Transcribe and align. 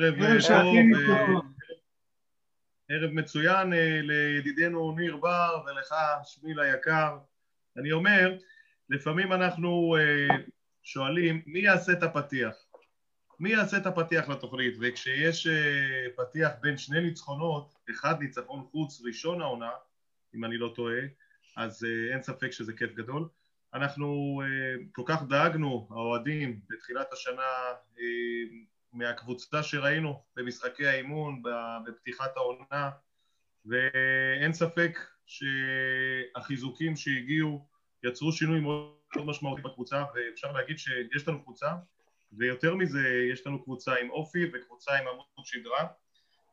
ערב 0.00 0.14
טוב. 0.14 0.24
ערב 0.24 1.06
טוב, 1.06 1.44
ערב 2.88 3.10
מצוין 3.10 3.72
לידידנו 4.02 4.92
ניר 4.96 5.16
בר 5.16 5.62
ולך 5.66 5.94
שמיל 6.24 6.60
היקר. 6.60 7.18
אני 7.76 7.92
אומר, 7.92 8.38
לפעמים 8.90 9.32
אנחנו 9.32 9.96
שואלים 10.82 11.42
מי 11.46 11.58
יעשה 11.58 11.92
את 11.92 12.02
הפתיח? 12.02 12.54
מי 13.40 13.50
יעשה 13.50 13.76
את 13.76 13.86
הפתיח 13.86 14.28
לתוכנית? 14.28 14.74
וכשיש 14.80 15.46
פתיח 16.16 16.50
בין 16.60 16.78
שני 16.78 17.00
ניצחונות, 17.00 17.74
אחד 17.90 18.20
ניצחון 18.20 18.66
חוץ 18.70 19.02
ראשון 19.06 19.40
העונה, 19.40 19.70
אם 20.34 20.44
אני 20.44 20.58
לא 20.58 20.72
טועה, 20.76 21.00
אז 21.56 21.86
אין 22.12 22.22
ספק 22.22 22.50
שזה 22.50 22.72
כיף 22.72 22.94
גדול. 22.94 23.28
אנחנו 23.74 24.42
כל 24.92 25.02
כך 25.06 25.22
דאגנו, 25.22 25.88
האוהדים, 25.90 26.60
בתחילת 26.70 27.12
השנה 27.12 27.42
מהקבוצה 28.96 29.62
שראינו 29.62 30.22
במשחקי 30.36 30.86
האימון, 30.86 31.42
בפתיחת 31.86 32.36
העונה, 32.36 32.90
ואין 33.66 34.52
ספק 34.52 34.98
שהחיזוקים 35.26 36.96
שהגיעו 36.96 37.68
יצרו 38.02 38.32
שינוי 38.32 38.60
מאוד 38.60 39.26
משמעותי 39.26 39.62
בקבוצה, 39.62 40.04
ואפשר 40.14 40.52
להגיד 40.52 40.78
שיש 40.78 41.28
לנו 41.28 41.42
קבוצה, 41.42 41.72
ויותר 42.32 42.74
מזה, 42.74 43.08
יש 43.32 43.46
לנו 43.46 43.64
קבוצה 43.64 43.94
עם 43.94 44.10
אופי 44.10 44.44
וקבוצה 44.52 44.98
עם 44.98 45.08
עמוד 45.08 45.26
שדרה. 45.44 45.86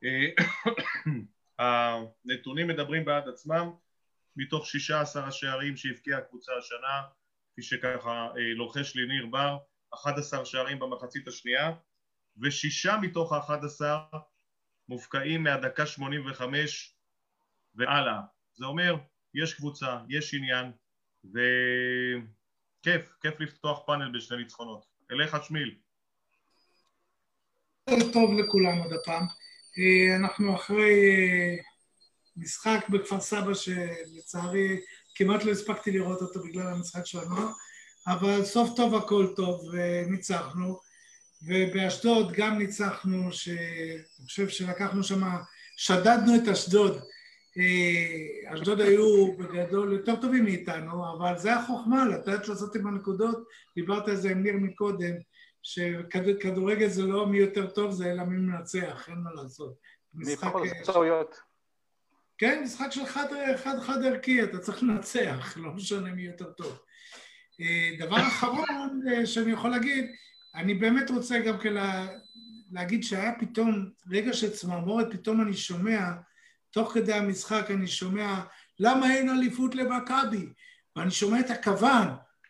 הנתונים 1.60 2.68
מדברים 2.68 3.06
בעד 3.06 3.28
עצמם, 3.28 3.72
מתוך 4.36 4.68
16 4.68 5.28
השערים 5.28 5.78
שהבקיעה 5.78 6.20
הקבוצה 6.20 6.52
השנה, 6.58 7.02
כפי 7.52 7.62
שככה 7.62 8.30
לוחש 8.56 8.96
לי 8.96 9.08
ניר 9.08 9.26
בר, 9.26 9.58
11 9.94 10.46
שערים 10.46 10.80
במחצית 10.80 11.28
השנייה, 11.28 11.72
ושישה 12.42 12.98
מתוך 13.02 13.34
ה-11 13.34 13.82
מופקעים 14.90 15.44
מהדקה 15.44 15.86
85 15.86 16.96
והלאה. 17.76 18.20
זה 18.56 18.66
אומר, 18.66 18.96
יש 19.34 19.54
קבוצה, 19.54 19.98
יש 20.10 20.34
עניין, 20.34 20.72
וכיף, 21.26 23.14
כיף 23.22 23.40
לפתוח 23.40 23.80
פאנל 23.86 24.18
בשני 24.18 24.38
ניצחונות. 24.38 24.86
אליך 25.12 25.38
שמיל. 25.44 25.76
טוב 28.14 28.34
לכולם 28.40 28.78
עוד 28.78 28.94
הפעם. 28.94 29.26
אנחנו 30.20 30.56
אחרי 30.56 30.94
משחק 32.38 32.86
בכפר 32.90 33.20
סבא 33.20 33.54
שלצערי 33.54 34.82
כמעט 35.16 35.44
לא 35.44 35.52
הספקתי 35.52 35.92
לראות 35.92 36.22
אותו 36.22 36.44
בגלל 36.44 36.68
המשחק 36.68 37.06
של 37.06 37.20
הנוער, 37.20 37.52
אבל 38.08 38.46
סוף 38.46 38.70
טוב 38.76 38.96
הכל 38.96 39.28
טוב, 39.36 39.62
וניצחנו. 39.74 40.93
ובאשדוד 41.46 42.32
גם 42.32 42.58
ניצחנו, 42.58 43.32
שאני 43.32 44.26
חושב 44.26 44.50
שלקחנו 44.50 45.04
שם, 45.04 45.22
שדדנו 45.78 46.36
את 46.36 46.48
אשדוד. 46.48 47.02
אשדוד 48.54 48.82
היו 48.82 49.38
בגדול 49.38 49.94
יותר 49.94 50.16
טובים 50.16 50.44
מאיתנו, 50.44 51.14
אבל 51.18 51.38
זה 51.38 51.56
החוכמה, 51.56 52.06
לתת 52.06 52.48
לעשות 52.48 52.76
עם 52.76 52.88
הנקודות, 52.88 53.44
דיברת 53.76 54.08
על 54.08 54.16
זה 54.16 54.32
עם 54.32 54.44
ניר 54.44 54.54
מקודם, 54.58 55.14
שכדורגל 55.64 56.88
זה 56.88 57.04
לא 57.04 57.28
מי 57.28 57.38
יותר 57.38 57.68
טוב, 57.68 57.92
זה 57.92 58.12
אלא 58.12 58.24
מי 58.24 58.38
מנצח, 58.38 59.06
אין 59.10 59.18
מה 59.18 59.30
לעשות. 59.34 59.74
משחק... 60.14 60.54
טעויות. 60.86 61.40
כן, 62.38 62.62
משחק 62.64 62.88
של 62.92 63.06
חד, 63.06 63.28
חד, 63.64 63.80
חד 63.80 64.04
ערכי, 64.04 64.44
אתה 64.44 64.58
צריך 64.58 64.84
לנצח, 64.84 65.58
לא 65.58 65.72
משנה 65.72 66.12
מי 66.12 66.22
יותר 66.22 66.52
טוב. 66.52 66.80
דבר 68.00 68.18
אחרון 68.18 69.02
שאני 69.26 69.52
יכול 69.52 69.72
להגיד, 69.72 70.06
אני 70.56 70.74
באמת 70.74 71.10
רוצה 71.10 71.40
גם 71.40 71.60
כן 71.60 71.74
לה, 71.74 72.08
להגיד 72.72 73.04
שהיה 73.04 73.32
פתאום 73.40 73.90
רגע 74.10 74.34
של 74.34 74.50
צמרמורת, 74.50 75.08
פתאום 75.12 75.42
אני 75.42 75.54
שומע, 75.54 76.12
תוך 76.72 76.94
כדי 76.94 77.14
המשחק 77.14 77.72
אני 77.72 77.88
שומע 77.88 78.42
למה 78.80 79.14
אין 79.14 79.30
אליפות 79.30 79.76
למכבי? 79.76 80.50
ואני 80.96 81.12
שומע 81.12 81.40
את 81.40 81.50
הכוון, 81.50 82.08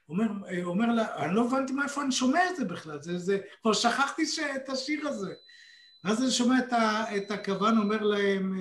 אומר, 0.09 0.28
אומר 0.63 0.88
לה, 0.88 1.25
אני 1.25 1.36
לא 1.36 1.46
הבנתי 1.46 1.74
מאיפה 1.74 2.02
אני 2.02 2.12
שומע 2.12 2.50
את 2.50 2.56
זה 2.56 2.66
בכלל, 2.66 3.02
זה, 3.02 3.18
זה, 3.18 3.40
כבר 3.62 3.74
שכחתי 3.74 4.24
את 4.56 4.69
השיר 4.69 5.08
הזה. 5.08 5.34
ואז 6.03 6.22
אני 6.22 6.31
שומע 6.31 6.59
את, 6.59 6.74
ה, 6.74 7.18
את 7.18 7.31
הכוון 7.31 7.78
אומר 7.78 8.03
להם, 8.03 8.59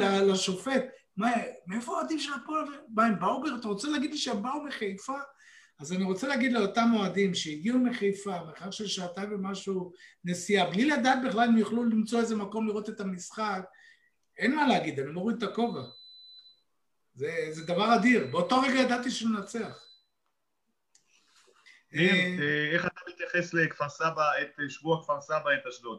לשופט, 0.00 0.84
מה, 1.16 1.30
מאיפה 1.66 1.92
האוהדים 1.92 2.18
של 2.18 2.32
הפועל? 2.32 2.64
מה, 2.94 3.06
הם 3.06 3.18
באו, 3.18 3.42
אתה 3.60 3.68
רוצה 3.68 3.88
להגיד 3.88 4.10
לי 4.10 4.16
שהם 4.18 4.42
באו 4.42 4.64
מחיפה? 4.64 5.18
אז 5.80 5.92
אני 5.92 6.04
רוצה 6.04 6.28
להגיד 6.28 6.52
לאותם 6.52 6.90
אוהדים 6.96 7.34
שהגיעו 7.34 7.78
מחיפה, 7.78 8.30
מרחק 8.30 8.70
של 8.70 8.86
שעתיים 8.86 9.32
ומשהו 9.32 9.92
נסיעה, 10.24 10.70
בלי 10.70 10.84
לדעת 10.84 11.18
בכלל 11.28 11.48
אם 11.48 11.58
יוכלו 11.58 11.84
למצוא 11.84 12.20
איזה 12.20 12.36
מקום 12.36 12.68
לראות 12.68 12.88
את 12.88 13.00
המשחק, 13.00 13.64
אין 14.38 14.54
מה 14.54 14.66
להגיד, 14.68 15.00
אני 15.00 15.10
מוריד 15.10 15.42
את 15.42 15.42
הכובע. 15.42 15.82
זה, 17.14 17.30
זה 17.50 17.66
דבר 17.66 17.94
אדיר. 17.94 18.26
באותו 18.26 18.60
רגע 18.60 18.80
ידעתי 18.80 19.10
שננצח. 19.10 19.84
ניר, 21.92 22.12
איך 22.72 22.86
אתה 22.86 23.00
מתייחס 23.08 23.54
לכפר 23.54 23.88
סבא, 23.88 24.30
את 24.42 24.70
שבוע 24.70 25.02
כפר 25.02 25.20
סבא, 25.20 25.54
את 25.54 25.66
אשדוד? 25.68 25.98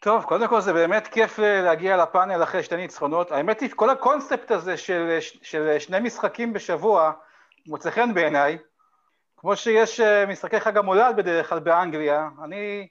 טוב, 0.00 0.24
קודם 0.24 0.48
כל 0.48 0.60
זה 0.60 0.72
באמת 0.72 1.06
כיף 1.06 1.38
להגיע 1.38 1.96
לפאנל 1.96 2.42
אחרי 2.42 2.62
שתי 2.62 2.76
ניצחונות. 2.76 3.32
האמת 3.32 3.60
היא, 3.60 3.70
כל 3.76 3.90
הקונספט 3.90 4.50
הזה 4.50 4.76
של, 4.76 5.18
של 5.20 5.78
שני 5.78 6.00
משחקים 6.00 6.52
בשבוע 6.52 7.12
מוצא 7.66 7.90
חן 7.90 8.14
בעיניי. 8.14 8.58
כמו 9.36 9.56
שיש 9.56 10.00
משחקי 10.00 10.60
חג 10.60 10.78
המולד 10.78 11.16
בדרך 11.16 11.48
כלל 11.48 11.58
באנגליה, 11.58 12.28
אני 12.44 12.88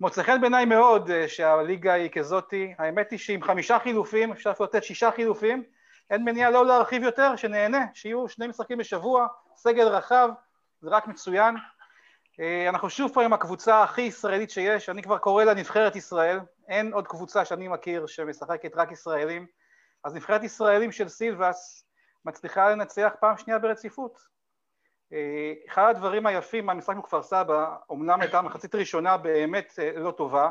מוצא 0.00 0.22
חן 0.22 0.40
בעיניי 0.40 0.64
מאוד 0.64 1.10
שהליגה 1.26 1.92
היא 1.92 2.10
כזאתי. 2.10 2.74
האמת 2.78 3.10
היא 3.10 3.18
שעם 3.18 3.42
חמישה 3.42 3.78
חילופים, 3.78 4.32
אפשר 4.32 4.50
אפילו 4.50 4.64
לתת 4.64 4.84
שישה 4.84 5.10
חילופים, 5.10 5.62
אין 6.10 6.24
מניעה 6.24 6.50
לא 6.50 6.66
להרחיב 6.66 7.02
יותר, 7.02 7.36
שנהנה, 7.36 7.84
שיהיו 7.94 8.28
שני 8.28 8.46
משחקים 8.46 8.78
בשבוע, 8.78 9.26
סגל 9.56 9.88
רחב, 9.88 10.28
זה 10.80 10.90
רק 10.90 11.06
מצוין. 11.06 11.54
אנחנו 12.68 12.90
שוב 12.90 13.14
פה 13.14 13.24
עם 13.24 13.32
הקבוצה 13.32 13.82
הכי 13.82 14.02
ישראלית 14.02 14.50
שיש, 14.50 14.88
אני 14.88 15.02
כבר 15.02 15.18
קורא 15.18 15.44
לה 15.44 15.54
נבחרת 15.54 15.96
ישראל, 15.96 16.40
אין 16.68 16.92
עוד 16.92 17.06
קבוצה 17.06 17.44
שאני 17.44 17.68
מכיר 17.68 18.06
שמשחקת 18.06 18.76
רק 18.76 18.92
ישראלים, 18.92 19.46
אז 20.04 20.14
נבחרת 20.14 20.44
ישראלים 20.44 20.92
של 20.92 21.08
סילבס 21.08 21.83
מצליחה 22.24 22.70
לנצח 22.70 23.12
פעם 23.20 23.36
שנייה 23.36 23.58
ברציפות. 23.58 24.28
אחד 25.68 25.90
הדברים 25.90 26.26
היפים 26.26 26.66
מהמשחק 26.66 26.96
בכפר 26.96 27.22
סבא, 27.22 27.76
אמנם 27.92 28.20
הייתה 28.20 28.42
מחצית 28.42 28.74
ראשונה 28.74 29.16
באמת 29.16 29.78
לא 29.96 30.10
טובה, 30.10 30.50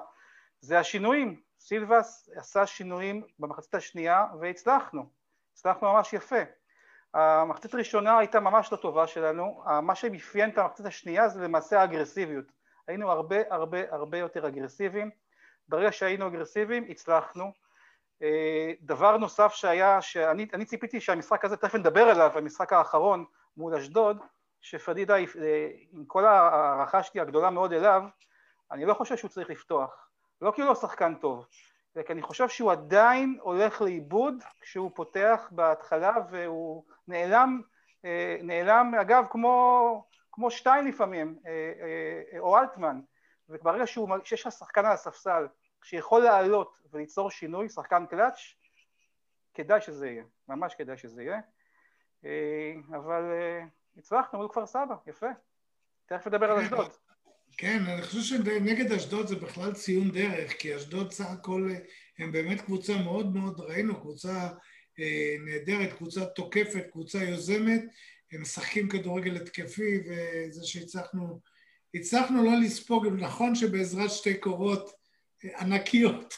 זה 0.62 0.80
השינויים. 0.80 1.42
סילבס 1.60 2.30
עשה 2.36 2.66
שינויים 2.66 3.24
במחצית 3.40 3.76
השנייה 3.76 4.26
והצלחנו, 4.40 5.06
הצלחנו 5.54 5.94
ממש 5.94 6.14
יפה. 6.14 6.42
המחצית 7.14 7.74
הראשונה 7.74 8.18
הייתה 8.18 8.40
ממש 8.40 8.72
לא 8.72 8.78
טובה 8.78 9.08
שלנו, 9.08 9.64
מה 9.82 9.96
שמאפיין 9.96 10.50
את 10.50 10.58
המחצית 10.58 10.86
השנייה 10.86 11.30
זה 11.30 11.42
למעשה 11.42 11.82
האגרסיביות. 11.82 12.46
היינו 12.88 13.12
הרבה 13.12 13.36
הרבה 13.50 13.78
הרבה 13.92 14.18
יותר 14.18 14.48
אגרסיביים, 14.48 15.12
ברגע 15.68 15.92
שהיינו 15.92 16.28
אגרסיביים 16.28 16.86
הצלחנו. 16.90 17.52
דבר 18.82 19.18
נוסף 19.18 19.54
שהיה, 19.54 20.02
שאני 20.02 20.66
ציפיתי 20.66 21.02
שהמשחק 21.02 21.46
הזה, 21.46 21.58
תכף 21.58 21.76
נדבר 21.76 22.10
עליו, 22.10 22.32
המשחק 22.36 22.74
האחרון 22.74 23.26
מול 23.58 23.76
אשדוד, 23.76 24.18
שפדידה, 24.62 25.16
עם 25.92 26.06
כל 26.08 26.26
ההערכה 26.26 27.04
שלי 27.04 27.22
הגדולה 27.22 27.50
מאוד 27.50 27.74
אליו, 27.74 28.04
אני 28.72 28.86
לא 28.86 28.94
חושב 28.94 29.18
שהוא 29.18 29.30
צריך 29.30 29.50
לפתוח, 29.50 30.10
לא 30.42 30.52
כי 30.56 30.62
הוא 30.62 30.70
לא 30.70 30.76
שחקן 30.76 31.16
טוב, 31.16 31.46
זה 31.96 32.04
כי 32.04 32.14
אני 32.14 32.22
חושב 32.22 32.50
שהוא 32.50 32.72
עדיין 32.72 33.38
הולך 33.42 33.82
לאיבוד 33.82 34.36
כשהוא 34.62 34.92
פותח 34.96 35.48
בהתחלה 35.52 36.14
והוא 36.30 36.84
נעלם, 37.08 37.62
נעלם 38.44 38.96
אגב 39.02 39.26
כמו, 39.30 40.06
כמו 40.32 40.52
שטיין 40.52 40.88
לפעמים, 40.88 41.40
או 42.40 42.58
אלטמן, 42.58 43.00
וברגע 43.50 43.84
שיש 44.24 44.42
שחקן 44.42 44.86
על 44.86 44.92
הספסל 44.92 45.48
שיכול 45.84 46.24
לעלות 46.24 46.82
וליצור 46.92 47.32
שינוי, 47.32 47.70
שחקן 47.70 48.06
קלאץ', 48.10 48.40
כדאי 49.54 49.82
שזה 49.82 50.08
יהיה, 50.08 50.24
ממש 50.50 50.76
כדאי 50.78 50.98
שזה 50.98 51.24
יהיה, 51.24 51.40
אבל 52.90 53.24
הצלחנו 53.98 54.40
מול 54.40 54.48
כפר 54.50 54.66
סבא, 54.66 54.96
יפה, 55.08 55.28
תכף 56.06 56.28
נדבר 56.28 56.52
על 56.52 56.60
אשדוד. 56.60 56.92
כן, 57.58 57.84
אני 57.88 58.02
חושב 58.02 58.22
שנגד 58.22 58.92
אשדוד 58.92 59.28
זה 59.28 59.36
בכלל 59.36 59.74
ציון 59.74 60.12
דרך, 60.12 60.54
כי 60.60 60.76
אשדוד 60.76 61.12
סך 61.12 61.26
הכל 61.30 61.70
הם 62.20 62.32
באמת 62.32 62.62
קבוצה 62.62 62.94
מאוד 63.04 63.36
מאוד, 63.36 63.60
ראינו, 63.60 64.02
קבוצה 64.02 64.50
אה, 65.00 65.36
נהדרת, 65.46 65.94
קבוצה 65.94 66.26
תוקפת, 66.26 66.88
קבוצה 66.92 67.24
יוזמת, 67.24 67.82
הם 68.32 68.42
משחקים 68.42 68.90
כדורגל 68.90 69.36
התקפי, 69.36 70.00
וזה 70.06 70.66
שהצלחנו, 70.66 71.40
הצלחנו 71.94 72.44
לא 72.44 72.52
לספוג, 72.62 73.08
נכון 73.08 73.56
שבעזרת 73.56 74.12
שתי 74.12 74.38
קורות 74.38 74.90
אה, 74.90 74.94
ענקיות, 75.60 76.34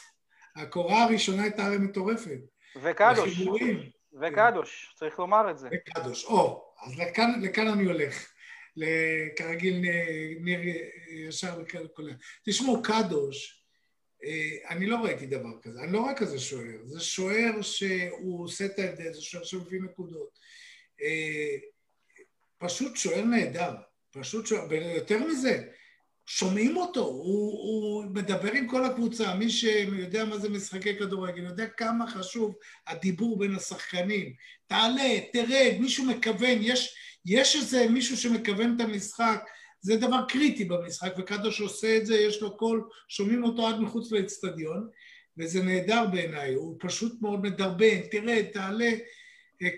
הקורה 0.56 1.04
הראשונה 1.04 1.42
הייתה 1.42 1.66
הרי 1.66 1.78
מטורפת. 1.78 2.38
וקדוש, 2.82 3.48
וקדוש, 4.20 4.94
צריך 4.96 5.18
לומר 5.18 5.50
את 5.50 5.58
זה. 5.58 5.68
וקדוש, 5.72 6.24
או, 6.24 6.64
אז 6.86 6.98
לכאן, 6.98 7.40
לכאן 7.42 7.68
אני 7.68 7.84
הולך. 7.84 8.32
כרגיל 9.36 9.84
ניר 10.40 10.60
ישר 11.08 11.58
וקולע. 11.62 12.12
תשמעו, 12.44 12.82
קדוש, 12.82 13.64
אה, 14.24 14.70
אני 14.70 14.86
לא 14.86 14.96
ראיתי 14.96 15.26
דבר 15.26 15.60
כזה, 15.62 15.80
אני 15.80 15.92
לא 15.92 15.98
רואה 15.98 16.14
כזה 16.14 16.38
שוער, 16.38 16.84
זה 16.84 17.00
שוער 17.00 17.62
שהוא 17.62 18.44
עושה 18.44 18.66
את 18.66 18.78
ההבדל, 18.78 19.12
זה 19.12 19.22
שוער 19.22 19.44
שמביא 19.44 19.80
נקודות. 19.80 20.38
אה, 21.02 21.56
פשוט 22.58 22.96
שוער 22.96 23.24
נהדר, 23.24 23.74
פשוט 24.10 24.46
שוער, 24.46 24.66
ויותר 24.70 25.18
מזה, 25.18 25.68
שומעים 26.26 26.76
אותו, 26.76 27.00
הוא, 27.00 27.52
הוא 27.52 28.04
מדבר 28.04 28.52
עם 28.52 28.68
כל 28.68 28.84
הקבוצה, 28.84 29.34
מי 29.34 29.50
שיודע 29.50 30.24
מה 30.24 30.38
זה 30.38 30.48
משחקי 30.48 30.98
כדורגל, 30.98 31.42
יודע 31.42 31.66
כמה 31.66 32.10
חשוב 32.10 32.54
הדיבור 32.86 33.38
בין 33.38 33.54
השחקנים. 33.54 34.32
תעלה, 34.66 35.20
תרד, 35.32 35.76
מישהו 35.80 36.04
מכוון, 36.04 36.58
יש, 36.60 36.96
יש 37.24 37.56
איזה 37.56 37.86
מישהו 37.88 38.16
שמכוון 38.16 38.76
את 38.76 38.80
המשחק, 38.80 39.44
זה 39.80 39.96
דבר 39.96 40.24
קריטי 40.28 40.64
במשחק, 40.64 41.14
וקדוש 41.18 41.60
עושה 41.60 41.96
את 41.96 42.06
זה, 42.06 42.16
יש 42.16 42.42
לו 42.42 42.56
קול, 42.56 42.88
שומעים 43.08 43.44
אותו 43.44 43.68
עד 43.68 43.80
מחוץ 43.80 44.12
לאצטדיון, 44.12 44.88
וזה 45.38 45.62
נהדר 45.62 46.06
בעיניי, 46.12 46.54
הוא 46.54 46.76
פשוט 46.80 47.22
מאוד 47.22 47.42
מדרבן, 47.42 48.00
תרד, 48.10 48.44
תעלה, 48.52 48.90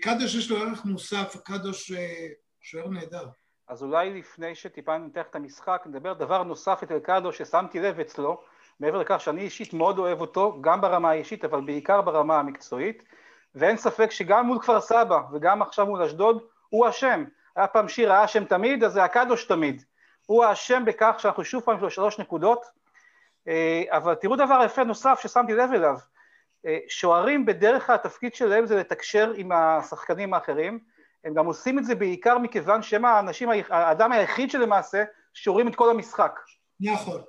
קדוש 0.01 0.35
יש 0.35 0.49
לו 0.49 0.57
ערך 0.57 0.85
מוסף, 0.85 1.35
קדוש 1.45 1.91
אה, 1.91 2.27
שוער 2.61 2.89
נהדר. 2.89 3.25
אז 3.69 3.83
אולי 3.83 4.19
לפני 4.19 4.55
שטיפה 4.55 4.97
ננתח 4.97 5.25
את 5.29 5.35
המשחק, 5.35 5.83
נדבר 5.85 6.13
דבר 6.13 6.43
נוסף 6.43 6.83
את 6.83 6.91
אלקדו 6.91 7.33
ששמתי 7.33 7.79
לב 7.79 7.99
אצלו, 7.99 8.41
מעבר 8.79 8.97
לכך 8.97 9.21
שאני 9.21 9.41
אישית 9.41 9.73
מאוד 9.73 9.99
אוהב 9.99 10.21
אותו, 10.21 10.57
גם 10.61 10.81
ברמה 10.81 11.09
האישית, 11.09 11.45
אבל 11.45 11.61
בעיקר 11.61 12.01
ברמה 12.01 12.39
המקצועית, 12.39 13.03
ואין 13.55 13.77
ספק 13.77 14.11
שגם 14.11 14.45
מול 14.45 14.59
כפר 14.59 14.81
סבא 14.81 15.21
וגם 15.31 15.61
עכשיו 15.61 15.85
מול 15.85 16.01
אשדוד, 16.01 16.43
הוא 16.69 16.89
אשם. 16.89 17.23
היה 17.55 17.67
פעם 17.67 17.87
שיר 17.87 18.13
האשם 18.13 18.45
תמיד, 18.45 18.83
אז 18.83 18.93
זה 18.93 19.03
הקדוש 19.03 19.45
תמיד. 19.45 19.83
הוא 20.25 20.45
האשם 20.45 20.83
בכך 20.85 21.15
שאנחנו 21.17 21.43
שוב 21.43 21.63
פעם 21.63 21.75
יש 21.75 21.81
לו 21.81 21.89
שלוש 21.89 22.19
נקודות, 22.19 22.65
אה, 23.47 23.83
אבל 23.89 24.15
תראו 24.15 24.35
דבר 24.35 24.61
יפה 24.65 24.83
נוסף 24.83 25.19
ששמתי 25.21 25.53
לב 25.53 25.69
אליו, 25.73 25.95
אה, 26.65 26.77
שוערים 26.87 27.45
בדרך 27.45 27.85
כלל 27.85 27.95
התפקיד 27.95 28.35
שלהם 28.35 28.65
זה 28.65 28.75
לתקשר 28.75 29.33
עם 29.35 29.51
השחקנים 29.51 30.33
האחרים, 30.33 30.79
הם 31.23 31.33
גם 31.33 31.45
עושים 31.45 31.79
את 31.79 31.85
זה 31.85 31.95
בעיקר 31.95 32.37
מכיוון 32.37 32.81
שהם 32.81 33.05
האנשים, 33.05 33.49
האדם 33.69 34.11
היחיד 34.11 34.51
שלמעשה 34.51 35.03
שורים 35.33 35.67
את 35.67 35.75
כל 35.75 35.89
המשחק. 35.89 36.39
נכון. 36.79 37.21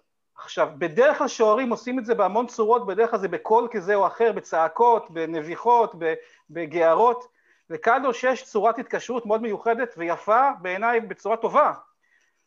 עכשיו, 0.45 0.69
בדרך 0.79 1.19
כלל 1.19 1.29
שוערים 1.29 1.71
עושים 1.71 1.99
את 1.99 2.05
זה 2.05 2.15
בהמון 2.15 2.47
צורות, 2.47 2.87
בדרך 2.87 3.11
כלל 3.11 3.19
זה 3.19 3.29
בקול 3.29 3.69
כזה 3.71 3.95
או 3.95 4.07
אחר, 4.07 4.33
בצעקות, 4.33 5.11
בנביחות, 5.11 5.95
בגערות. 6.51 7.29
לקדוש 7.71 8.25
יש 8.25 8.45
צורת 8.45 8.79
התקשרות 8.79 9.27
מאוד 9.27 9.43
מיוחדת 9.43 9.95
ויפה 9.97 10.51
בעיניי 10.63 11.01
בצורה 11.01 11.37
טובה. 11.37 11.73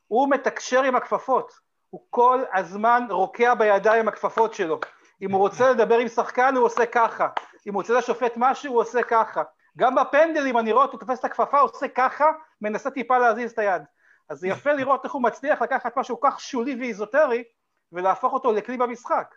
הוא 0.07 0.30
מתקשר 0.30 0.84
עם 0.84 0.96
הכפפות, 0.96 1.60
הוא 1.89 2.01
כל 2.10 2.44
הזמן 2.54 3.07
רוקע 3.10 3.54
בידיים 3.54 4.00
עם 4.00 4.07
הכפפות 4.07 4.54
שלו. 4.54 4.80
אם 5.22 5.31
הוא 5.31 5.39
רוצה 5.39 5.72
לדבר 5.72 5.98
עם 5.98 6.07
שחקן 6.07 6.56
הוא 6.56 6.66
עושה 6.66 6.86
ככה, 6.86 7.28
אם 7.68 7.74
הוא 7.74 7.81
רוצה 7.81 7.94
לשופט 7.94 8.34
משהו 8.36 8.74
הוא 8.74 8.81
עושה 8.81 9.04
ככה. 9.04 9.44
גם 9.78 9.96
בפנדלים 9.96 10.58
אני 10.58 10.72
רואה 10.72 10.86
אותו 10.86 10.98
תופס 10.98 11.20
את 11.20 11.25
הכפפה, 11.25 11.60
עושה 11.60 11.88
ככה, 11.88 12.25
מנסה 12.62 12.92
טיפה 12.92 13.18
להזיז 13.18 13.52
את 13.52 13.60
היד. 13.60 13.81
אז 14.30 14.40
זה 14.40 14.48
יפה 14.48 14.74
לראות 14.74 15.04
איך 15.04 15.14
הוא 15.14 15.24
מצליח 15.24 15.62
לקחת 15.62 15.98
משהו 15.98 16.20
כך 16.22 16.40
שולי 16.40 16.75
ואיזוטרי 16.75 17.44
ולהפוך 17.92 18.34
אותו 18.34 18.54
לכלי 18.54 18.78
במשחק. 18.78 19.36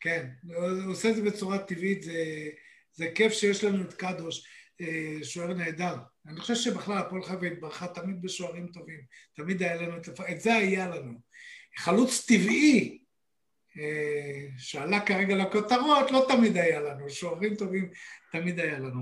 כן, 0.00 0.28
הוא 0.82 0.92
עושה 0.92 1.10
את 1.10 1.16
זה 1.16 1.22
בצורה 1.22 1.58
טבעית, 1.58 2.02
זה, 2.02 2.24
זה 2.92 3.06
כיף 3.14 3.32
שיש 3.32 3.64
לנו 3.64 3.82
את 3.82 3.94
קדוש, 3.94 4.48
אה, 4.80 5.24
שוער 5.24 5.54
נהדר. 5.54 5.96
אני 6.26 6.40
חושב 6.40 6.54
שבכלל 6.54 6.98
הפועל 6.98 7.22
חיפה 7.22 7.46
התברכה 7.46 7.86
תמיד 7.86 8.22
בשוערים 8.22 8.66
טובים, 8.66 9.00
תמיד 9.36 9.62
היה 9.62 9.76
לנו 9.76 9.96
את, 9.96 10.08
את 10.30 10.40
זה 10.40 10.54
היה 10.54 10.88
לנו. 10.88 11.12
חלוץ 11.76 12.26
טבעי 12.28 13.05
שעלה 14.58 15.00
כרגע 15.00 15.36
לכותרות, 15.36 16.10
לא 16.10 16.26
תמיד 16.28 16.56
היה 16.56 16.80
לנו, 16.80 17.10
שוערים 17.10 17.54
טובים 17.54 17.90
תמיד 18.32 18.60
היה 18.60 18.78
לנו. 18.78 19.00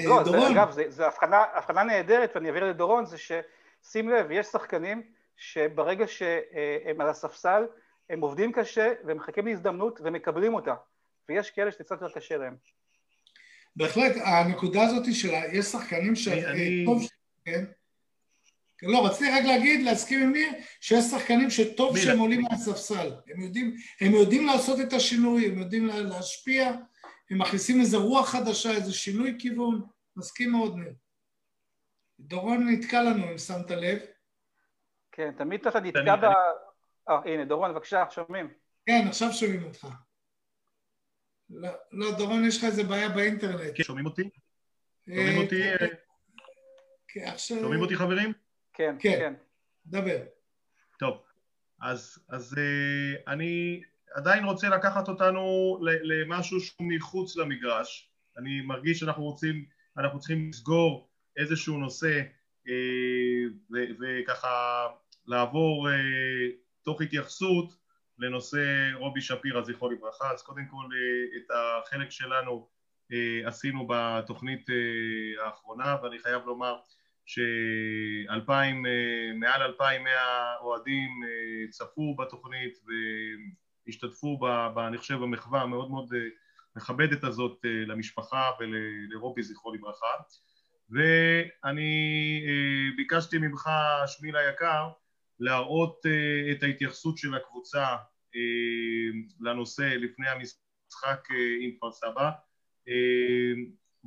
אה, 0.00 0.04
לא, 0.04 0.22
דורון. 0.22 0.40
זה, 0.40 0.52
אגב, 0.52 0.70
זו 0.88 1.04
הבחנה 1.04 1.82
נהדרת, 1.82 2.32
ואני 2.34 2.48
אעביר 2.48 2.64
לדורון, 2.64 3.06
זה 3.06 3.16
ששים 3.18 4.08
לב, 4.08 4.30
יש 4.30 4.46
שחקנים 4.46 5.02
שברגע 5.36 6.06
שהם 6.06 7.00
על 7.00 7.08
הספסל, 7.08 7.62
הם 8.10 8.20
עובדים 8.20 8.52
קשה 8.52 8.92
ומחכים 9.04 9.46
להזדמנות 9.46 10.00
ומקבלים 10.04 10.54
אותה, 10.54 10.74
ויש 11.28 11.50
כאלה 11.50 11.72
שזה 11.72 11.84
קצת 11.84 12.02
יותר 12.02 12.14
קשה 12.14 12.36
להם. 12.36 12.56
בהחלט, 13.76 14.12
הנקודה 14.24 14.82
הזאת 14.82 15.04
של 15.12 15.28
יש 15.52 15.66
שחקנים 15.66 16.16
ש... 16.16 16.28
אני... 16.28 16.84
טוב, 16.86 17.02
כן? 17.44 17.64
לא, 18.82 19.06
רציתי 19.06 19.30
רק 19.30 19.44
להגיד, 19.44 19.84
להסכים 19.84 20.22
עם 20.22 20.32
ניר, 20.32 20.48
שיש 20.80 21.04
שחקנים 21.04 21.50
שטוב 21.50 21.94
מי 21.94 22.00
שהם 22.00 22.18
עולים 22.18 22.42
מהספסל. 22.42 23.12
הם 23.28 23.40
יודעים, 23.40 23.76
הם 24.00 24.12
יודעים 24.12 24.46
לעשות 24.46 24.80
את 24.80 24.92
השינוי, 24.92 25.46
הם 25.46 25.58
יודעים 25.58 25.86
להשפיע, 25.86 26.72
הם 27.30 27.38
מכניסים 27.38 27.80
איזה 27.80 27.96
רוח 27.96 28.28
חדשה, 28.28 28.70
איזה 28.70 28.92
שינוי 28.92 29.36
כיוון. 29.38 29.82
מסכים 30.16 30.52
מאוד, 30.52 30.76
ניר. 30.76 30.94
דורון 32.20 32.68
נתקע 32.68 33.02
לנו, 33.02 33.30
אם 33.30 33.38
שמת 33.38 33.70
לב. 33.70 33.98
כן, 35.12 35.32
תמיד 35.38 35.66
אתה 35.66 35.80
נתקע 35.80 36.16
ב... 36.16 36.24
אה, 37.08 37.20
הנה, 37.24 37.44
דורון, 37.44 37.74
בבקשה, 37.74 38.04
שומעים. 38.10 38.48
כן, 38.86 39.04
עכשיו 39.08 39.32
שומעים 39.32 39.64
אותך. 39.64 39.86
לא, 41.50 41.68
לא, 41.92 42.18
דורון, 42.18 42.44
יש 42.44 42.58
לך 42.58 42.64
איזה 42.64 42.84
בעיה 42.84 43.08
באינטרנט. 43.08 43.72
כן, 43.74 43.82
שומעים 43.82 44.06
אותי? 44.06 44.22
אה, 44.22 45.14
שומעים 45.16 45.38
אותי? 45.38 45.62
כן? 45.78 45.86
כן, 47.08 47.24
עכשיו... 47.26 47.60
שומעים 47.60 47.80
אותי, 47.80 47.96
חברים? 47.96 48.32
כן, 48.78 48.96
כן. 49.00 49.18
כן. 49.18 49.34
דבר. 49.86 50.18
טוב, 50.98 51.22
אז, 51.80 52.18
אז 52.28 52.54
uh, 52.54 53.30
אני 53.32 53.82
עדיין 54.14 54.44
רוצה 54.44 54.68
לקחת 54.68 55.08
אותנו 55.08 55.78
למשהו 55.82 56.60
שהוא 56.60 56.88
מחוץ 56.88 57.36
למגרש. 57.36 58.10
אני 58.38 58.60
מרגיש 58.60 58.98
שאנחנו 58.98 59.22
רוצים, 59.22 59.64
אנחנו 59.96 60.18
צריכים 60.18 60.48
לסגור 60.48 61.08
איזשהו 61.36 61.78
נושא 61.78 62.22
uh, 62.66 62.70
וככה 64.00 64.86
לעבור 65.26 65.88
uh, 65.88 65.92
תוך 66.82 67.02
התייחסות 67.02 67.74
לנושא 68.18 68.90
רובי 68.94 69.20
שפירא 69.20 69.62
זכרו 69.62 69.90
לברכה. 69.90 70.32
אז 70.32 70.42
קודם 70.42 70.66
כל 70.70 70.86
את 71.36 71.50
החלק 71.50 72.10
שלנו 72.10 72.68
עשינו 73.44 73.86
בתוכנית 73.88 74.66
האחרונה 75.44 75.96
ואני 76.02 76.18
חייב 76.18 76.42
לומר 76.46 76.76
שאלפיים, 77.28 78.86
אה, 78.86 79.32
מעל 79.34 79.62
אלפיים 79.62 80.04
מאה 80.04 80.56
אוהדים 80.60 81.10
אה, 81.24 81.70
צפו 81.70 82.16
בתוכנית 82.18 82.78
והשתתפו, 83.86 84.38
ב, 84.38 84.78
אני 84.78 84.98
חושב, 84.98 85.14
במחווה 85.14 85.62
המאוד 85.62 85.90
מאוד 85.90 86.12
אה, 86.14 86.20
מכבדת 86.76 87.24
הזאת 87.24 87.58
למשפחה 87.86 88.50
ולרובי 88.60 89.42
זכרו 89.42 89.74
לברכה. 89.74 90.06
ואני 90.90 92.42
ביקשתי 92.96 93.38
ממך, 93.38 93.70
שמיל 94.06 94.36
היקר, 94.36 94.88
להראות 95.40 96.00
את 96.52 96.62
ההתייחסות 96.62 97.18
של 97.18 97.34
הקבוצה 97.34 97.96
לנושא 99.40 99.82
לפני 99.82 100.28
המשחק 100.28 101.28
עם 101.60 101.70
כפר 101.76 101.92
סבא 101.92 102.30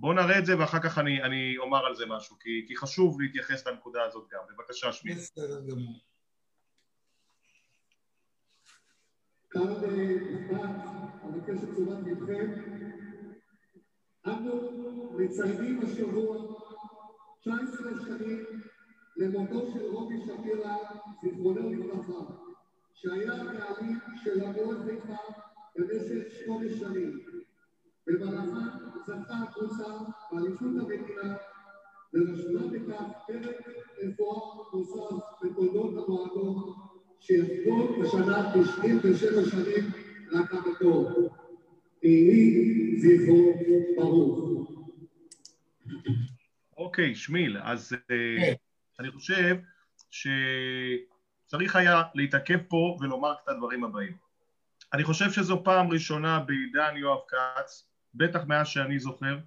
בואו 0.02 0.14
נראה 0.14 0.40
את 0.40 0.46
זה 0.46 0.60
ואחר 0.60 0.80
כך 0.80 0.98
אני, 0.98 1.24
אני 1.24 1.58
אומר 1.58 1.86
על 1.86 1.96
זה 1.96 2.06
משהו, 2.06 2.40
כי, 2.40 2.66
כי 2.68 2.76
חשוב 2.76 3.22
להתייחס 3.22 3.68
לנקודה 3.68 4.04
הזאת 4.04 4.28
גם. 4.32 4.40
בבקשה, 4.50 4.92
שמי. 4.92 5.16
בסדר 5.16 5.62
גמור. 5.68 6.00
כאן 9.50 9.62
אבקש 11.24 11.64
את 11.64 11.70
תשומת 11.74 11.98
לבכם. 12.06 12.52
אנו 14.28 15.12
מציינים 15.18 15.80
השבוע 15.84 16.38
19 17.42 17.92
שנים 18.06 18.46
למותו 19.18 19.72
של 19.74 19.86
רובי 19.86 20.16
שפירא, 20.22 20.78
זיכרונו 21.24 21.70
לברכה, 21.70 22.34
שהיה 22.94 23.34
הבעלים 23.34 24.00
של 24.24 24.46
המאוד 24.46 24.78
חיפה 24.86 25.18
במשך 25.76 26.32
שמונה 26.44 26.70
שנים. 26.80 27.20
במהלכה 28.18 28.78
זכתה 29.06 29.34
הקבוצה 29.44 29.84
באליפות 30.32 30.68
המדינה 30.80 31.36
ורשמה 32.14 32.68
בכך 32.72 33.04
פרק 33.28 33.68
מפואר 34.04 34.64
נוסף 34.74 35.26
בתולדות 35.42 36.06
המועדון 36.06 36.74
שיחגוג 37.20 38.04
בשנה 38.04 38.52
97 38.54 39.50
שנים 39.50 39.92
להקמתו. 40.32 41.10
יהי 42.04 43.02
זכרו 43.02 43.54
ברוך. 43.96 44.52
אוקיי, 46.78 47.16
שמיל, 47.16 47.58
אז 47.64 47.94
אה, 48.12 48.54
אני 49.00 49.12
חושב 49.12 49.58
שצריך 50.10 51.76
היה 51.76 52.02
להתעכב 52.16 52.58
פה 52.68 52.98
ולומר 53.00 53.34
את 53.44 53.50
הדברים 53.50 53.84
הבאים. 53.84 54.18
אני 54.94 55.04
חושב 55.04 55.32
שזו 55.32 55.64
פעם 55.64 55.92
ראשונה 55.92 56.40
בעידן 56.40 56.98
יואב 56.98 57.20
כץ 57.28 57.91
בטח 58.14 58.44
מאז 58.48 58.68
שאני 58.68 59.00
זוכר, 59.00 59.38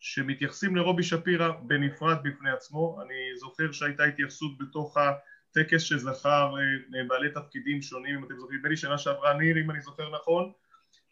שמתייחסים 0.00 0.76
לרובי 0.76 1.02
שפירא 1.02 1.50
בנפרד 1.50 2.16
בפני 2.22 2.50
עצמו, 2.50 3.02
אני 3.02 3.36
זוכר 3.36 3.72
שהייתה 3.72 4.04
התייחסות 4.04 4.58
בתוך 4.58 4.96
הטקס 4.96 5.82
שזכר 5.82 6.54
אה, 6.94 7.04
בעלי 7.08 7.30
תפקידים 7.30 7.82
שונים, 7.82 8.18
אם 8.18 8.24
אתם 8.24 8.38
זוכרים, 8.38 8.58
נדמה 8.58 8.68
לי 8.68 8.76
שנה 8.76 8.98
שעברה 8.98 9.34
ניר 9.34 9.56
אם 9.64 9.70
אני 9.70 9.80
זוכר 9.80 10.10
נכון, 10.14 10.52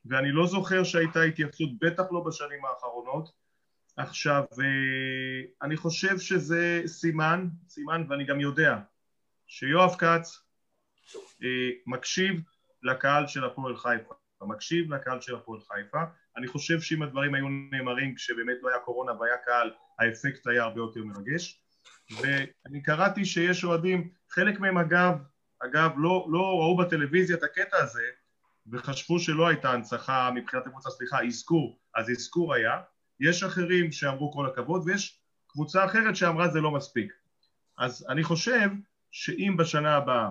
ואני 0.04 0.32
לא 0.32 0.46
זוכר 0.46 0.84
שהייתה 0.84 1.22
התייחסות, 1.22 1.68
בטח 1.80 2.04
לא 2.10 2.24
בשנים 2.26 2.64
האחרונות. 2.64 3.30
עכשיו, 3.96 4.44
אה, 4.60 5.46
אני 5.62 5.76
חושב 5.76 6.18
שזה 6.18 6.82
סימן, 6.86 7.48
סימן 7.68 8.04
ואני 8.08 8.24
גם 8.24 8.40
יודע 8.40 8.78
שיואב 9.46 9.94
כץ 9.98 10.42
אה, 11.42 11.70
מקשיב 11.86 12.40
לקהל 12.82 13.26
של 13.26 13.44
הפועל 13.44 13.76
חיפה, 13.76 14.14
מקשיב 14.42 14.94
לקהל 14.94 15.20
של 15.20 15.34
הפועל 15.34 15.60
חיפה, 15.60 16.02
אני 16.36 16.46
חושב 16.46 16.80
שאם 16.80 17.02
הדברים 17.02 17.34
היו 17.34 17.48
נאמרים 17.48 18.14
כשבאמת 18.14 18.56
לא 18.62 18.68
היה 18.68 18.78
קורונה 18.78 19.12
והיה 19.20 19.36
קהל, 19.44 19.70
האפקט 19.98 20.46
היה 20.46 20.62
הרבה 20.62 20.80
יותר 20.80 21.00
מרגש. 21.04 21.60
ואני 22.10 22.82
קראתי 22.82 23.24
שיש 23.24 23.64
אוהדים, 23.64 24.10
חלק 24.30 24.60
מהם 24.60 24.78
אגב, 24.78 25.14
אגב 25.58 25.90
לא, 25.96 26.26
לא 26.30 26.58
ראו 26.60 26.76
בטלוויזיה 26.76 27.36
את 27.36 27.42
הקטע 27.42 27.76
הזה 27.76 28.04
וחשבו 28.66 29.18
שלא 29.18 29.48
הייתה 29.48 29.70
הנצחה 29.70 30.30
מבחינת 30.34 30.66
הקבוצה, 30.66 30.90
סליחה, 30.90 31.24
אזכור, 31.24 31.78
אז 31.94 32.10
אזכור 32.10 32.54
היה, 32.54 32.80
יש 33.20 33.42
אחרים 33.42 33.92
שאמרו 33.92 34.32
כל 34.32 34.46
הכבוד 34.46 34.82
ויש 34.86 35.20
קבוצה 35.46 35.84
אחרת 35.84 36.16
שאמרה 36.16 36.48
זה 36.48 36.60
לא 36.60 36.70
מספיק. 36.70 37.12
אז 37.78 38.06
אני 38.08 38.24
חושב 38.24 38.70
שאם 39.10 39.56
בשנה 39.58 39.96
הבאה 39.96 40.30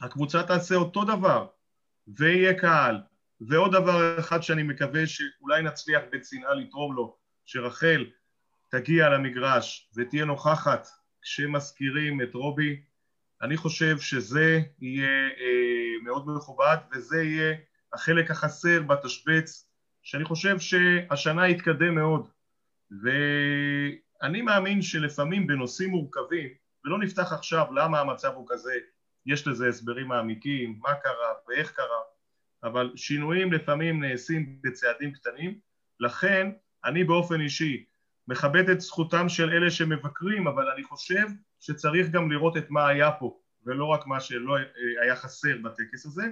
הקבוצה 0.00 0.42
תעשה 0.42 0.74
אותו 0.74 1.04
דבר 1.04 1.46
ויהיה 2.08 2.54
קהל 2.54 3.00
ועוד 3.40 3.72
דבר 3.72 4.18
אחד 4.18 4.42
שאני 4.42 4.62
מקווה 4.62 5.06
שאולי 5.06 5.62
נצליח 5.62 6.02
בצנעה 6.12 6.54
לתרום 6.54 6.96
לו 6.96 7.16
שרחל 7.44 8.06
תגיע 8.68 9.08
למגרש 9.08 9.90
ותהיה 9.96 10.24
נוכחת 10.24 10.88
כשמזכירים 11.22 12.22
את 12.22 12.34
רובי 12.34 12.80
אני 13.42 13.56
חושב 13.56 13.98
שזה 13.98 14.60
יהיה 14.80 15.28
אה, 15.40 16.04
מאוד 16.04 16.28
מכובד 16.28 16.76
וזה 16.92 17.22
יהיה 17.22 17.56
החלק 17.92 18.30
החסר 18.30 18.82
בתשבץ 18.82 19.68
שאני 20.02 20.24
חושב 20.24 20.58
שהשנה 20.58 21.48
יתקדם 21.48 21.94
מאוד. 21.94 22.28
ואני 23.02 24.42
מאמין 24.42 24.82
שלפעמים 24.82 25.46
בנושאים 25.46 25.90
מורכבים 25.90 26.48
ולא 26.84 26.98
נפתח 26.98 27.32
עכשיו 27.32 27.66
למה 27.74 28.00
המצב 28.00 28.32
הוא 28.34 28.46
כזה 28.48 28.72
יש 29.26 29.46
לזה 29.46 29.68
הסברים 29.68 30.08
מעמיקים, 30.08 30.78
מה 30.82 30.94
קרה 30.94 31.32
ואיך 31.48 31.72
קרה, 31.72 32.00
אבל 32.66 32.92
שינויים 32.96 33.52
לפעמים 33.52 34.04
נעשים 34.04 34.58
בצעדים 34.62 35.12
קטנים, 35.12 35.58
לכן 36.00 36.50
אני 36.84 37.04
באופן 37.04 37.40
אישי 37.40 37.84
מכבד 38.28 38.70
את 38.70 38.80
זכותם 38.80 39.28
של 39.28 39.50
אלה 39.50 39.70
שמבקרים, 39.70 40.46
אבל 40.46 40.70
אני 40.70 40.84
חושב 40.84 41.26
שצריך 41.60 42.10
גם 42.10 42.30
לראות 42.30 42.56
את 42.56 42.70
מה 42.70 42.88
היה 42.88 43.12
פה, 43.12 43.38
ולא 43.66 43.84
רק 43.84 44.06
מה 44.06 44.20
שלא 44.20 44.56
היה 45.02 45.16
חסר 45.16 45.56
בטקס 45.62 46.06
הזה, 46.06 46.22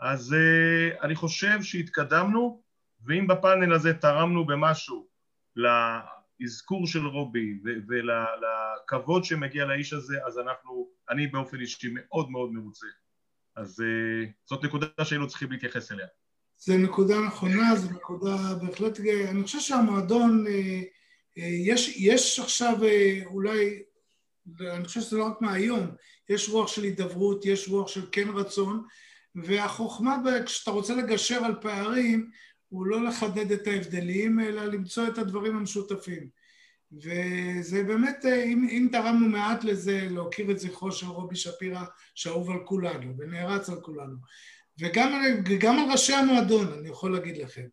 אז 0.00 0.34
uh, 0.34 1.04
אני 1.04 1.14
חושב 1.14 1.62
שהתקדמנו, 1.62 2.62
ואם 3.06 3.26
בפאנל 3.26 3.72
הזה 3.72 3.94
תרמנו 3.94 4.46
במשהו 4.46 5.08
לאזכור 5.56 6.86
של 6.86 7.06
רובי 7.06 7.58
ולכבוד 7.88 9.24
שמגיע 9.24 9.64
לאיש 9.64 9.92
הזה, 9.92 10.26
אז 10.26 10.38
אנחנו, 10.38 10.88
אני 11.10 11.26
באופן 11.26 11.60
אישי 11.60 11.88
מאוד 11.94 12.30
מאוד 12.30 12.52
מרוצה. 12.52 12.86
אז 13.56 13.80
uh, 13.80 14.30
זאת 14.44 14.64
נקודה 14.64 14.86
שהיינו 15.04 15.28
צריכים 15.28 15.50
להתייחס 15.50 15.92
אליה. 15.92 16.06
זו 16.58 16.78
נקודה 16.78 17.20
נכונה, 17.20 17.76
זו 17.76 17.90
נקודה 17.90 18.36
בהחלט, 18.54 19.00
אני 19.00 19.42
חושב 19.42 19.60
שהמועדון, 19.60 20.46
אה, 20.46 20.82
אה, 21.38 21.48
יש, 21.48 21.96
יש 21.96 22.40
עכשיו 22.40 22.78
אולי, 23.24 23.82
אני 24.60 24.84
חושב 24.84 25.00
שזה 25.00 25.16
לא 25.16 25.24
רק 25.24 25.40
מהיום, 25.40 25.90
יש 26.28 26.48
רוח 26.48 26.68
של 26.68 26.82
הידברות, 26.82 27.44
יש 27.46 27.68
רוח 27.68 27.88
של 27.88 28.06
כן 28.12 28.28
רצון, 28.28 28.82
והחוכמה 29.34 30.16
כשאתה 30.46 30.70
רוצה 30.70 30.94
לגשר 30.94 31.44
על 31.44 31.54
פערים 31.60 32.30
הוא 32.68 32.86
לא 32.86 33.04
לחדד 33.04 33.52
את 33.52 33.66
ההבדלים, 33.66 34.40
אלא 34.40 34.64
למצוא 34.64 35.08
את 35.08 35.18
הדברים 35.18 35.56
המשותפים. 35.56 36.28
וזה 36.92 37.84
באמת, 37.84 38.24
אם, 38.24 38.68
אם 38.70 38.88
תרמנו 38.92 39.28
מעט 39.28 39.64
לזה, 39.64 40.08
להוקיר 40.10 40.50
את 40.50 40.58
זכרו 40.58 40.92
של 40.92 41.06
רובי 41.06 41.36
שפירא, 41.36 41.84
שאהוב 42.14 42.50
על 42.50 42.58
כולנו 42.64 43.14
ונערץ 43.18 43.68
על 43.68 43.80
כולנו. 43.80 44.16
וגם 44.78 45.78
על 45.78 45.92
ראשי 45.92 46.12
המועדון, 46.12 46.72
אני 46.72 46.88
יכול 46.88 47.12
להגיד 47.12 47.36
לכם. 47.36 47.66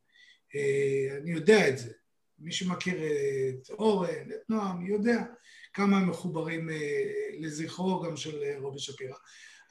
אה, 0.56 1.18
אני 1.22 1.32
יודע 1.32 1.70
את 1.70 1.78
זה. 1.78 1.92
מי 2.40 2.52
שמכיר 2.52 2.96
את 3.50 3.70
אורן, 3.70 4.32
את 4.32 4.50
נועם, 4.50 4.86
יודע 4.86 5.24
כמה 5.74 5.98
הם 5.98 6.10
מחוברים 6.10 6.70
אה, 6.70 6.76
לזכרו 7.40 8.02
גם 8.02 8.18
של 8.18 8.38
רובי 8.60 8.80
שפירא. 8.80 9.16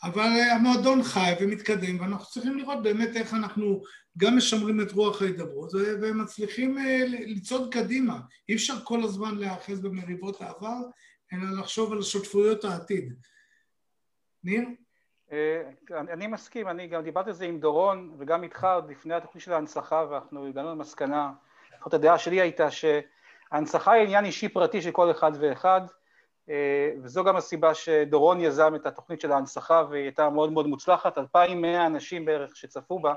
אבל 0.02 0.21
אה, 0.21 0.55
המועדון 0.55 1.02
חי 1.02 1.33
ומתקדם 1.40 2.00
ואנחנו 2.00 2.26
צריכים 2.26 2.59
לראות 2.59 2.83
באמת 2.83 3.17
איך 3.17 3.35
אנחנו 3.35 3.83
גם 4.19 4.37
משמרים 4.37 4.81
את 4.81 4.93
רוח 4.93 5.23
ההידברות 5.23 5.71
ומצליחים 5.75 6.79
אה, 6.79 7.05
לצעוד 7.07 7.75
קדימה. 7.75 8.21
אי 8.49 8.55
אפשר 8.55 8.75
כל 8.85 9.03
הזמן 9.03 9.39
להיאחז 9.39 9.81
במריבות 9.81 10.41
העבר, 10.41 10.77
אלא 11.33 11.61
לחשוב 11.61 11.93
על 11.93 12.03
שותפויות 12.03 12.65
העתיד. 12.65 13.15
ניר? 14.45 14.63
אה, 15.33 15.63
אני 15.91 16.27
מסכים, 16.27 16.69
אני 16.69 16.87
גם 16.87 17.03
דיברתי 17.03 17.31
על 17.31 17.37
זה 17.37 17.45
עם 17.45 17.61
דורון 17.61 18.17
וגם 18.19 18.43
איתך 18.43 18.65
עוד 18.65 18.91
לפני 18.91 19.15
התוכנית 19.15 19.45
של 19.45 19.53
ההנצחה 19.53 20.05
ואנחנו 20.11 20.47
הגענו 20.47 20.71
למסקנה, 20.71 21.33
לפחות 21.77 21.95
הדעה 21.95 22.19
שלי 22.19 22.41
הייתה 22.41 22.69
שההנצחה 22.71 23.93
היא 23.93 24.03
עניין 24.03 24.25
אישי 24.25 24.49
פרטי 24.49 24.83
של 24.83 24.91
כל 24.91 25.11
אחד 25.11 25.33
ואחד 25.41 25.81
אה, 26.51 26.91
וזו 27.03 27.25
גם 27.25 27.37
הסיבה 27.37 27.75
שדורון 27.75 28.41
יזם 28.41 28.75
את 28.75 28.87
התוכנית 28.87 29.21
של 29.21 29.33
ההנצחה 29.33 29.85
והיא 29.91 30.03
הייתה 30.03 30.31
מאוד 30.31 30.53
מאוד 30.53 30.67
מוצלחת, 30.67 31.19
2,100 31.19 31.87
אנשים 31.87 32.25
בערך 32.25 32.57
שצפו 32.57 32.99
בה, 32.99 33.15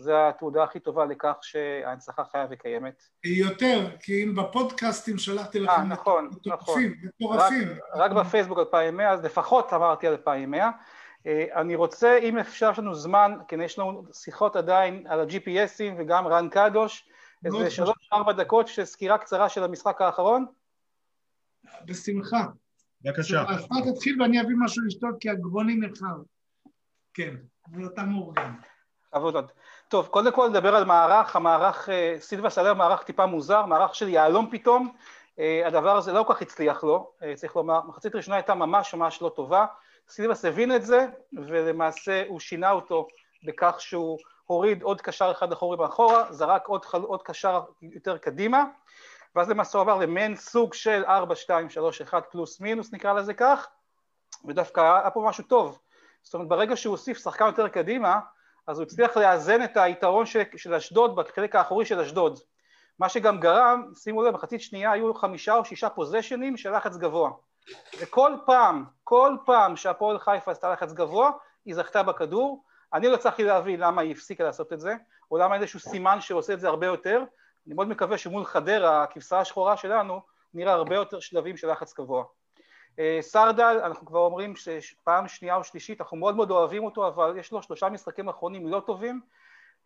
זו 0.00 0.28
התעודה 0.28 0.62
הכי 0.62 0.80
טובה 0.80 1.04
לכך 1.04 1.36
שההנצחה 1.42 2.24
חיה 2.24 2.46
וקיימת. 2.50 3.02
יותר, 3.24 3.96
כי 4.02 4.24
אם 4.24 4.34
בפודקאסטים 4.34 5.18
שלחתי 5.18 5.60
לכם... 5.60 5.72
אה, 5.72 5.84
נכון, 5.84 6.30
נכון. 6.46 6.82
מטורפים. 7.20 7.78
רק, 7.94 8.10
רק 8.10 8.10
בפייסבוק 8.10 8.58
2,100, 8.58 9.10
אז 9.10 9.24
לפחות 9.24 9.72
אמרתי 9.72 10.08
2,100. 10.08 10.70
אה, 11.26 11.44
אני 11.54 11.74
רוצה, 11.74 12.18
אם 12.18 12.38
אפשר, 12.38 12.70
יש 12.72 12.78
לנו 12.78 12.94
זמן, 12.94 13.32
כן, 13.48 13.60
יש 13.60 13.78
לנו 13.78 14.04
שיחות 14.12 14.56
עדיין 14.56 15.06
על 15.08 15.20
ה-GPSים 15.20 15.94
וגם 15.98 16.26
רן 16.26 16.48
קדוש, 16.48 17.08
איזה 17.44 17.70
שלוש-ארבע 17.70 18.32
דקות 18.32 18.68
של 18.68 18.84
סקירה 18.84 19.18
קצרה 19.18 19.48
של 19.48 19.64
המשחק 19.64 20.00
האחרון. 20.00 20.46
בשמחה. 21.84 22.46
בבקשה. 23.02 23.44
אז 23.48 23.64
אתה 23.64 23.74
תתחיל 23.92 24.22
ואני 24.22 24.40
אביא 24.40 24.56
משהו 24.64 24.84
לשתות 24.86 25.14
כי 25.20 25.30
הגרוני 25.30 25.76
נחר. 25.76 26.16
כן, 27.14 27.34
ואתה 27.72 28.02
מאורגן. 28.02 28.52
עבודות. 29.12 29.52
טוב, 29.90 30.06
קודם 30.06 30.32
כל 30.32 30.48
נדבר 30.48 30.76
על 30.76 30.84
מערך, 30.84 31.36
המערך, 31.36 31.88
אה, 31.88 32.16
סילבס 32.18 32.58
עלה 32.58 32.74
מערך 32.74 33.02
טיפה 33.02 33.26
מוזר, 33.26 33.66
מערך 33.66 33.94
של 33.94 34.08
יהלום 34.08 34.48
פתאום, 34.50 34.92
אה, 35.38 35.62
הדבר 35.66 35.96
הזה 35.96 36.12
לא 36.12 36.22
כל 36.22 36.34
כך 36.34 36.42
הצליח 36.42 36.84
לו, 36.84 37.12
אה, 37.22 37.34
צריך 37.34 37.56
לומר, 37.56 37.80
מחצית 37.88 38.14
ראשונה 38.14 38.36
הייתה 38.36 38.54
ממש 38.54 38.94
ממש 38.94 39.22
לא 39.22 39.28
טובה, 39.28 39.66
סילבס 40.08 40.44
הבין 40.44 40.74
את 40.74 40.84
זה, 40.84 41.06
ולמעשה 41.32 42.22
הוא 42.28 42.40
שינה 42.40 42.70
אותו 42.70 43.08
בכך 43.44 43.76
שהוא 43.78 44.18
הוריד 44.46 44.82
עוד 44.82 45.00
קשר 45.00 45.30
אחד 45.30 45.52
אחורי 45.52 45.76
מאחורה, 45.76 46.32
זרק 46.32 46.66
עוד, 46.66 46.84
עוד 46.92 47.22
קשר 47.22 47.60
יותר 47.82 48.18
קדימה, 48.18 48.64
ואז 49.36 49.48
למעשה 49.48 49.78
הוא 49.78 49.82
עבר 49.82 49.96
למעין 49.96 50.36
סוג 50.36 50.74
של 50.74 51.04
4, 51.04 51.34
2, 51.34 51.70
3, 51.70 52.02
1 52.02 52.26
פלוס 52.30 52.60
מינוס 52.60 52.92
נקרא 52.92 53.12
לזה 53.12 53.34
כך, 53.34 53.68
ודווקא 54.44 54.80
היה 55.00 55.10
פה 55.10 55.24
משהו 55.28 55.44
טוב. 55.44 55.78
זאת 56.22 56.34
אומרת 56.34 56.48
ברגע 56.48 56.76
שהוא 56.76 56.90
הוסיף 56.90 57.18
שחקן 57.18 57.46
יותר 57.46 57.68
קדימה, 57.68 58.20
אז 58.70 58.78
הוא 58.78 58.86
הצליח 58.86 59.16
לאזן 59.16 59.64
את 59.64 59.76
היתרון 59.76 60.26
של, 60.26 60.42
של 60.56 60.74
אשדוד 60.74 61.16
בחלק 61.16 61.54
האחורי 61.56 61.86
של 61.86 62.00
אשדוד. 62.00 62.38
מה 62.98 63.08
שגם 63.08 63.40
גרם, 63.40 63.92
שימו 63.94 64.22
לב, 64.22 64.34
מחצית 64.34 64.60
שנייה 64.60 64.92
היו 64.92 65.14
חמישה 65.14 65.54
או 65.54 65.64
שישה 65.64 65.90
פוזיישנים 65.90 66.56
של 66.56 66.76
לחץ 66.76 66.96
גבוה. 66.96 67.30
וכל 68.00 68.32
פעם, 68.46 68.84
כל 69.04 69.36
פעם 69.46 69.76
שהפועל 69.76 70.18
חיפה 70.18 70.50
עשתה 70.50 70.72
לחץ 70.72 70.92
גבוה, 70.92 71.30
היא 71.64 71.74
זכתה 71.74 72.02
בכדור. 72.02 72.64
אני 72.94 73.08
לא 73.08 73.14
הצלחתי 73.14 73.44
להבין 73.44 73.80
למה 73.80 74.02
היא 74.02 74.12
הפסיקה 74.12 74.44
לעשות 74.44 74.72
את 74.72 74.80
זה, 74.80 74.94
או 75.30 75.38
למה 75.38 75.56
איזשהו 75.56 75.80
סימן 75.80 76.20
שעושה 76.20 76.52
את 76.52 76.60
זה 76.60 76.68
הרבה 76.68 76.86
יותר, 76.86 77.22
אני 77.66 77.74
מאוד 77.74 77.88
מקווה 77.88 78.18
שמול 78.18 78.44
חדרה, 78.44 79.02
הכבשה 79.02 79.40
השחורה 79.40 79.76
שלנו, 79.76 80.20
נראה 80.54 80.72
הרבה 80.72 80.94
יותר 80.94 81.20
שלבים 81.20 81.56
של 81.56 81.70
לחץ 81.70 81.94
גבוה. 81.94 82.24
אה, 82.98 83.18
סרדל, 83.20 83.80
אנחנו 83.84 84.06
כבר 84.06 84.18
אומרים 84.18 84.54
שפעם 84.56 85.28
שנייה 85.28 85.56
או 85.56 85.64
שלישית, 85.64 86.00
אנחנו 86.00 86.16
מאוד 86.16 86.36
מאוד 86.36 86.50
אוהבים 86.50 86.84
אותו, 86.84 87.08
אבל 87.08 87.34
יש 87.38 87.52
לו 87.52 87.62
שלושה 87.62 87.88
משחקים 87.88 88.28
אחרונים 88.28 88.68
לא 88.68 88.82
טובים. 88.86 89.20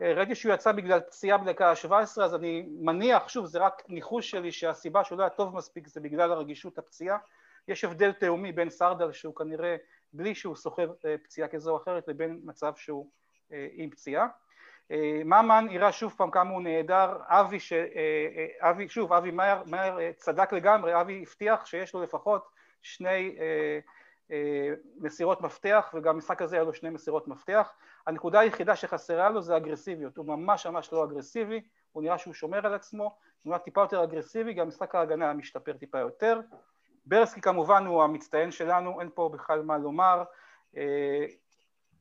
אה, 0.03 0.13
ראיתי 0.13 0.35
שהוא 0.35 0.55
יצא 0.55 0.73
בגלל 0.73 1.01
פציעה 1.01 1.39
בדקה 1.39 1.71
ה-17, 1.71 2.23
אז 2.23 2.35
אני 2.35 2.67
מניח, 2.81 3.29
שוב, 3.29 3.47
זה 3.47 3.59
רק 3.59 3.83
ניחוש 3.89 4.31
שלי, 4.31 4.53
שהסיבה 4.53 5.05
שהוא 5.05 5.19
לא 5.19 5.23
היה 5.23 5.31
טוב 5.31 5.57
מספיק 5.57 5.89
זה 5.89 6.01
בגלל 6.01 6.33
הרגישות 6.33 6.79
הפציעה. 6.79 7.19
יש 7.69 7.85
הבדל 7.85 8.13
תאומי 8.13 8.53
בין 8.53 8.71
סרדל, 8.71 9.13
שהוא 9.13 9.35
כנראה 9.35 9.77
בלי 10.13 10.35
שהוא 10.35 10.57
סוחב 10.57 10.89
אה, 11.07 11.15
פציעה 11.25 11.49
כזו 11.49 11.71
או 11.71 11.77
אחרת, 11.77 12.09
לבין 12.09 12.41
מצב 12.45 12.73
שהוא 12.77 13.11
עם 13.73 13.91
פציעה. 13.91 14.27
ממן 15.25 15.67
יראה 15.71 15.93
שוב 15.93 16.15
פעם 16.17 16.31
כמה 16.31 16.51
הוא 16.51 16.63
נהדר, 16.63 17.17
אבי, 17.27 17.61
ש... 17.61 17.73
אבי 18.61 18.89
שוב, 18.89 19.13
אבי 19.13 19.31
מאיר 19.67 20.13
צדק 20.17 20.53
לגמרי, 20.53 21.01
אבי 21.01 21.23
הבטיח 21.23 21.67
שיש 21.67 21.95
לו 21.95 22.03
לפחות 22.03 22.54
שני 22.85 23.37
מסירות 24.97 25.41
מפתח 25.41 25.95
וגם 25.95 26.15
במשחק 26.15 26.43
הזה 26.43 26.57
היה 26.57 26.65
לו 26.65 26.75
שני 26.75 26.91
מסירות 26.91 27.29
מפתח. 27.29 27.73
הנקודה 28.07 28.41
היחידה 28.41 28.77
שחסרה 28.77 29.31
לו 29.31 29.43
זה 29.43 29.57
אגרסיביות, 29.57 30.17
הוא 30.17 30.27
ממש 30.27 30.67
ממש 30.67 30.93
לא 30.93 31.05
אגרסיבי, 31.05 31.61
הוא 31.93 32.03
נראה 32.03 32.19
שהוא 32.19 32.35
שומר 32.35 32.67
על 32.67 32.75
עצמו, 32.75 33.05
הוא 33.43 33.51
נראה 33.51 33.59
טיפה 33.59 33.81
יותר 33.81 34.05
אגרסיבי, 34.05 34.55
גם 34.55 34.69
משחק 34.69 34.95
ההגנה 34.95 35.33
משתפר 35.33 35.73
טיפה 35.73 35.99
יותר. 35.99 36.41
ברסקי 37.07 37.41
כמובן 37.41 37.87
הוא 37.87 38.03
המצטיין 38.03 38.51
שלנו, 38.51 39.01
אין 39.01 39.11
פה 39.15 39.31
בכלל 39.33 39.63
מה 39.63 39.79
לומר, 39.79 40.23
אה, 40.77 41.27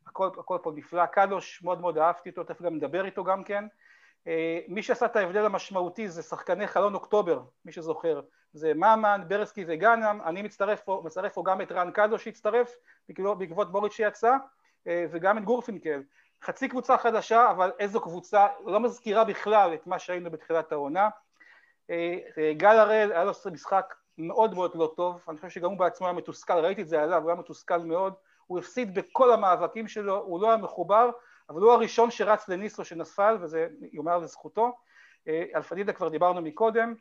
הכל, 0.08 0.30
הכל 0.40 0.58
פה 0.64 0.72
נפלא, 0.76 1.06
קדוש 1.06 1.64
מאוד 1.64 1.82
מאוד 1.82 1.98
אהבתי 1.98 2.30
אותו, 2.30 2.44
תכף 2.44 2.62
גם 2.62 2.76
נדבר 2.76 3.06
איתו 3.06 3.24
גם 3.24 3.44
כן. 3.44 3.66
אה, 4.28 4.60
מי 4.68 4.84
שעשה 4.84 5.06
את 5.06 5.16
ההבדל 5.16 5.46
המשמעותי 5.46 6.08
זה 6.08 6.24
שחקני 6.24 6.68
חלון 6.68 6.94
אוקטובר, 6.94 7.42
מי 7.66 7.72
שזוכר, 7.72 8.22
זה 8.54 8.74
ממן, 8.74 9.22
ברסקי 9.28 9.66
וגאנם, 9.68 10.20
אני 10.26 10.42
מצטרף 10.42 10.82
פה, 10.82 11.02
מצטרף 11.06 11.34
פה 11.34 11.44
גם 11.46 11.62
את 11.62 11.72
רן 11.72 11.92
קדוש 11.92 12.24
שהצטרף 12.24 12.76
בעקבות 13.38 13.72
בוריץ' 13.72 13.94
שיצא, 13.94 14.36
אה, 14.88 15.06
וגם 15.12 15.38
את 15.38 15.44
גורפינקל. 15.44 16.02
חצי 16.44 16.68
קבוצה 16.68 16.98
חדשה, 16.98 17.52
אבל 17.52 17.72
איזו 17.80 18.02
קבוצה, 18.02 18.48
לא 18.66 18.80
מזכירה 18.80 19.24
בכלל 19.24 19.74
את 19.74 19.88
מה 19.88 20.00
שהיינו 20.00 20.32
בתחילת 20.32 20.72
העונה. 20.72 21.10
אה, 21.90 22.18
אה, 22.38 22.54
גל 22.54 22.80
הראל 22.80 23.12
היה 23.12 23.24
לו 23.24 23.32
משחק 23.52 23.94
מאוד 24.18 24.54
מאוד 24.54 24.72
לא 24.76 24.94
טוב, 24.96 25.24
אני 25.30 25.38
חושב 25.38 25.50
שגם 25.50 25.70
הוא 25.70 25.80
בעצמו 25.80 26.08
היה 26.08 26.14
מתוסכל, 26.14 26.54
ראיתי 26.54 26.82
את 26.82 26.88
זה 26.88 27.02
עליו, 27.02 27.22
הוא 27.22 27.30
היה 27.30 27.40
מתוסכל 27.40 27.78
מאוד, 27.78 28.14
הוא 28.48 28.60
הפסיד 28.60 28.96
בכל 28.96 29.34
המאבקים 29.34 29.88
שלו, 29.88 30.18
הוא 30.18 30.42
לא 30.42 30.48
היה 30.48 30.58
מחובר, 30.58 31.10
אבל 31.50 31.62
הוא 31.62 31.72
הראשון 31.72 32.12
שרץ 32.12 32.50
לניסו 32.50 32.86
שנפל, 32.86 33.38
וזה 33.42 33.68
יאמר 33.92 34.18
לזכותו. 34.18 34.72
על 35.54 35.62
פדידה 35.62 35.94
כבר 35.94 36.10
דיברנו 36.10 36.42
מקודם. 36.42 36.96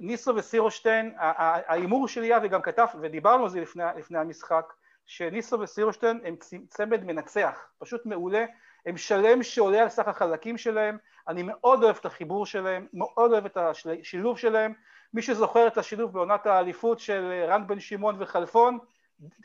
ניסו 0.00 0.36
וסירושטיין, 0.36 1.14
ההימור 1.18 2.08
שלי 2.08 2.26
היה, 2.26 2.38
וגם 2.42 2.62
כתב, 2.62 2.86
ודיברנו 3.00 3.44
על 3.44 3.50
זה 3.50 3.60
לפני, 3.60 3.84
לפני 3.96 4.18
המשחק, 4.18 4.72
שניסו 5.06 5.60
וסירושטיין 5.60 6.20
הם 6.24 6.36
צמד 6.68 7.04
מנצח, 7.04 7.68
פשוט 7.78 8.06
מעולה, 8.06 8.44
הם 8.86 8.96
שלם 8.96 9.42
שעולה 9.42 9.82
על 9.82 9.88
סך 9.88 10.08
החלקים 10.08 10.58
שלהם, 10.58 10.98
אני 11.28 11.42
מאוד 11.42 11.84
אוהב 11.84 11.96
את 12.00 12.06
החיבור 12.06 12.46
שלהם, 12.46 12.86
מאוד 12.92 13.32
אוהב 13.32 13.44
את 13.44 13.56
השילוב 13.56 14.38
שלהם, 14.38 14.72
מי 15.14 15.22
שזוכר 15.22 15.66
את 15.66 15.78
השילוב 15.78 16.12
בעונת 16.12 16.46
האליפות 16.46 16.98
של 17.00 17.44
רן 17.48 17.66
בן 17.66 17.80
שמעון 17.80 18.16
וחלפון, 18.18 18.78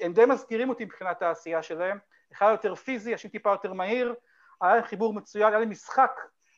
הם 0.01 0.13
די 0.13 0.25
מזכירים 0.25 0.69
אותי 0.69 0.85
מבחינת 0.85 1.21
העשייה 1.21 1.63
שלהם, 1.63 1.97
אחד 2.33 2.51
יותר 2.51 2.75
פיזי, 2.75 3.13
השני 3.13 3.29
טיפה 3.29 3.51
יותר 3.51 3.73
מהיר, 3.73 4.15
היה 4.61 4.75
להם 4.75 4.83
חיבור 4.83 5.13
מצוין, 5.13 5.47
היה 5.47 5.59
להם 5.59 5.69
משחק 5.69 6.11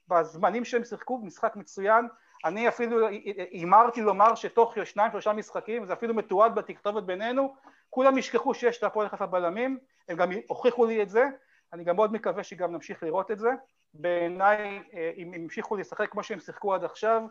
בזמנים 0.08 0.66
שהם 0.66 0.84
שיחקו, 0.84 1.18
משחק 1.24 1.56
מצוין, 1.56 2.08
אני 2.46 2.68
אפילו 2.68 3.08
הימרתי 3.52 4.02
לומר 4.02 4.36
שתוך 4.36 4.76
שניים 4.84 5.12
שלושה 5.12 5.34
משחקים, 5.34 5.86
זה 5.86 5.94
אפילו 5.94 6.14
מתועד 6.14 6.56
בתכתובת 6.56 7.04
בינינו, 7.04 7.56
כולם 7.90 8.18
ישכחו 8.18 8.54
שיש 8.54 8.84
להפועל 8.84 9.10
חיפה 9.10 9.26
בלמים, 9.26 9.78
הם 10.10 10.18
גם 10.18 10.32
הוכיחו 10.48 10.86
לי 10.86 11.02
את 11.02 11.10
זה, 11.10 11.26
אני 11.74 11.84
גם 11.84 11.96
מאוד 11.96 12.14
מקווה 12.14 12.44
שגם 12.44 12.72
נמשיך 12.72 13.04
לראות 13.04 13.32
את 13.32 13.40
זה. 13.40 13.50
בעיניי, 13.94 14.84
אה, 14.94 15.12
אם 15.18 15.34
הם 15.34 15.44
ימשיכו 15.44 15.76
לשחק 15.76 16.12
כמו 16.12 16.24
שהם 16.24 16.40
שיחקו 16.40 16.74
עד 16.74 16.84
עכשיו, 16.84 17.22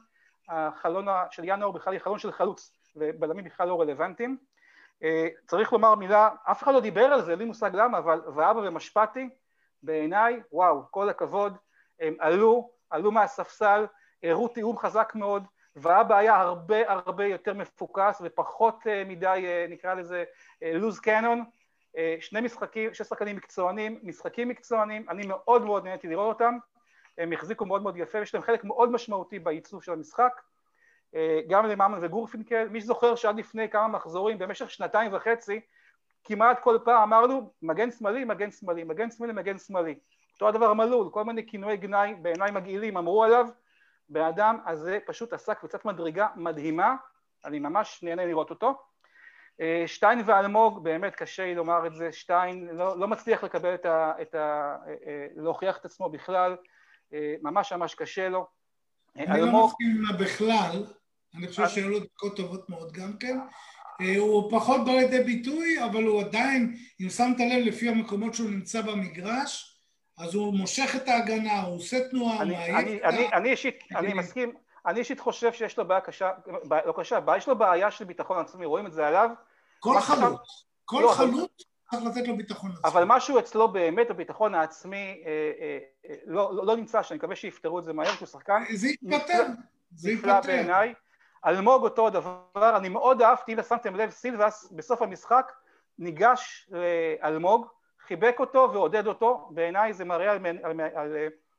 החלון 0.48 1.06
של 1.30 1.42
ינואר 1.44 1.70
בכלל 1.70 1.92
יהיה 1.92 2.00
חלון 2.00 2.18
של 2.18 2.32
חלוץ, 2.32 2.72
ובלמים 2.96 3.44
בכלל 3.44 3.68
לא 3.68 3.80
רלוונטיים. 3.80 4.36
אה, 5.02 5.28
צריך 5.46 5.72
לומר 5.72 5.94
מילה, 5.94 6.28
אף 6.50 6.62
אחד 6.62 6.74
לא 6.74 6.80
דיבר 6.80 7.04
על 7.04 7.22
זה, 7.22 7.30
אין 7.30 7.38
לי 7.38 7.44
מושג 7.44 7.70
למה, 7.74 7.98
אבל 7.98 8.20
ואבא 8.34 8.58
ומשפטי, 8.58 9.28
בעיניי, 9.82 10.40
וואו, 10.52 10.82
כל 10.90 11.08
הכבוד, 11.08 11.56
הם 12.00 12.14
עלו, 12.18 12.70
עלו 12.90 13.12
מהספסל, 13.12 13.86
הראו 14.30 14.48
תיאום 14.48 14.78
חזק 14.78 15.12
מאוד, 15.14 15.44
ואבא 15.76 16.16
היה 16.16 16.36
הרבה 16.36 16.92
הרבה 16.92 17.26
יותר 17.26 17.54
מפוקס 17.54 18.22
ופחות 18.24 18.86
אה, 18.86 19.02
מדי 19.06 19.44
אה, 19.46 19.66
נקרא 19.68 19.94
לזה 19.94 20.24
לוז 20.62 21.00
קנון, 21.00 21.44
אה, 21.96 22.16
שני 22.20 22.40
משחקים, 22.40 22.94
שני 22.94 23.06
שחקנים 23.06 23.36
מקצוענים, 23.36 23.98
משחקים 24.02 24.48
מקצוענים, 24.48 25.06
אני 25.08 25.26
מאוד 25.26 25.64
מאוד 25.64 25.84
נהניתי 25.84 26.08
לראות 26.08 26.34
אותם, 26.34 26.58
הם 27.18 27.32
החזיקו 27.32 27.66
מאוד 27.66 27.82
מאוד 27.82 27.96
יפה, 27.96 28.18
יש 28.18 28.34
להם 28.34 28.42
חלק 28.42 28.64
מאוד 28.64 28.92
משמעותי 28.92 29.38
בעיצוב 29.38 29.82
של 29.82 29.92
המשחק, 29.92 30.40
גם 31.48 31.66
לממן 31.66 31.98
וגורפינקל, 32.02 32.68
מי 32.68 32.80
שזוכר 32.80 33.14
שעד 33.14 33.38
לפני 33.38 33.68
כמה 33.68 33.88
מחזורים 33.88 34.38
במשך 34.38 34.70
שנתיים 34.70 35.14
וחצי 35.14 35.60
כמעט 36.24 36.60
כל 36.60 36.78
פעם 36.84 37.02
אמרנו 37.02 37.52
מגן 37.62 37.90
שמאלי, 37.90 38.24
מגן 38.24 38.50
שמאלי, 38.50 38.84
מגן 38.84 39.10
שמאלי, 39.10 39.32
מגן 39.32 39.58
שמאלי, 39.58 39.94
אותו 40.32 40.48
הדבר 40.48 40.72
מלול, 40.72 41.10
כל 41.10 41.24
מיני 41.24 41.46
כינויי 41.46 41.76
גנאי 41.76 42.14
בעיניי 42.14 42.50
מגעילים 42.50 42.96
אמרו 42.96 43.24
עליו 43.24 43.46
בן 44.08 44.22
אדם 44.22 44.58
הזה 44.66 44.98
פשוט 45.06 45.32
עשה 45.32 45.54
קבוצת 45.54 45.84
מדרגה 45.84 46.28
מדהימה, 46.36 46.94
אני 47.44 47.58
ממש 47.58 48.02
נהנה 48.02 48.26
לראות 48.26 48.50
אותו. 48.50 48.74
אה, 49.60 49.82
שטיין 49.86 50.22
ואלמוג, 50.26 50.84
באמת 50.84 51.14
קשה 51.14 51.44
לי 51.44 51.54
לומר 51.54 51.86
את 51.86 51.94
זה, 51.94 52.12
שטיין 52.12 52.68
לא, 52.72 52.98
לא 52.98 53.08
מצליח 53.08 53.44
לקבל 53.44 53.74
את 53.74 53.86
ה... 53.86 54.12
את 54.22 54.34
ה 54.34 54.76
אה, 54.86 54.94
אה, 55.06 55.26
להוכיח 55.36 55.76
את 55.76 55.84
עצמו 55.84 56.10
בכלל, 56.10 56.56
ממש 57.42 57.72
ממש 57.72 57.94
קשה 57.94 58.28
לו. 58.28 58.46
אני 59.16 59.26
אלמוג... 59.26 59.54
לא 59.54 59.66
מסכים 59.66 60.02
לה 60.02 60.24
בכלל, 60.24 60.84
אני 61.34 61.48
חושב 61.48 61.68
שהיו 61.68 61.88
לו 61.88 62.00
דקות 62.00 62.36
טובות 62.36 62.70
מאוד 62.70 62.92
גם 62.92 63.12
כן. 63.20 63.38
הוא 64.18 64.50
פחות 64.50 64.84
בא 64.84 64.92
לידי 64.92 65.24
ביטוי, 65.24 65.84
אבל 65.84 66.04
הוא 66.04 66.20
עדיין, 66.20 66.76
אם 67.00 67.08
שמת 67.08 67.40
לב 67.40 67.66
לפי 67.66 67.88
המקומות 67.88 68.34
שהוא 68.34 68.50
נמצא 68.50 68.80
במגרש, 68.82 69.75
אז 70.18 70.34
הוא 70.34 70.54
מושך 70.54 70.96
את 70.96 71.08
ההגנה, 71.08 71.62
הוא 71.62 71.76
עושה 71.76 72.08
תנועה, 72.08 72.42
אני, 72.42 72.56
הוא 72.56 72.82
מעיף 72.82 73.00
את 73.00 73.04
ה... 73.04 73.36
אני 73.36 73.50
אישית, 73.50 73.84
אני 73.96 74.14
מסכים, 74.14 74.52
אני 74.86 74.98
אישית 74.98 75.20
חושב 75.20 75.52
שיש 75.52 75.78
לו 75.78 75.88
בעיה 75.88 76.00
קשה, 76.00 76.30
לא 76.86 76.94
קשה, 76.96 77.18
יש 77.36 77.48
לו 77.48 77.58
בעיה 77.58 77.90
של 77.90 78.04
ביטחון 78.04 78.38
עצמי, 78.38 78.66
רואים 78.66 78.86
את 78.86 78.92
זה 78.92 79.06
עליו. 79.06 79.30
כל 79.80 80.00
חלוץ, 80.00 80.64
כל 80.84 81.00
לא, 81.02 81.12
חלוץ 81.12 81.64
צריך 81.90 82.02
לתת 82.04 82.28
לו 82.28 82.36
ביטחון 82.36 82.70
עצמי. 82.70 82.90
אבל 82.90 83.04
משהו 83.06 83.38
אצלו 83.38 83.68
באמת, 83.68 84.10
הביטחון 84.10 84.54
העצמי, 84.54 85.22
אה, 85.26 85.52
אה, 85.60 85.78
אה, 86.08 86.14
לא, 86.26 86.54
לא, 86.54 86.66
לא 86.66 86.76
נמצא, 86.76 87.02
שאני 87.02 87.18
מקווה 87.18 87.36
שיפתרו 87.36 87.78
את 87.78 87.84
זה 87.84 87.92
מהר, 87.92 88.14
שהוא 88.14 88.28
שחקן. 88.28 88.62
זה 88.74 88.88
יתפטר, 88.88 89.46
זה 89.94 90.10
יתפטר. 90.10 90.40
בעיניי. 90.46 90.94
אלמוג 91.46 91.82
אותו 91.82 92.06
הדבר, 92.06 92.76
אני 92.76 92.88
מאוד 92.88 93.22
אהבתי, 93.22 93.52
אם 93.52 93.62
שמתם 93.62 93.96
לב, 93.96 94.10
סילבס 94.10 94.72
בסוף 94.72 95.02
המשחק 95.02 95.52
ניגש 95.98 96.70
לאלמוג, 96.70 97.66
חיבק 98.08 98.36
אותו 98.38 98.70
ועודד 98.72 99.06
אותו, 99.06 99.48
בעיניי 99.50 99.92
זה 99.92 100.04
מראה 100.04 100.32
על, 100.32 100.46
על, 100.46 100.80
על, 100.80 100.90
על 100.96 101.16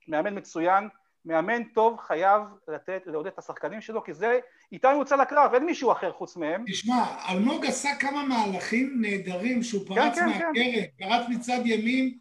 מאמן 0.07 0.38
מצוין, 0.38 0.89
מאמן 1.25 1.63
טוב 1.63 1.97
חייב 1.99 2.41
לתת, 2.67 3.01
לעודד 3.05 3.27
את 3.27 3.39
השחקנים 3.39 3.81
שלו, 3.81 4.03
כי 4.03 4.13
זה, 4.13 4.39
איתם 4.71 4.89
הוא 4.89 4.99
יוצא 4.99 5.15
לקרב, 5.15 5.53
אין 5.53 5.65
מישהו 5.65 5.91
אחר 5.91 6.12
חוץ 6.12 6.38
מהם. 6.38 6.63
תשמע, 6.67 7.05
אלמוג 7.29 7.65
עשה 7.65 7.89
כמה 7.99 8.23
מהלכים 8.23 8.97
נהדרים 9.01 9.63
שהוא 9.63 9.88
כן, 9.88 9.95
פרץ 9.95 10.15
כן, 10.15 10.19
כן, 10.19 10.25
מהקרן, 10.25 10.53
כן. 10.53 11.07
פרץ 11.07 11.25
מצד 11.29 11.60
ימין, 11.65 12.17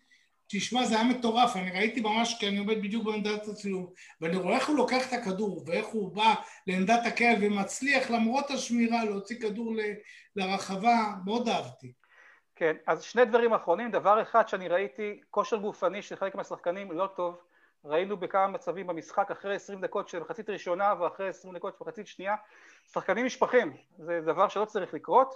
תשמע, 0.48 0.84
זה 0.84 0.94
היה 0.94 1.04
מטורף, 1.04 1.56
אני 1.56 1.70
ראיתי 1.70 2.00
ממש, 2.00 2.36
כי 2.40 2.48
אני 2.48 2.58
עומד 2.58 2.82
בדיוק 2.82 3.04
בעמדת 3.04 3.48
הצילום, 3.48 3.86
ואני 4.20 4.36
רואה 4.36 4.54
איך 4.54 4.68
הוא 4.68 4.76
לוקח 4.76 5.08
את 5.08 5.12
הכדור, 5.12 5.64
ואיך 5.66 5.86
הוא 5.86 6.16
בא 6.16 6.34
לעמדת 6.66 7.06
הקרן 7.06 7.34
ומצליח 7.40 8.10
למרות 8.10 8.50
השמירה 8.50 9.04
להוציא 9.04 9.36
כדור 9.40 9.74
ל, 9.76 9.80
לרחבה, 10.36 11.12
מאוד 11.24 11.48
אהבתי. 11.48 11.92
כן, 12.56 12.76
אז 12.86 13.02
שני 13.02 13.24
דברים 13.24 13.52
אחרונים, 13.52 13.90
דבר 13.90 14.22
אחד 14.22 14.48
שאני 14.48 14.68
ראיתי, 14.68 15.20
כושר 15.30 15.56
גופני 15.56 16.02
של 16.02 16.16
חלק 16.16 16.34
מהשחקנים 16.34 16.92
לא 16.92 17.06
טוב, 17.16 17.40
ראינו 17.84 18.16
בכמה 18.16 18.46
מצבים 18.46 18.86
במשחק 18.86 19.30
אחרי 19.30 19.54
20 19.54 19.80
דקות 19.80 20.08
של 20.08 20.20
מחצית 20.20 20.50
ראשונה 20.50 20.94
ואחרי 21.00 21.28
20 21.28 21.54
דקות 21.54 21.74
של 21.78 21.84
מחצית 21.84 22.06
שנייה, 22.06 22.34
שחקנים 22.92 23.26
נשפכים, 23.26 23.76
זה 23.98 24.20
דבר 24.20 24.48
שלא 24.48 24.64
צריך 24.64 24.94
לקרות. 24.94 25.34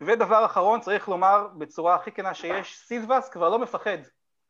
ודבר 0.00 0.44
אחרון, 0.44 0.80
צריך 0.80 1.08
לומר 1.08 1.48
בצורה 1.58 1.94
הכי 1.94 2.12
כנה 2.12 2.34
שיש, 2.34 2.78
סילבס 2.78 3.28
כבר 3.28 3.48
לא 3.48 3.58
מפחד, 3.58 3.98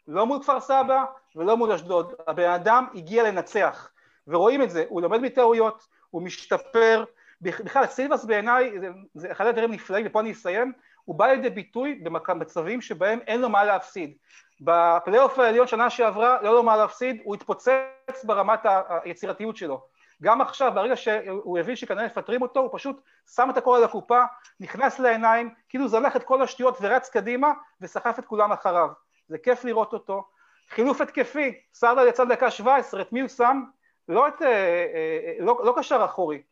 לא 0.09 0.27
מול 0.27 0.43
כפר 0.43 0.61
סבא 0.61 1.05
ולא 1.37 1.57
מול 1.57 1.73
אשדוד, 1.73 2.15
הבן 2.27 2.51
אדם 2.51 2.87
הגיע 2.95 3.23
לנצח, 3.23 3.91
ורואים 4.29 4.63
את 4.63 4.71
זה, 4.71 4.85
הוא 4.89 5.03
לומד 5.03 5.21
מטעויות, 5.21 5.87
הוא 6.11 6.23
משתפר, 6.23 7.05
בכלל 7.41 7.87
סילבס 7.87 8.25
בעיניי 8.25 8.81
זה, 8.81 8.89
זה 9.15 9.33
אחד 9.33 9.47
הדברים 9.47 9.73
נפלאים, 9.73 10.07
ופה 10.07 10.21
אני 10.21 10.33
אסיים, 10.33 10.73
הוא 11.09 11.19
בא 11.19 11.27
לידי 11.27 11.51
ביטוי 11.51 11.95
במצבים 11.95 12.81
שבהם 12.81 13.19
אין 13.27 13.41
לו 13.41 13.49
מה 13.49 13.65
להפסיד. 13.65 14.17
בפלייאוף 14.61 15.39
העליון 15.39 15.67
שנה 15.67 15.91
שעברה, 15.91 16.43
לא 16.43 16.55
לו 16.55 16.63
מה 16.63 16.77
להפסיד, 16.77 17.21
הוא 17.25 17.35
התפוצץ 17.35 18.25
ברמת 18.25 18.61
היצירתיות 19.05 19.57
שלו. 19.57 19.83
גם 20.23 20.41
עכשיו, 20.41 20.73
ברגע 20.75 20.97
שהוא 20.97 21.59
הבין 21.59 21.77
שכנראה 21.77 22.07
מפטרים 22.07 22.43
אותו, 22.43 22.61
הוא 22.61 22.71
פשוט 22.73 23.01
שם 23.35 23.51
את 23.51 23.57
הכל 23.57 23.77
על 23.77 23.85
הקופה, 23.85 24.23
נכנס 24.61 24.99
לעיניים, 24.99 25.55
כאילו 25.69 25.89
זנח 25.89 26.17
את 26.17 26.25
כל 26.25 26.43
השטויות 26.43 26.79
ורץ 26.81 27.09
קדימה, 27.09 27.53
וסחף 27.81 28.19
את 28.19 28.25
כולם 28.25 28.53
אחריו. 28.53 28.89
זה 29.29 29.39
כיף 29.39 29.65
לראות 29.65 29.93
אותו. 29.93 30.25
חילוף 30.71 31.01
התקפי, 31.01 31.61
סרדל 31.75 32.07
יצא 32.09 32.25
דקה 32.25 32.51
17, 32.51 33.01
את 33.01 33.13
מי 33.13 33.21
הוא 33.21 33.29
שם? 33.29 33.63
לא, 34.09 34.29
את, 34.29 34.43
אה, 34.43 34.49
אה, 34.49 35.35
לא, 35.39 35.61
לא 35.65 35.75
קשר 35.79 36.05
אחורי, 36.05 36.43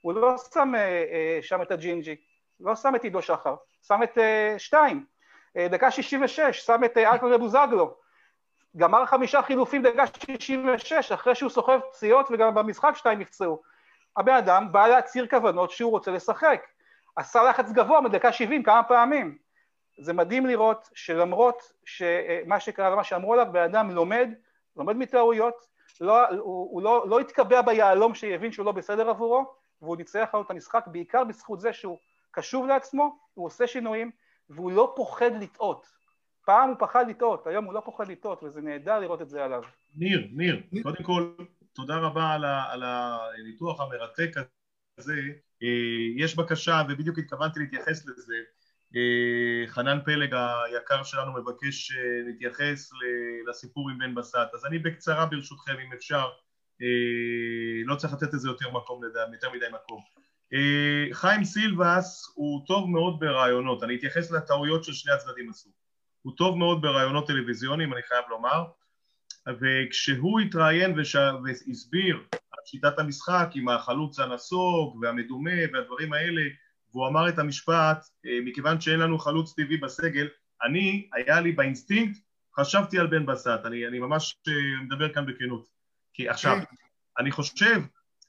הוא 0.00 0.12
לא 0.12 0.34
שם 0.52 0.74
אה, 0.74 1.38
שם 1.42 1.62
את 1.62 1.70
הג'ינג'י, 1.70 2.16
לא 2.62 2.76
שם 2.76 2.94
את 2.94 3.04
עידו 3.04 3.22
שחר, 3.22 3.54
שם 3.82 4.00
את 4.02 4.18
שתיים. 4.58 5.04
דקה 5.58 5.90
66, 5.90 6.66
שם 6.66 6.84
את 6.84 6.96
אלכון 6.98 7.32
ובוזגלו. 7.32 7.94
גמר 8.76 9.06
חמישה 9.06 9.42
חילופים 9.42 9.82
דקה 9.82 10.04
66, 10.06 11.12
אחרי 11.12 11.34
שהוא 11.34 11.50
סוחב 11.50 11.80
פציעות 11.90 12.28
וגם 12.30 12.54
במשחק 12.54 12.92
שתיים 12.96 13.18
נפצעו. 13.18 13.62
הבן 14.16 14.34
אדם 14.34 14.72
בא 14.72 14.86
להצהיר 14.86 15.26
כוונות 15.26 15.70
שהוא 15.70 15.90
רוצה 15.90 16.10
לשחק. 16.10 16.66
עשה 17.16 17.42
לחץ 17.42 17.72
גבוה 17.72 18.00
מדקה 18.00 18.32
70 18.32 18.62
כמה 18.62 18.82
פעמים. 18.82 19.38
זה 20.00 20.12
מדהים 20.12 20.46
לראות 20.46 20.88
שלמרות 20.94 21.72
מה 22.46 22.60
שקרה 22.60 22.92
ומה 22.92 23.04
שאמרו 23.04 23.32
עליו, 23.32 23.46
בן 23.52 23.62
אדם 23.62 23.90
לומד, 23.90 24.28
לומד 24.76 24.96
מטעויות, 24.96 25.66
לא, 26.00 26.28
הוא, 26.28 26.68
הוא 26.70 26.82
לא, 26.82 27.04
לא 27.08 27.20
התקבע 27.20 27.62
ביהלום 27.62 28.14
שהבין 28.14 28.52
שהוא 28.52 28.66
לא 28.66 28.72
בסדר 28.72 29.10
עבורו, 29.10 29.54
והוא 29.82 29.96
ניצח 29.96 30.30
לנו 30.34 30.42
את 30.42 30.50
המשחק 30.50 30.84
בעיקר 30.86 31.24
בזכות 31.24 31.60
זה 31.60 31.72
שהוא 31.72 31.98
קשוב 32.32 32.66
לעצמו, 32.66 33.18
הוא 33.34 33.46
עושה 33.46 33.66
שינויים, 33.66 34.10
והוא 34.50 34.72
לא 34.72 34.92
פוחד 34.96 35.30
לטעות. 35.40 35.86
פעם 36.44 36.68
הוא 36.68 36.76
פחד 36.78 37.08
לטעות, 37.08 37.46
היום 37.46 37.64
הוא 37.64 37.74
לא 37.74 37.82
פוחד 37.84 38.08
לטעות, 38.08 38.42
וזה 38.42 38.60
נהדר 38.60 38.98
לראות 39.00 39.22
את 39.22 39.28
זה 39.28 39.44
עליו. 39.44 39.62
ניר, 39.96 40.28
ניר, 40.32 40.62
קודם 40.82 41.04
כל, 41.04 41.32
תודה 41.72 41.96
רבה 41.96 42.32
על, 42.32 42.44
ה, 42.44 42.72
על 42.72 42.82
הניתוח 42.82 43.80
המרתק 43.80 44.30
הזה. 44.98 45.20
אה, 45.62 46.24
יש 46.24 46.36
בקשה, 46.36 46.82
ובדיוק 46.88 47.18
התכוונתי 47.18 47.60
להתייחס 47.60 48.06
לזה, 48.06 48.34
אה, 48.96 49.66
חנן 49.66 49.98
פלג 50.04 50.34
היקר 50.34 51.02
שלנו 51.02 51.32
מבקש 51.32 51.92
אה, 51.92 52.22
להתייחס 52.26 52.90
לסיפור 53.48 53.90
עם 53.90 53.98
בן 53.98 54.14
בסט, 54.14 54.54
אז 54.54 54.66
אני 54.66 54.78
בקצרה 54.78 55.26
ברשותכם 55.26 55.74
אם 55.86 55.92
אפשר, 55.92 56.26
לא 57.84 57.96
צריך 57.96 58.12
לתת 58.12 58.34
לזה 58.34 58.48
יותר 58.48 58.70
מקום 58.70 59.04
לדעת, 59.04 59.28
יותר 59.32 59.50
מדי 59.50 59.66
מקום. 59.72 60.00
חיים 61.12 61.44
סילבס 61.44 62.32
הוא 62.34 62.66
טוב 62.66 62.90
מאוד 62.90 63.20
ברעיונות, 63.20 63.82
אני 63.82 63.96
אתייחס 63.96 64.30
לטעויות 64.30 64.84
ששני 64.84 65.12
הצדדים 65.12 65.50
עשו. 65.50 65.70
הוא 66.22 66.32
טוב 66.36 66.58
מאוד 66.58 66.82
ברעיונות 66.82 67.26
טלוויזיוניים, 67.26 67.92
אני 67.92 68.02
חייב 68.02 68.24
לומר, 68.30 68.64
וכשהוא 69.60 70.40
התראיין 70.40 70.98
וש... 70.98 71.16
והסביר 71.44 72.16
על 72.32 72.58
שיטת 72.66 72.98
המשחק 72.98 73.48
עם 73.54 73.68
החלוץ 73.68 74.18
הנסוג 74.18 74.98
והמדומה 75.02 75.60
והדברים 75.72 76.12
האלה, 76.12 76.42
והוא 76.92 77.08
אמר 77.08 77.28
את 77.28 77.38
המשפט, 77.38 78.06
אה, 78.26 78.38
מכיוון 78.44 78.80
שאין 78.80 79.00
לנו 79.00 79.18
חלוץ 79.18 79.54
טבעי 79.54 79.76
בסגל, 79.76 80.28
אני, 80.64 81.08
היה 81.12 81.40
לי 81.40 81.52
באינסטינקט, 81.52 82.18
חשבתי 82.56 82.98
על 82.98 83.06
בן 83.06 83.26
בסט, 83.26 83.60
אני, 83.64 83.86
אני 83.86 83.98
ממש 83.98 84.36
אה, 84.48 84.82
מדבר 84.84 85.12
כאן 85.12 85.26
בכנות. 85.26 85.68
כי 86.14 86.28
עכשיו, 86.28 86.56
כן. 86.56 86.74
אני 87.18 87.30
חושב, 87.30 87.80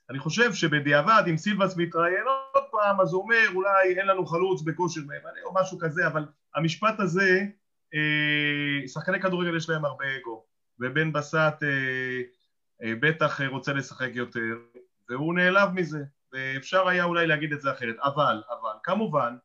אני 0.09 0.19
חושב 0.19 0.53
שבדיעבד, 0.53 1.23
אם 1.29 1.37
סילבס 1.37 1.77
מתראיין 1.77 2.23
עוד 2.53 2.63
פעם, 2.71 3.01
אז 3.01 3.13
הוא 3.13 3.21
אומר, 3.23 3.45
אולי 3.53 3.99
אין 3.99 4.07
לנו 4.07 4.25
חלוץ 4.25 4.61
בכושר 4.61 5.01
או 5.43 5.53
משהו 5.53 5.77
כזה, 5.79 6.07
אבל 6.07 6.25
המשפט 6.55 6.99
הזה, 6.99 7.45
אה, 7.93 8.87
שחקני 8.87 9.21
כדורגל 9.21 9.57
יש 9.57 9.69
להם 9.69 9.85
הרבה 9.85 10.05
אגו, 10.17 10.45
ובן 10.79 11.13
בסט 11.13 11.63
אה, 11.63 12.21
אה, 12.83 12.93
בטח 12.99 13.41
רוצה 13.41 13.73
לשחק 13.73 14.09
יותר, 14.13 14.57
והוא 15.09 15.33
נעלב 15.33 15.69
מזה, 15.73 16.03
ואפשר 16.33 16.87
היה 16.87 17.03
אולי 17.03 17.27
להגיד 17.27 17.53
את 17.53 17.61
זה 17.61 17.71
אחרת, 17.71 17.95
אבל, 18.03 18.41
אבל, 18.49 18.77
כמובן, 18.83 19.35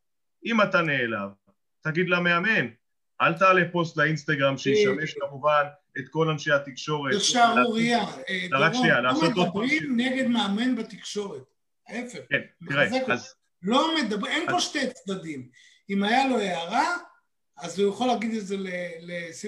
אם 0.44 0.62
אתה 0.62 0.82
נעלב, 0.82 1.30
תגיד 1.80 2.08
למאמן, 2.08 2.66
אל 3.20 3.32
תעלה 3.32 3.62
פוסט 3.72 3.96
לאינסטגרם 3.96 4.58
שישמש 4.58 5.14
כמובן 5.20 5.64
את 5.98 6.08
כל 6.10 6.28
אנשי 6.28 6.52
התקשורת. 6.52 7.12
זה 7.12 7.20
שערורייה. 7.20 8.04
רק 8.52 8.72
שנייה, 8.74 9.00
לעשות 9.00 9.22
עוד... 9.22 9.36
לא 9.36 9.44
מדברים 9.44 10.00
נגד 10.00 10.26
מאמן 10.26 10.76
בתקשורת, 10.76 11.42
ההפך. 11.88 12.18
כן, 12.30 12.40
תראה, 12.68 13.12
אז... 13.12 13.34
לא 13.62 13.94
מדבר, 13.96 14.26
אין 14.26 14.50
פה 14.50 14.60
שתי 14.60 14.78
צדדים. 14.92 15.48
אם 15.90 16.04
היה 16.04 16.28
לו 16.28 16.38
הערה, 16.38 16.96
אז 17.58 17.78
הוא 17.78 17.88
יכול 17.88 18.06
להגיד 18.06 18.34
את 18.34 18.46
זה 18.46 18.56
ל... 18.56 18.68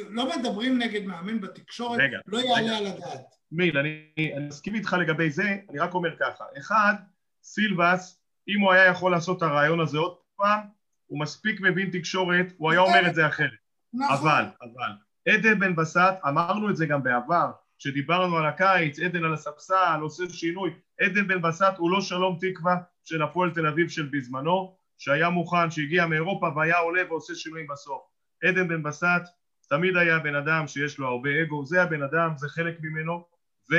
לא 0.08 0.38
מדברים 0.38 0.78
נגד 0.78 1.04
מאמן 1.04 1.40
בתקשורת, 1.40 2.00
לא 2.26 2.38
יעלה 2.38 2.78
על 2.78 2.86
הדעת. 2.86 3.24
מיל, 3.52 3.78
אני 3.78 4.04
מסכים 4.48 4.74
איתך 4.74 4.96
לגבי 5.00 5.30
זה, 5.30 5.56
אני 5.70 5.78
רק 5.78 5.94
אומר 5.94 6.10
ככה. 6.20 6.44
אחד, 6.58 6.94
סילבס, 7.42 8.20
אם 8.48 8.60
הוא 8.60 8.72
היה 8.72 8.84
יכול 8.84 9.12
לעשות 9.12 9.38
את 9.38 9.42
הרעיון 9.42 9.80
הזה 9.80 9.98
עוד 9.98 10.16
פעם, 10.36 10.60
הוא 11.06 11.20
מספיק 11.20 11.60
מבין 11.60 11.90
תקשורת, 11.92 12.46
הוא 12.56 12.70
היה 12.70 12.80
אומר 12.80 13.06
את 13.08 13.14
זה 13.14 13.26
אחרת. 13.26 13.59
נכון. 13.94 14.16
אבל, 14.16 14.44
אבל, 14.62 14.92
עדן 15.28 15.58
בן 15.58 15.76
בסט, 15.76 16.14
אמרנו 16.28 16.70
את 16.70 16.76
זה 16.76 16.86
גם 16.86 17.02
בעבר, 17.02 17.50
כשדיברנו 17.78 18.38
על 18.38 18.46
הקיץ, 18.46 18.98
עדן 18.98 19.24
על 19.24 19.34
הספסל, 19.34 19.98
עושה 20.00 20.28
שינוי, 20.28 20.70
עדן 21.00 21.28
בן 21.28 21.42
בסט 21.42 21.76
הוא 21.76 21.90
לא 21.90 22.00
שלום 22.00 22.38
תקווה 22.40 22.76
של 23.04 23.22
הפועל 23.22 23.50
תל 23.50 23.66
אביב 23.66 23.88
של 23.88 24.08
בזמנו, 24.12 24.76
שהיה 24.98 25.30
מוכן, 25.30 25.70
שהגיע 25.70 26.06
מאירופה 26.06 26.48
והיה 26.56 26.78
עולה 26.78 27.02
ועושה 27.08 27.34
שינויים 27.34 27.66
בסוף. 27.66 28.02
עדן 28.44 28.68
בן 28.68 28.82
בסט 28.82 29.40
תמיד 29.68 29.96
היה 29.96 30.18
בן 30.18 30.34
אדם 30.34 30.66
שיש 30.66 30.98
לו 30.98 31.08
הרבה 31.08 31.30
אגו, 31.42 31.64
זה 31.64 31.82
הבן 31.82 32.02
אדם, 32.02 32.30
זה 32.36 32.48
חלק 32.48 32.78
ממנו, 32.82 33.24
ו, 33.72 33.76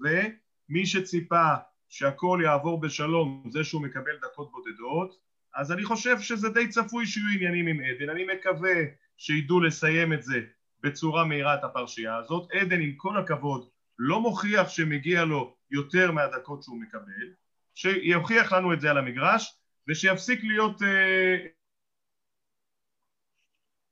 ומי 0.00 0.86
שציפה 0.86 1.54
שהכל 1.88 2.40
יעבור 2.44 2.80
בשלום, 2.80 3.44
זה 3.50 3.64
שהוא 3.64 3.82
מקבל 3.82 4.16
דקות 4.22 4.52
בודדות, 4.52 5.18
אז 5.54 5.72
אני 5.72 5.84
חושב 5.84 6.20
שזה 6.20 6.48
די 6.48 6.68
צפוי 6.68 7.06
שיהיו 7.06 7.26
עניינים 7.36 7.66
עם 7.66 7.80
עדן, 7.84 8.10
אני 8.10 8.26
מקווה 8.34 8.74
שידעו 9.16 9.60
לסיים 9.60 10.12
את 10.12 10.22
זה 10.22 10.40
בצורה 10.80 11.24
מהירה 11.24 11.54
את 11.54 11.64
הפרשייה 11.64 12.16
הזאת. 12.16 12.48
עדן 12.52 12.80
עם 12.80 12.94
כל 12.96 13.18
הכבוד 13.18 13.68
לא 13.98 14.20
מוכיח 14.20 14.68
שמגיע 14.68 15.24
לו 15.24 15.56
יותר 15.70 16.12
מהדקות 16.12 16.62
שהוא 16.62 16.80
מקבל, 16.80 17.32
שיוכיח 17.74 18.52
לנו 18.52 18.72
את 18.72 18.80
זה 18.80 18.90
על 18.90 18.98
המגרש 18.98 19.54
ושיפסיק 19.88 20.40
להיות... 20.44 20.82
אה... 20.82 21.36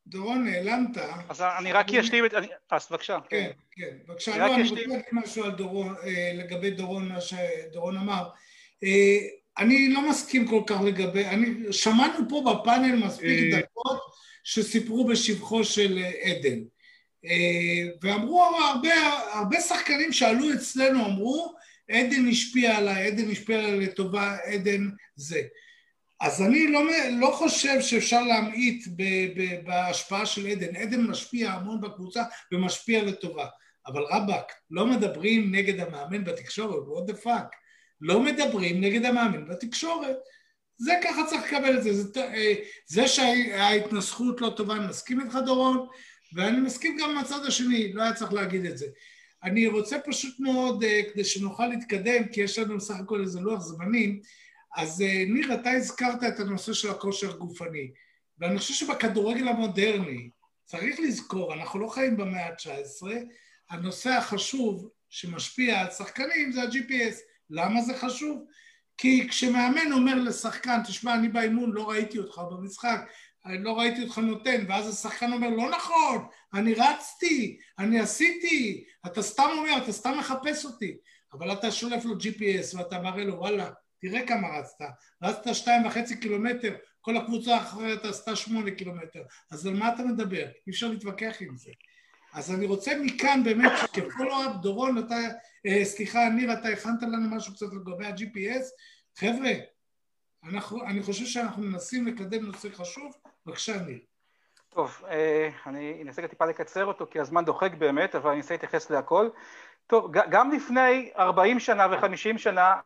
דורון, 0.06 0.44
נעלמת. 0.44 0.98
אז 1.28 1.42
אני 1.58 1.72
רק 1.72 1.90
אשלים 1.90 2.24
את... 2.24 2.34
אז 2.70 2.88
בבקשה. 2.90 3.18
כן, 3.28 3.50
כן, 3.70 3.96
בבקשה. 4.06 4.38
לא, 4.38 4.54
אני 4.54 4.62
רוצה 4.62 4.86
להגיד 4.86 5.04
משהו 5.12 5.44
על 5.44 5.50
דורון, 5.50 5.94
אה, 6.04 6.32
לגבי 6.34 6.70
דורון, 6.70 7.08
מה 7.08 7.20
שדורון 7.20 7.96
אמר. 7.96 8.28
אה, 8.84 9.18
אני 9.58 9.88
לא 9.88 10.08
מסכים 10.08 10.48
כל 10.48 10.62
כך 10.66 10.80
לגבי... 10.80 11.26
אני... 11.26 11.72
שמענו 11.72 12.28
פה 12.28 12.44
בפאנל 12.46 13.06
מספיק 13.06 13.54
דקות 13.54 14.00
שסיפרו 14.44 15.06
בשבחו 15.06 15.64
של 15.64 16.04
עדן. 16.22 16.58
ואמרו 18.02 18.44
הרבה, 18.44 18.94
הרבה 19.32 19.60
שחקנים 19.60 20.12
שעלו 20.12 20.54
אצלנו 20.54 21.06
אמרו 21.06 21.54
עדן 21.90 22.28
השפיע 22.28 22.76
עליי, 22.76 23.06
עדן 23.06 23.30
השפיע 23.30 23.58
עליי 23.58 23.80
לטובה, 23.80 24.36
עדן 24.44 24.88
זה. 25.16 25.42
אז 26.20 26.42
אני 26.42 26.66
לא, 26.66 26.82
לא 27.20 27.30
חושב 27.34 27.80
שאפשר 27.80 28.22
להמעיט 28.22 28.86
בהשפעה 29.64 30.26
של 30.26 30.46
עדן. 30.46 30.76
עדן 30.76 31.00
משפיע 31.00 31.50
המון 31.50 31.80
בקבוצה 31.80 32.22
ומשפיע 32.52 33.04
לטובה. 33.04 33.46
אבל 33.86 34.02
רבאק, 34.10 34.52
לא 34.70 34.86
מדברים 34.86 35.54
נגד 35.54 35.80
המאמן 35.80 36.24
בתקשורת, 36.24 36.82
what 36.86 37.10
the 37.10 37.24
fuck. 37.24 37.48
לא 38.00 38.20
מדברים 38.20 38.84
נגד 38.84 39.04
המאמן 39.04 39.48
בתקשורת. 39.48 40.16
זה 40.78 40.92
ככה 41.04 41.26
צריך 41.26 41.52
לקבל 41.52 41.78
את 41.78 41.82
זה. 41.82 41.92
זה, 41.92 42.24
אה, 42.24 42.54
זה 42.86 43.08
שההתנסחות 43.08 44.40
לא 44.40 44.52
טובה, 44.56 44.76
אני 44.76 44.86
מסכים 44.86 45.20
איתך 45.20 45.38
דורון, 45.46 45.86
ואני 46.34 46.60
מסכים 46.60 46.96
גם 47.00 47.14
מהצד 47.14 47.44
השני, 47.46 47.92
לא 47.92 48.02
היה 48.02 48.14
צריך 48.14 48.32
להגיד 48.32 48.64
את 48.64 48.78
זה. 48.78 48.86
אני 49.42 49.66
רוצה 49.66 49.98
פשוט 49.98 50.40
מאוד, 50.40 50.84
אה, 50.84 51.00
כדי 51.12 51.24
שנוכל 51.24 51.66
להתקדם, 51.66 52.28
כי 52.32 52.40
יש 52.40 52.58
לנו 52.58 52.76
בסך 52.76 52.94
הכל 53.00 53.20
איזה 53.20 53.40
לוח 53.40 53.60
זמנים, 53.60 54.20
אז 54.76 55.02
אה, 55.02 55.24
ניר, 55.28 55.54
אתה 55.54 55.70
הזכרת 55.70 56.24
את 56.28 56.40
הנושא 56.40 56.72
של 56.72 56.90
הכושר 56.90 57.30
הגופני, 57.30 57.90
ואני 58.38 58.58
חושב 58.58 58.74
שבכדורגל 58.74 59.48
המודרני, 59.48 60.30
צריך 60.64 61.00
לזכור, 61.00 61.54
אנחנו 61.54 61.80
לא 61.80 61.88
חיים 61.88 62.16
במאה 62.16 62.46
ה-19, 62.46 63.06
הנושא 63.70 64.10
החשוב 64.10 64.88
שמשפיע 65.08 65.80
על 65.80 65.90
שחקנים 65.90 66.52
זה 66.52 66.62
ה-GPS. 66.62 67.16
למה 67.50 67.82
זה 67.82 67.94
חשוב? 67.94 68.44
כי 68.96 69.28
כשמאמן 69.28 69.92
אומר 69.92 70.14
לשחקן, 70.14 70.82
תשמע, 70.86 71.14
אני 71.14 71.28
באימון 71.28 71.72
לא 71.72 71.90
ראיתי 71.90 72.18
אותך 72.18 72.40
במשחק, 72.50 73.00
לא 73.44 73.78
ראיתי 73.78 74.02
אותך 74.02 74.18
נותן, 74.18 74.64
ואז 74.68 74.88
השחקן 74.88 75.32
אומר, 75.32 75.50
לא 75.50 75.70
נכון, 75.70 76.26
אני 76.54 76.74
רצתי, 76.74 77.58
אני 77.78 78.00
עשיתי, 78.00 78.84
אתה 79.06 79.22
סתם 79.22 79.48
אומר, 79.58 79.78
אתה 79.84 79.92
סתם 79.92 80.18
מחפש 80.18 80.64
אותי, 80.64 80.96
אבל 81.32 81.52
אתה 81.52 81.70
שולף 81.70 82.04
לו 82.04 82.14
GPS 82.14 82.78
ואתה 82.78 82.98
מראה 82.98 83.24
לו, 83.24 83.34
וואלה, 83.34 83.70
תראה 84.00 84.26
כמה 84.26 84.48
רצת, 84.58 84.84
רצת 85.22 85.54
שתיים 85.54 85.86
וחצי 85.86 86.20
קילומטר, 86.20 86.74
כל 87.00 87.16
הקבוצה 87.16 87.56
האחרת 87.56 88.04
עשתה 88.04 88.36
שמונה 88.36 88.70
קילומטר, 88.70 89.22
אז 89.50 89.66
על 89.66 89.74
מה 89.74 89.94
אתה 89.94 90.02
מדבר? 90.02 90.46
אי 90.66 90.72
אפשר 90.72 90.88
להתווכח 90.88 91.36
עם 91.40 91.56
זה. 91.56 91.70
אז 92.34 92.54
אני 92.54 92.66
רוצה 92.66 92.92
מכאן 93.00 93.40
באמת, 93.44 93.72
כפולו-אפ, 93.92 94.56
דורון, 94.60 94.98
אתה, 94.98 95.14
אה, 95.66 95.84
סליחה, 95.84 96.28
ניר, 96.28 96.52
אתה 96.52 96.68
הכנת 96.68 97.02
לנו 97.02 97.36
משהו 97.36 97.54
קצת 97.54 97.66
לגבי 97.66 98.06
ה-GPS? 98.06 98.64
חבר'ה, 99.16 99.52
אנחנו, 100.44 100.82
אני 100.86 101.02
חושב 101.02 101.24
שאנחנו 101.24 101.62
מנסים 101.62 102.06
לקדם 102.06 102.46
נושא 102.46 102.68
חשוב, 102.72 103.16
בבקשה, 103.46 103.76
ניר. 103.82 103.98
טוב, 104.68 105.02
אה, 105.08 105.48
אני 105.66 106.02
אנסה 106.02 106.28
טיפה 106.28 106.46
לקצר 106.46 106.84
אותו, 106.84 107.06
כי 107.10 107.20
הזמן 107.20 107.44
דוחק 107.44 107.74
באמת, 107.74 108.14
אבל 108.14 108.30
אני 108.30 108.36
אנסה 108.36 108.54
להתייחס 108.54 108.90
להכל. 108.90 109.28
טוב, 109.86 110.10
גם 110.12 110.50
לפני 110.50 111.10
40 111.16 111.60
שנה 111.60 111.86
ו-50 111.86 112.38
שנה, 112.38 112.76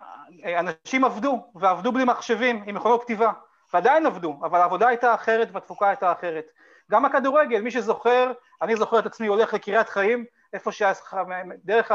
אה, 0.45 0.61
אנשים 0.61 1.05
עבדו, 1.05 1.53
ועבדו 1.55 1.93
בלי 1.93 2.05
מחשבים, 2.05 2.63
עם 2.67 2.75
מכונות 2.75 3.03
כתיבה, 3.03 3.33
ועדיין 3.73 4.07
עבדו, 4.07 4.41
אבל 4.43 4.61
העבודה 4.61 4.89
הייתה 4.89 5.15
אחרת 5.15 5.49
והתפוקה 5.53 5.89
הייתה 5.89 6.13
אחרת. 6.13 6.45
גם 6.91 7.05
הכדורגל, 7.05 7.61
מי 7.61 7.71
שזוכר, 7.71 8.33
אני 8.63 8.77
זוכר 8.77 8.99
את 8.99 9.07
עצמי 9.07 9.27
הולך 9.27 9.55
לקריית 9.55 9.89
חיים, 9.89 10.25
איפה 10.53 10.73
שדרך 10.73 11.93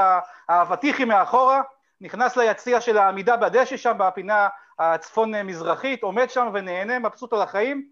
האבטיחים 0.49 1.07
מאחורה, 1.07 1.61
נכנס 2.01 2.37
ליציע 2.37 2.81
של 2.81 2.97
העמידה 2.97 3.37
בדשא 3.37 3.77
שם 3.77 3.93
בפינה 3.97 4.47
הצפון 4.79 5.41
מזרחית, 5.41 6.03
עומד 6.03 6.29
שם 6.29 6.49
ונהנה, 6.53 6.99
מבסוט 6.99 7.33
על 7.33 7.41
החיים, 7.41 7.87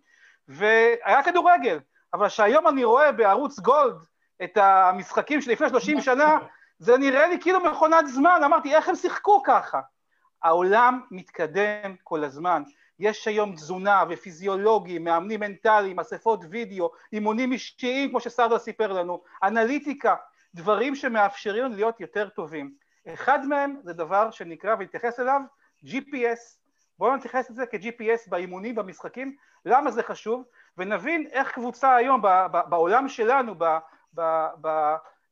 והיה 0.48 1.24
כדורגל, 1.24 1.80
אבל 2.14 2.30
שהיום 2.30 2.68
אני 2.68 2.84
רואה 2.84 3.12
בערוץ 3.12 3.60
גולד 3.60 4.06
את 4.44 4.58
המשחקים 4.58 5.42
שלפני 5.42 5.70
30 5.70 6.02
שנה, 6.02 6.38
זה 6.80 6.98
נראה 6.98 7.28
לי 7.28 7.38
כאילו 7.42 7.60
מכונת 7.60 8.08
זמן, 8.08 8.42
אמרתי 8.46 8.76
איך 8.76 8.90
הם 8.90 8.96
שיחקו 8.96 9.44
ככה? 9.44 9.80
העולם 10.44 11.02
מתקדם 11.12 11.96
כל 12.04 12.24
הזמן, 12.24 12.64
יש 13.00 13.28
היום 13.28 13.56
תזונה 13.56 14.04
ופיזיולוגים, 14.10 15.04
מאמנים 15.04 15.40
מנטליים, 15.40 16.00
אספות 16.00 16.40
וידאו, 16.50 16.92
אימונים 17.14 17.52
אישיים 17.52 18.10
כמו 18.10 18.20
שסרדה 18.20 18.60
סיפר 18.60 18.94
לנו, 18.94 19.24
אנליטיקה, 19.44 20.16
דברים 20.56 20.96
שמאפשרים 20.96 21.72
להיות 21.72 22.00
יותר 22.00 22.30
טובים. 22.30 22.74
אחד 23.08 23.46
מהם 23.46 23.76
זה 23.84 23.94
דבר 23.94 24.32
שנקרא 24.32 24.76
ונתייחס 24.80 25.20
אליו 25.20 25.42
GPS, 25.86 26.62
בואו 27.00 27.16
נתייחס 27.16 27.50
לזה 27.50 27.66
כ-GPS 27.66 28.30
באימונים, 28.30 28.76
במשחקים, 28.76 29.36
למה 29.66 29.92
זה 29.92 30.04
חשוב, 30.04 30.44
ונבין 30.78 31.28
איך 31.32 31.52
קבוצה 31.52 31.96
היום 31.96 32.22
בעולם 32.70 33.08
שלנו, 33.08 33.56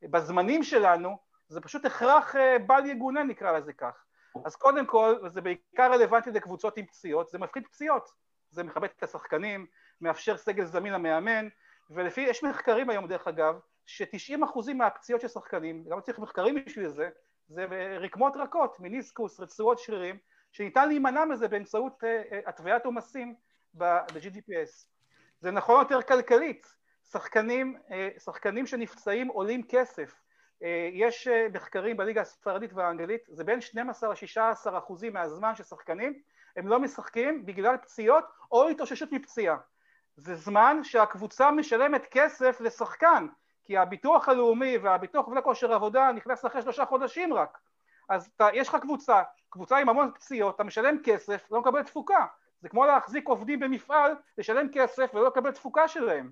בזמנים 0.02 0.62
שלנו, 0.62 1.18
זה 1.48 1.60
פשוט 1.60 1.84
הכרח 1.84 2.36
אה, 2.36 2.58
בל 2.58 2.86
יגונה 2.86 3.22
נקרא 3.22 3.52
לזה 3.52 3.72
כך. 3.72 4.04
אז 4.44 4.56
קודם 4.56 4.86
כל, 4.86 5.14
וזה 5.24 5.40
בעיקר 5.40 5.92
רלוונטי 5.92 6.30
לקבוצות 6.30 6.76
עם 6.76 6.86
פציעות, 6.86 7.28
זה 7.28 7.38
מפחית 7.38 7.66
פציעות, 7.66 8.10
זה 8.50 8.62
מכבד 8.62 8.88
את 8.96 9.02
השחקנים, 9.02 9.66
מאפשר 10.00 10.36
סגל 10.36 10.64
זמין 10.64 10.92
למאמן, 10.92 11.48
ולפי, 11.90 12.20
יש 12.20 12.44
מחקרים 12.44 12.90
היום 12.90 13.06
דרך 13.06 13.28
אגב, 13.28 13.58
ש-90% 13.86 14.72
מהפציעות 14.74 15.20
של 15.20 15.28
שחקנים, 15.28 15.84
גם 15.90 16.00
צריך 16.00 16.18
מחקרים 16.18 16.64
בשביל 16.66 16.88
זה, 16.88 17.08
זה 17.48 17.66
רקמות 18.00 18.36
רכות, 18.36 18.80
מיניסקוס, 18.80 19.40
רצועות 19.40 19.78
שרירים, 19.78 20.18
שניתן 20.52 20.88
להימנע 20.88 21.24
מזה 21.24 21.48
באמצעות 21.48 22.04
אה, 22.04 22.22
אה, 22.32 22.40
התוויית 22.46 22.84
עומסים 22.84 23.34
ב-GDPS. 23.74 24.86
זה 25.40 25.50
נכון 25.50 25.78
יותר 25.82 26.02
כלכלית, 26.02 26.66
שחקנים, 27.10 27.76
אה, 27.90 28.08
שחקנים 28.18 28.66
שנפצעים 28.66 29.28
עולים 29.28 29.62
כסף. 29.68 30.14
יש 30.92 31.28
מחקרים 31.52 31.96
בליגה 31.96 32.20
הספרדית 32.20 32.72
והאנגלית, 32.72 33.20
זה 33.28 33.44
בין 33.44 33.60
12 33.60 34.10
ל-16 34.10 34.78
אחוזים 34.78 35.12
מהזמן 35.12 35.54
של 35.54 35.64
שחקנים, 35.64 36.20
הם 36.56 36.68
לא 36.68 36.80
משחקים 36.80 37.46
בגלל 37.46 37.76
פציעות 37.76 38.24
או 38.52 38.68
התאוששות 38.68 39.12
מפציעה. 39.12 39.56
זה 40.16 40.34
זמן 40.34 40.80
שהקבוצה 40.82 41.50
משלמת 41.50 42.06
כסף 42.10 42.60
לשחקן, 42.60 43.26
כי 43.64 43.78
הביטוח 43.78 44.28
הלאומי 44.28 44.78
והביטוח 44.78 45.28
לכושר 45.28 45.72
עבודה 45.72 46.12
נכנס 46.12 46.46
אחרי 46.46 46.62
שלושה 46.62 46.84
חודשים 46.84 47.34
רק. 47.34 47.58
אז 48.08 48.30
אתה, 48.36 48.48
יש 48.52 48.68
לך 48.68 48.76
קבוצה, 48.76 49.22
קבוצה 49.50 49.78
עם 49.78 49.88
המון 49.88 50.10
פציעות, 50.14 50.54
אתה 50.54 50.64
משלם 50.64 50.96
כסף, 51.04 51.46
לא 51.50 51.60
מקבל 51.60 51.82
תפוקה. 51.82 52.26
זה 52.60 52.68
כמו 52.68 52.86
להחזיק 52.86 53.28
עובדים 53.28 53.60
במפעל, 53.60 54.14
לשלם 54.38 54.68
כסף 54.72 55.10
ולא 55.14 55.26
לקבל 55.26 55.50
תפוקה 55.50 55.88
שלהם. 55.88 56.30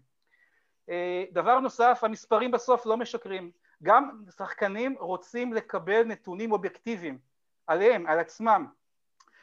אה, 0.91 1.25
דבר 1.33 1.61
נוסף, 1.61 2.01
המספרים 2.03 2.51
בסוף 2.51 2.87
לא 2.87 2.97
משקרים. 2.97 3.51
גם 3.83 4.11
שחקנים 4.37 4.97
רוצים 4.99 5.53
לקבל 5.53 6.03
נתונים 6.03 6.53
אובייקטיביים 6.53 7.19
עליהם, 7.67 8.07
על 8.07 8.19
עצמם. 8.19 8.67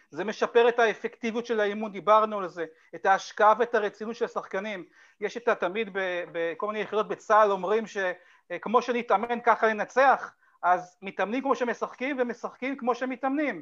זה 0.10 0.24
משפר 0.24 0.70
את 0.70 0.80
האפקטיביות 0.80 1.46
של 1.46 1.60
האימון, 1.60 1.92
דיברנו 1.92 2.40
על 2.40 2.48
זה, 2.48 2.66
את 2.96 3.06
ההשקעה 3.06 3.54
ואת 3.60 3.76
הרצינות 3.76 4.16
של 4.16 4.26
השחקנים. 4.26 4.86
יש 5.22 5.38
את 5.38 5.48
התמיד 5.48 5.90
בכל 6.32 6.68
מיני 6.68 6.80
יחידות 6.80 7.08
בצה"ל 7.08 7.52
אומרים 7.52 7.84
שכמו 7.88 8.82
שנתאמן 8.82 9.42
ככה 9.42 9.68
לנצח, 9.68 10.34
אז 10.64 10.98
מתאמנים 11.02 11.42
כמו 11.42 11.56
שמשחקים 11.56 12.18
ומשחקים 12.20 12.78
כמו 12.78 12.96
שמתאמנים. 12.96 13.62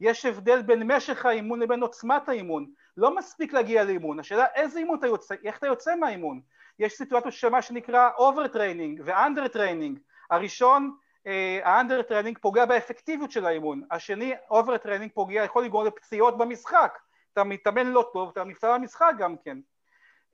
יש 0.00 0.26
הבדל 0.26 0.62
בין 0.62 0.92
משך 0.92 1.26
האימון 1.26 1.60
לבין 1.60 1.82
עוצמת 1.82 2.28
האימון. 2.28 2.66
לא 2.96 3.16
מספיק 3.16 3.52
להגיע 3.52 3.84
לאימון, 3.84 4.20
השאלה 4.20 4.44
איזה 4.54 4.78
אימון 4.78 4.98
אתה 4.98 5.06
יוצא, 5.06 5.34
איך 5.44 5.58
אתה 5.58 5.66
יוצא 5.66 5.96
מהאימון. 5.96 6.40
יש 6.78 6.92
סיטואציה 6.92 7.30
של 7.30 7.48
מה 7.48 7.62
שנקרא 7.62 8.10
overtraining 8.18 9.02
ו 9.04 9.10
undertraining. 9.10 9.98
הראשון, 10.30 10.96
ה 11.62 11.67
undertraining 11.67 12.38
פוגע 12.38 12.64
באפקטיביות 12.64 13.30
של 13.30 13.46
האימון. 13.46 13.82
השני, 13.90 14.34
overtraining 14.50 15.12
פוגע, 15.14 15.44
יכול 15.44 15.64
לגרום 15.64 15.86
לפציעות 15.86 16.38
במשחק. 16.38 16.98
אתה 17.32 17.44
מתאמן 17.44 17.86
לא 17.86 18.10
טוב, 18.12 18.28
אתה 18.28 18.44
נפצע 18.44 18.78
במשחק 18.78 19.12
גם 19.18 19.36
כן. 19.44 19.58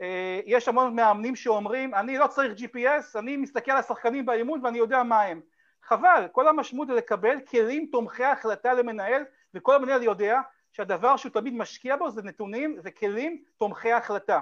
אה, 0.03 0.41
יש 0.47 0.69
המון 0.69 0.97
מאמנים 0.97 1.37
שאומרים, 1.37 1.95
אני 1.95 2.19
לא 2.19 2.27
צריך 2.27 2.53
GPS, 2.59 3.19
אני 3.19 3.37
מסתכל 3.37 3.71
על 3.71 3.79
השחקנים 3.79 4.27
באימון 4.27 4.65
ואני 4.65 4.79
יודע 4.79 5.03
מה 5.03 5.23
הם. 5.23 5.41
חבל, 5.83 6.29
כל 6.33 6.49
המשמעות 6.49 6.89
זה 6.89 6.95
לקבל 6.95 7.41
כלים 7.41 7.89
תומכי 7.93 8.25
החלטה 8.25 8.75
למנהל, 8.75 9.23
וכל 9.55 9.75
המנהל 9.75 10.03
יודע 10.03 10.41
שהדבר 10.73 11.17
שהוא 11.17 11.33
תמיד 11.33 11.55
משקיע 11.55 11.97
בו 11.97 12.11
זה 12.11 12.23
נתונים 12.23 12.79
וכלים 12.85 13.43
תומכי 13.59 13.93
החלטה. 13.93 14.41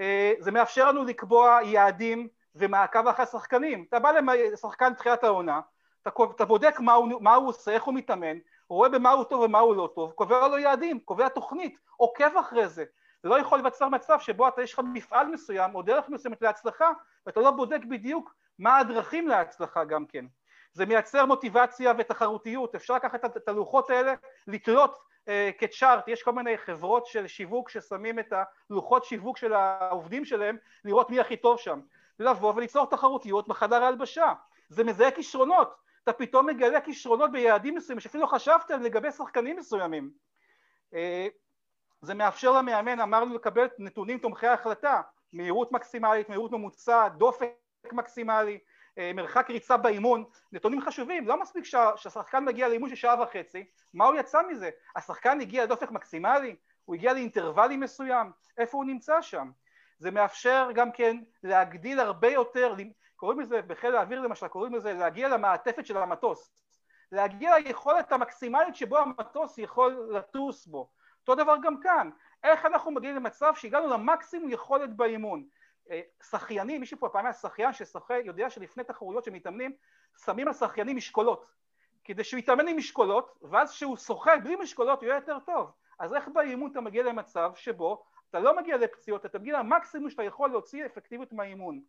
אה, 0.00 0.32
זה 0.38 0.50
מאפשר 0.50 0.88
לנו 0.88 1.04
לקבוע 1.04 1.58
יעדים 1.64 2.28
ומעקב 2.54 3.08
אחרי 3.08 3.22
השחקנים. 3.22 3.84
אתה 3.88 3.98
בא 3.98 4.10
לשחקן 4.52 4.94
תחילת 4.94 5.24
העונה, 5.24 5.60
אתה, 6.02 6.10
אתה 6.36 6.44
בודק 6.44 6.80
מה 6.80 6.92
הוא, 6.92 7.08
מה 7.20 7.34
הוא 7.34 7.48
עושה, 7.48 7.70
איך 7.70 7.84
הוא 7.84 7.94
מתאמן, 7.94 8.36
רואה 8.68 8.88
במה 8.88 9.10
הוא 9.10 9.24
טוב 9.24 9.40
ומה 9.40 9.58
הוא 9.58 9.76
לא 9.76 9.90
טוב, 9.94 10.12
קובע 10.12 10.48
לו 10.48 10.58
יעדים, 10.58 11.00
קובע 11.00 11.28
תוכנית, 11.28 11.78
עוקב 11.96 12.36
אחרי 12.36 12.68
זה. 12.68 12.84
זה 13.22 13.28
לא 13.28 13.40
יכול 13.40 13.58
לבצר 13.58 13.88
מצב 13.88 14.20
שבו 14.20 14.48
אתה 14.48 14.62
יש 14.62 14.72
לך 14.72 14.80
מפעל 14.92 15.26
מסוים 15.26 15.74
או 15.74 15.82
דרך 15.82 16.08
מסוימת 16.08 16.42
להצלחה 16.42 16.90
ואתה 17.26 17.40
לא 17.40 17.50
בודק 17.50 17.80
בדיוק 17.88 18.34
מה 18.58 18.78
הדרכים 18.78 19.28
להצלחה 19.28 19.84
גם 19.84 20.06
כן. 20.06 20.24
זה 20.72 20.86
מייצר 20.86 21.26
מוטיבציה 21.26 21.92
ותחרותיות, 21.98 22.74
אפשר 22.74 22.94
לקחת 22.94 23.36
את 23.36 23.48
הלוחות 23.48 23.90
האלה, 23.90 24.14
לתלות 24.46 24.98
כצ'ארט, 25.58 26.08
יש 26.08 26.22
כל 26.22 26.32
מיני 26.32 26.58
חברות 26.58 27.06
של 27.06 27.26
שיווק 27.26 27.70
ששמים 27.70 28.18
את 28.18 28.32
הלוחות 28.70 29.04
שיווק 29.04 29.36
של 29.36 29.52
העובדים 29.52 30.24
שלהם, 30.24 30.56
לראות 30.84 31.10
מי 31.10 31.20
הכי 31.20 31.36
טוב 31.36 31.58
שם, 31.58 31.80
לבוא 32.18 32.52
וליצור 32.56 32.86
תחרותיות 32.90 33.48
בחדר 33.48 33.82
ההלבשה, 33.82 34.32
זה 34.68 34.84
מזהה 34.84 35.10
כישרונות, 35.10 35.74
אתה 36.04 36.12
פתאום 36.12 36.46
מגלה 36.46 36.80
כישרונות 36.80 37.32
ביעדים 37.32 37.74
מסוימים 37.74 38.00
שאפילו 38.00 38.22
לא 38.22 38.28
חשבת 38.28 38.70
לגבי 38.70 39.12
שחקנים 39.12 39.56
מסוימים. 39.56 40.10
אה, 40.94 41.28
זה 42.02 42.14
מאפשר 42.14 42.52
למאמן, 42.52 43.00
אמרנו, 43.00 43.34
לקבל 43.34 43.66
נתונים 43.78 44.18
תומכי 44.18 44.46
החלטה, 44.46 45.00
מהירות 45.32 45.72
מקסימלית, 45.72 46.28
מהירות 46.28 46.52
ממוצעת, 46.52 47.16
דופק 47.16 47.48
מקסימלי, 47.92 48.52
אה, 48.52 48.58
מרחק 49.14 49.50
ריצה 49.50 49.76
באימון, 49.76 50.24
נתונים 50.52 50.80
חשובים, 50.80 51.28
לא 51.28 51.40
מספיק 51.40 51.64
שהשחקן 51.96 52.44
מגיע 52.44 52.68
לאימון 52.68 52.88
של 52.88 52.94
שעה 52.94 53.22
וחצי, 53.22 53.64
מה 53.94 54.04
הוא 54.04 54.14
יצא 54.14 54.42
מזה? 54.48 54.70
השחקן 54.96 55.40
הגיע 55.40 55.64
לדופק 55.64 55.90
מקסימלי? 55.90 56.56
הוא 56.84 56.94
הגיע 56.94 57.12
לאינטרוולים 57.12 57.80
מסוים? 57.80 58.32
איפה 58.58 58.76
הוא 58.76 58.84
נמצא 58.84 59.22
שם? 59.22 59.50
זה 59.98 60.10
מאפשר 60.10 60.68
גם 60.74 60.92
כן 60.92 61.16
להגדיל 61.42 62.00
הרבה 62.00 62.28
יותר, 62.28 62.74
קוראים 63.16 63.40
לזה 63.40 63.62
בחיל 63.62 63.96
האוויר 63.96 64.20
למשל, 64.20 64.48
קוראים 64.48 64.74
לזה 64.74 64.92
להגיע 64.92 65.28
למעטפת 65.28 65.86
של 65.86 65.96
המטוס, 65.96 66.50
להגיע 67.12 67.58
ליכולת 67.58 68.12
המקסימלית 68.12 68.76
שבו 68.76 68.98
המטוס 68.98 69.58
יכול 69.58 70.08
לטוס 70.10 70.66
בו. 70.66 70.90
אותו 71.20 71.34
דבר 71.34 71.56
גם 71.62 71.80
כאן, 71.80 72.10
איך 72.44 72.66
אנחנו 72.66 72.90
מגיעים 72.90 73.16
למצב 73.16 73.54
שהגענו 73.54 73.86
למקסימום 73.86 74.50
יכולת 74.50 74.96
באימון. 74.96 75.44
אה, 75.90 76.00
שחיינים, 76.30 76.80
מישהו 76.80 76.98
פה 76.98 77.08
פעם 77.08 77.24
היה 77.26 77.32
שחיין 77.34 77.72
ששוחה, 77.72 78.18
יודע 78.18 78.50
שלפני 78.50 78.84
תחרויות 78.84 79.24
שמתאמנים, 79.24 79.72
שמים 80.24 80.48
על 80.48 80.54
שחיינים 80.54 80.96
משקולות. 80.96 81.46
כדי 82.04 82.24
שהוא 82.24 82.38
יתאמן 82.38 82.68
עם 82.68 82.76
משקולות, 82.76 83.38
ואז 83.42 83.72
כשהוא 83.72 83.96
שוחה 83.96 84.36
בלי 84.36 84.56
משקולות 84.56 85.00
הוא 85.00 85.08
יהיה 85.08 85.16
יותר 85.16 85.38
טוב. 85.38 85.70
אז 85.98 86.14
איך 86.14 86.28
באימון 86.28 86.70
אתה 86.70 86.80
מגיע 86.80 87.02
למצב 87.02 87.52
שבו 87.54 88.04
אתה 88.30 88.40
לא 88.40 88.56
מגיע 88.56 88.76
לפציעות, 88.76 89.26
אתה 89.26 89.38
מגיע 89.38 89.58
למקסימום 89.58 90.10
שאתה 90.10 90.22
יכול 90.22 90.50
להוציא 90.50 90.86
אפקטיביות 90.86 91.32
מהאימון. 91.32 91.80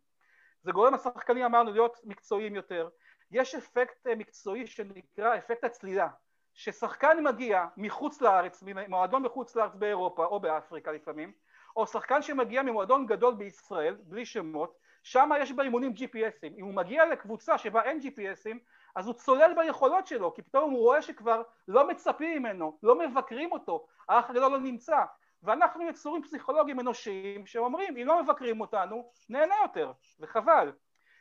זה 0.62 0.72
גורם 0.72 0.94
לשחקנים 0.94 1.44
אמרנו 1.44 1.72
להיות 1.72 2.00
מקצועיים 2.04 2.54
יותר. 2.54 2.88
יש 3.30 3.54
אפקט 3.54 4.06
אה, 4.06 4.14
מקצועי 4.14 4.66
שנקרא 4.66 5.36
אפקט 5.36 5.64
הצלילה. 5.64 6.08
ששחקן 6.54 7.24
מגיע 7.24 7.66
מחוץ 7.76 8.20
לארץ, 8.20 8.62
ממועדון 8.66 9.22
מחוץ 9.22 9.56
לארץ 9.56 9.74
באירופה 9.74 10.24
או 10.24 10.40
באפריקה 10.40 10.92
לפעמים, 10.92 11.32
או 11.78 11.86
שחקן 11.86 12.22
שמגיע 12.22 12.62
ממועדון 12.62 13.06
גדול 13.06 13.34
בישראל, 13.34 13.96
בלי 14.00 14.26
שמות, 14.26 14.78
שם 15.02 15.30
יש 15.40 15.52
באימונים 15.52 15.92
GPSים. 15.92 16.58
אם 16.58 16.64
הוא 16.64 16.74
מגיע 16.74 17.06
לקבוצה 17.06 17.58
שבה 17.58 17.82
אין 17.82 17.98
GPSים, 17.98 18.56
אז 18.96 19.06
הוא 19.06 19.14
צולל 19.14 19.54
ביכולות 19.56 20.06
שלו, 20.06 20.34
כי 20.34 20.42
פתאום 20.42 20.70
הוא 20.70 20.80
רואה 20.80 21.02
שכבר 21.02 21.42
לא 21.68 21.88
מצפים 21.88 22.42
ממנו, 22.42 22.78
לא 22.82 22.98
מבקרים 22.98 23.52
אותו, 23.52 23.86
האח 24.08 24.30
הגדול 24.30 24.52
לא 24.52 24.58
נמצא. 24.58 24.96
ואנחנו 25.42 25.88
יצורים 25.88 26.22
פסיכולוגיים 26.22 26.80
אנושיים 26.80 27.46
שאומרים, 27.46 27.96
אם 27.96 28.06
לא 28.06 28.22
מבקרים 28.22 28.60
אותנו, 28.60 29.12
נהנה 29.28 29.54
יותר, 29.62 29.92
וחבל. 30.20 30.72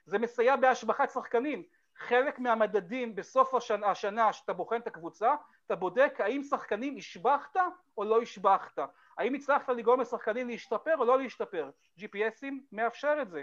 זה 0.06 0.20
מסייע 0.20 0.56
בהשבחת 0.56 1.10
שחקנים. 1.10 1.63
חלק 1.98 2.39
מהמדדים 2.39 3.15
בסוף 3.15 3.54
השנה, 3.56 3.88
השנה 3.88 4.34
שאתה 4.34 4.54
בוחן 4.54 4.76
את 4.76 4.88
הקבוצה, 4.88 5.36
אתה 5.65 5.76
בודק 5.76 6.15
האם 6.20 6.43
שחקנים 6.43 6.98
השבחת 6.98 7.58
או 7.98 8.04
לא 8.04 8.22
השבחת. 8.22 8.80
האם 9.18 9.34
הצלחת 9.34 9.70
לגרום 9.70 10.02
לשחקנים 10.02 10.48
להשתפר 10.48 10.98
או 10.98 11.06
לא 11.06 11.18
להשתפר? 11.18 11.70
GPSים 12.00 12.54
מאפשר 12.72 13.18
את 13.22 13.30
זה. 13.30 13.42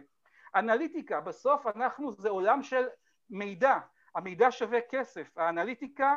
אנליטיקה, 0.55 1.21
בסוף 1.21 1.67
אנחנו, 1.67 2.13
זה 2.13 2.29
עולם 2.29 2.63
של 2.63 2.85
מידע, 3.31 3.79
המידע 4.15 4.51
שווה 4.51 4.79
כסף, 4.91 5.39
האנליטיקה 5.39 6.15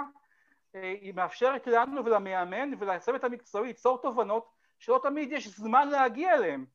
אה, 0.76 0.82
היא 0.82 1.14
מאפשרת 1.14 1.68
לנו 1.68 2.06
ולמאמן 2.06 2.72
ולצוות 2.80 3.24
המקצועי 3.24 3.68
ליצור 3.68 4.02
תובנות 4.02 4.50
שלא 4.80 5.00
תמיד 5.04 5.32
יש 5.32 5.48
זמן 5.48 5.90
להגיע 5.90 6.34
אליהן. 6.34 6.66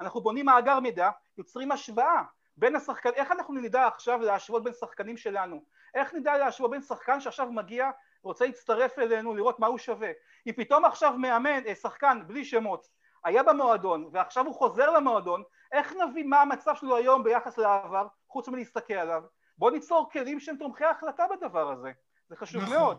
אנחנו 0.00 0.20
בונים 0.20 0.46
מאגר 0.46 0.80
מידע, 0.80 1.10
יוצרים 1.38 1.72
השוואה 1.72 2.22
בין 2.56 2.76
השחקנים, 2.76 3.14
איך 3.14 3.32
אנחנו 3.32 3.54
נדע 3.54 3.86
עכשיו 3.86 4.18
להשוות 4.18 4.64
בין 4.64 4.72
שחקנים 4.72 5.16
שלנו? 5.16 5.64
איך 5.94 6.14
נדע 6.14 6.38
להשוות 6.38 6.70
בין 6.70 6.82
שחקן 6.82 7.20
שעכשיו 7.20 7.52
מגיע 7.52 7.90
רוצה 8.24 8.46
להצטרף 8.46 8.98
אלינו 8.98 9.34
לראות 9.34 9.58
מה 9.58 9.66
הוא 9.66 9.78
שווה? 9.78 10.10
אם 10.46 10.52
פתאום 10.56 10.84
עכשיו 10.84 11.12
מאמן, 11.18 11.66
אה, 11.66 11.74
שחקן 11.74 12.20
בלי 12.26 12.44
שמות, 12.44 12.88
היה 13.24 13.42
במועדון 13.42 14.08
ועכשיו 14.12 14.46
הוא 14.46 14.54
חוזר 14.54 14.90
למועדון, 14.90 15.42
איך 15.72 15.92
נבין 15.92 16.28
מה 16.28 16.40
המצב 16.40 16.74
שלו 16.74 16.96
היום 16.96 17.24
ביחס 17.24 17.58
לעבר, 17.58 18.06
חוץ 18.28 18.48
מלהסתכל 18.48 18.94
עליו? 18.94 19.22
בואו 19.58 19.70
ניצור 19.70 20.10
כלים 20.12 20.40
שהם 20.40 20.56
תומכי 20.56 20.84
החלטה 20.84 21.24
בדבר 21.30 21.70
הזה, 21.70 21.92
זה 22.28 22.36
חשוב 22.36 22.62
נכון, 22.62 22.74
מאוד. 22.74 22.98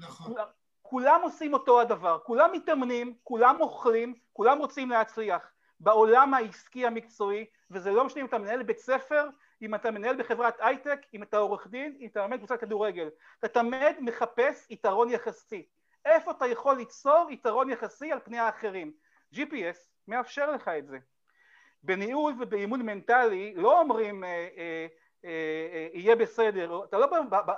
נכון. 0.00 0.34
כולם 0.82 1.20
עושים 1.22 1.54
אותו 1.54 1.80
הדבר, 1.80 2.18
כולם 2.24 2.52
מתאמנים, 2.52 3.14
כולם 3.22 3.56
אוכלים, 3.60 4.14
כולם 4.32 4.58
רוצים 4.58 4.90
להצליח. 4.90 5.52
בעולם 5.80 6.34
העסקי 6.34 6.86
המקצועי, 6.86 7.44
וזה 7.70 7.90
לא 7.90 8.04
משנה 8.04 8.20
אם 8.20 8.26
אתה 8.26 8.38
מנהל 8.38 8.62
בית 8.62 8.78
ספר, 8.78 9.28
אם 9.62 9.74
אתה 9.74 9.90
מנהל 9.90 10.16
בחברת 10.16 10.54
הייטק, 10.60 11.00
אם 11.14 11.22
אתה 11.22 11.36
עורך 11.36 11.66
דין, 11.66 11.96
אם 12.00 12.06
אתה 12.06 12.26
מנהל 12.26 12.38
קבוצת 12.38 12.60
כדורגל. 12.60 13.08
אתה 13.38 13.48
תמיד 13.48 13.96
מחפש 14.00 14.66
יתרון 14.70 15.10
יחסי. 15.10 15.66
איפה 16.04 16.30
אתה 16.30 16.46
יכול 16.46 16.76
ליצור 16.76 17.28
יתרון 17.30 17.70
יחסי 17.70 18.12
על 18.12 18.18
פני 18.24 18.38
האחרים? 18.38 18.92
GPS 19.34 19.78
מאפשר 20.08 20.50
לך 20.50 20.68
את 20.68 20.86
זה. 20.86 20.98
בניהול 21.82 22.34
ובאימון 22.40 22.82
מנטלי 22.82 23.54
לא 23.56 23.80
אומרים 23.80 24.24
אה, 24.24 24.28
אה, 24.28 24.86
אה, 25.24 25.68
אה, 25.72 25.88
יהיה 25.92 26.16
בסדר, 26.16 26.84
אתה 26.84 26.98
לא, 26.98 27.08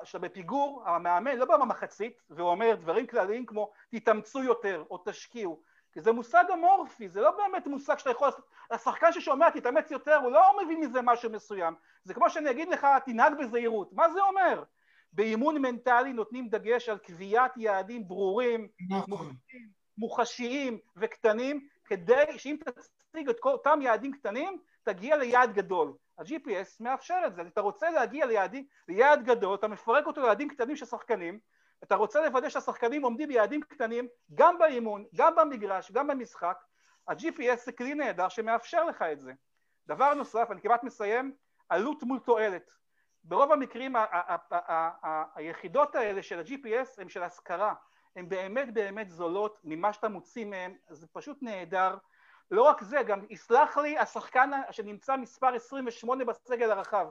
כשאתה 0.03 0.19
בפיגור, 0.19 0.83
המאמן 0.87 1.37
לא 1.37 1.45
בא 1.45 1.57
במחצית 1.57 2.23
ואומר 2.31 2.75
דברים 2.75 3.07
כלליים 3.07 3.47
כמו 3.47 3.73
תתאמצו 3.90 4.43
יותר 4.43 4.85
או 4.90 5.03
תשקיעו, 5.05 5.62
כי 5.94 6.00
זה 6.00 6.12
מושג 6.12 6.44
אמורפי, 6.52 7.09
זה 7.09 7.20
לא 7.20 7.30
באמת 7.30 7.66
מושג 7.66 7.98
שאתה 7.98 8.11
יכול, 8.11 8.28
השחקן 8.70 9.12
ששומע 9.12 9.50
תתאמץ 9.50 9.90
יותר 9.90 10.16
הוא 10.16 10.33
לא 10.33 10.61
מבין 10.64 10.80
מזה 10.80 11.02
משהו 11.02 11.30
מסוים, 11.30 11.74
זה 12.04 12.14
כמו 12.14 12.30
שאני 12.30 12.50
אגיד 12.50 12.68
לך 12.68 12.87
תנהג 13.04 13.33
בזהירות, 13.38 13.92
מה 13.92 14.11
זה 14.11 14.20
אומר? 14.20 14.62
באימון 15.12 15.59
מנטלי 15.62 16.12
נותנים 16.12 16.48
דגש 16.48 16.88
על 16.88 16.98
קביעת 16.98 17.57
יעדים 17.57 18.09
ברורים, 18.09 18.68
נכון. 18.90 19.35
מוחשיים 19.98 20.78
וקטנים, 20.96 21.68
כדי 21.85 22.38
שאם 22.38 22.57
תציג 22.64 23.28
את 23.28 23.40
כל 23.40 23.52
אותם 23.52 23.78
יעדים 23.83 24.12
קטנים, 24.12 24.59
תגיע 24.83 25.16
ליעד 25.16 25.52
גדול. 25.52 25.92
ה-GPS 26.18 26.76
מאפשר 26.80 27.20
את 27.26 27.35
זה, 27.35 27.42
אתה 27.42 27.61
רוצה 27.61 27.90
להגיע 27.90 28.26
ליעדים, 28.26 28.64
ליעד 28.88 29.24
גדול, 29.24 29.54
אתה 29.54 29.68
מפרק 29.68 30.07
אותו 30.07 30.22
ליעדים 30.22 30.48
קטנים 30.48 30.76
של 30.76 30.87
שחקנים, 30.87 31.38
אתה 31.85 31.94
רוצה 31.94 32.23
לוודא 32.23 32.49
שהשחקנים 32.49 33.03
עומדים 33.03 33.29
ביעדים 33.29 33.61
קטנים 33.61 34.09
גם 34.35 34.59
באימון, 34.59 35.05
גם 35.14 35.37
במגרש, 35.37 35.92
גם 35.92 36.07
במשחק, 36.07 36.64
ה-GPS 37.09 37.64
זה 37.64 37.73
כלי 37.73 37.94
נהדר 37.94 38.29
שמאפשר 38.29 38.85
לך 38.85 39.03
את 39.03 39.20
זה. 39.20 39.33
דבר 39.87 40.14
נוסף, 40.14 40.49
אני 40.51 40.61
כמעט 40.61 40.85
מסיים, 40.85 41.35
עלות 41.68 42.03
מול 42.03 42.18
תועלת. 42.18 42.70
ברוב 43.25 43.53
המקרים 43.53 43.97
היחידות 45.35 45.94
האלה 45.94 46.23
של 46.23 46.38
ה-GPS 46.38 47.01
הן 47.01 47.09
של 47.09 47.23
השכרה, 47.23 47.75
הן 48.16 48.29
באמת 48.29 48.75
באמת 48.75 49.11
זולות 49.11 49.61
ממה 49.64 49.92
שאתה 49.92 50.09
מוציא 50.09 50.44
מהן, 50.44 50.77
זה 50.88 51.07
פשוט 51.12 51.38
נהדר. 51.42 51.97
לא 52.51 52.62
רק 52.62 52.83
זה, 52.83 53.03
גם 53.03 53.27
יסלח 53.31 53.79
לי 53.79 53.99
השחקן 53.99 54.51
שנמצא 54.70 55.16
מספר 55.16 55.55
28 55.55 56.25
בסגל 56.25 56.70
הרחב. 56.70 57.07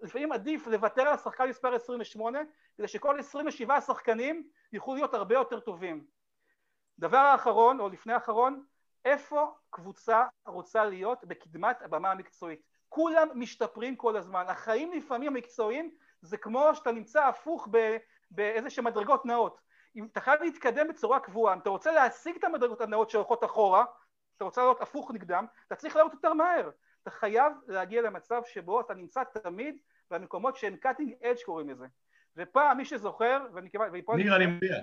לפעמים 0.00 0.32
עדיף 0.32 0.66
לוותר 0.66 1.02
על 1.02 1.14
השחקן 1.14 1.48
מספר 1.48 1.74
28 1.74 2.38
כדי 2.76 2.88
שכל 2.88 3.18
27 3.18 3.80
שחקנים 3.80 4.48
יוכלו 4.72 4.94
להיות 4.94 5.14
הרבה 5.14 5.34
יותר 5.34 5.60
טובים. 5.60 6.04
דבר 6.98 7.18
האחרון, 7.18 7.80
או 7.80 7.88
לפני 7.88 8.12
האחרון, 8.12 8.64
איפה 9.04 9.54
קבוצה 9.70 10.24
רוצה 10.46 10.84
להיות 10.84 11.24
בקדמת 11.24 11.82
הבמה 11.82 12.10
המקצועית? 12.10 12.60
כולם 12.88 13.28
משתפרים 13.34 13.96
כל 13.96 14.16
הזמן. 14.16 14.44
החיים 14.48 14.92
לפעמים 14.92 15.28
המקצועיים 15.28 15.90
זה 16.22 16.36
כמו 16.36 16.74
שאתה 16.74 16.92
נמצא 16.92 17.24
הפוך 17.24 17.68
באיזה 18.30 18.70
שהן 18.70 18.84
מדרגות 18.84 19.26
נאות. 19.26 19.60
אם 19.96 20.08
אתה 20.12 20.20
חייב 20.20 20.42
להתקדם 20.42 20.88
בצורה 20.88 21.20
קבועה, 21.20 21.54
אם 21.54 21.58
אתה 21.58 21.70
רוצה 21.70 21.92
להשיג 21.92 22.36
את 22.36 22.44
המדרגות 22.44 22.80
הנאות 22.80 23.10
שהולכות 23.10 23.44
אחורה, 23.44 23.84
אתה 24.36 24.44
רוצה 24.44 24.60
לעלות 24.60 24.80
הפוך 24.80 25.10
נגדם, 25.10 25.46
אתה 25.66 25.76
צריך 25.76 25.96
לעלות 25.96 26.12
יותר 26.12 26.34
מהר. 26.34 26.70
אתה 27.06 27.14
חייב 27.14 27.52
להגיע 27.66 28.02
למצב 28.02 28.42
שבו 28.46 28.80
אתה 28.80 28.94
נמצא 28.94 29.22
תמיד 29.24 29.78
במקומות 30.10 30.56
שהם 30.56 30.76
cutting 30.84 31.22
edge 31.22 31.44
קוראים 31.44 31.70
לזה. 31.70 31.86
ופעם 32.36 32.76
מי 32.76 32.84
שזוכר, 32.84 33.46
ואני 33.54 33.70
כמעט... 33.70 33.92
ניר, 34.16 34.36
אני 34.36 34.46
מצביע. 34.46 34.76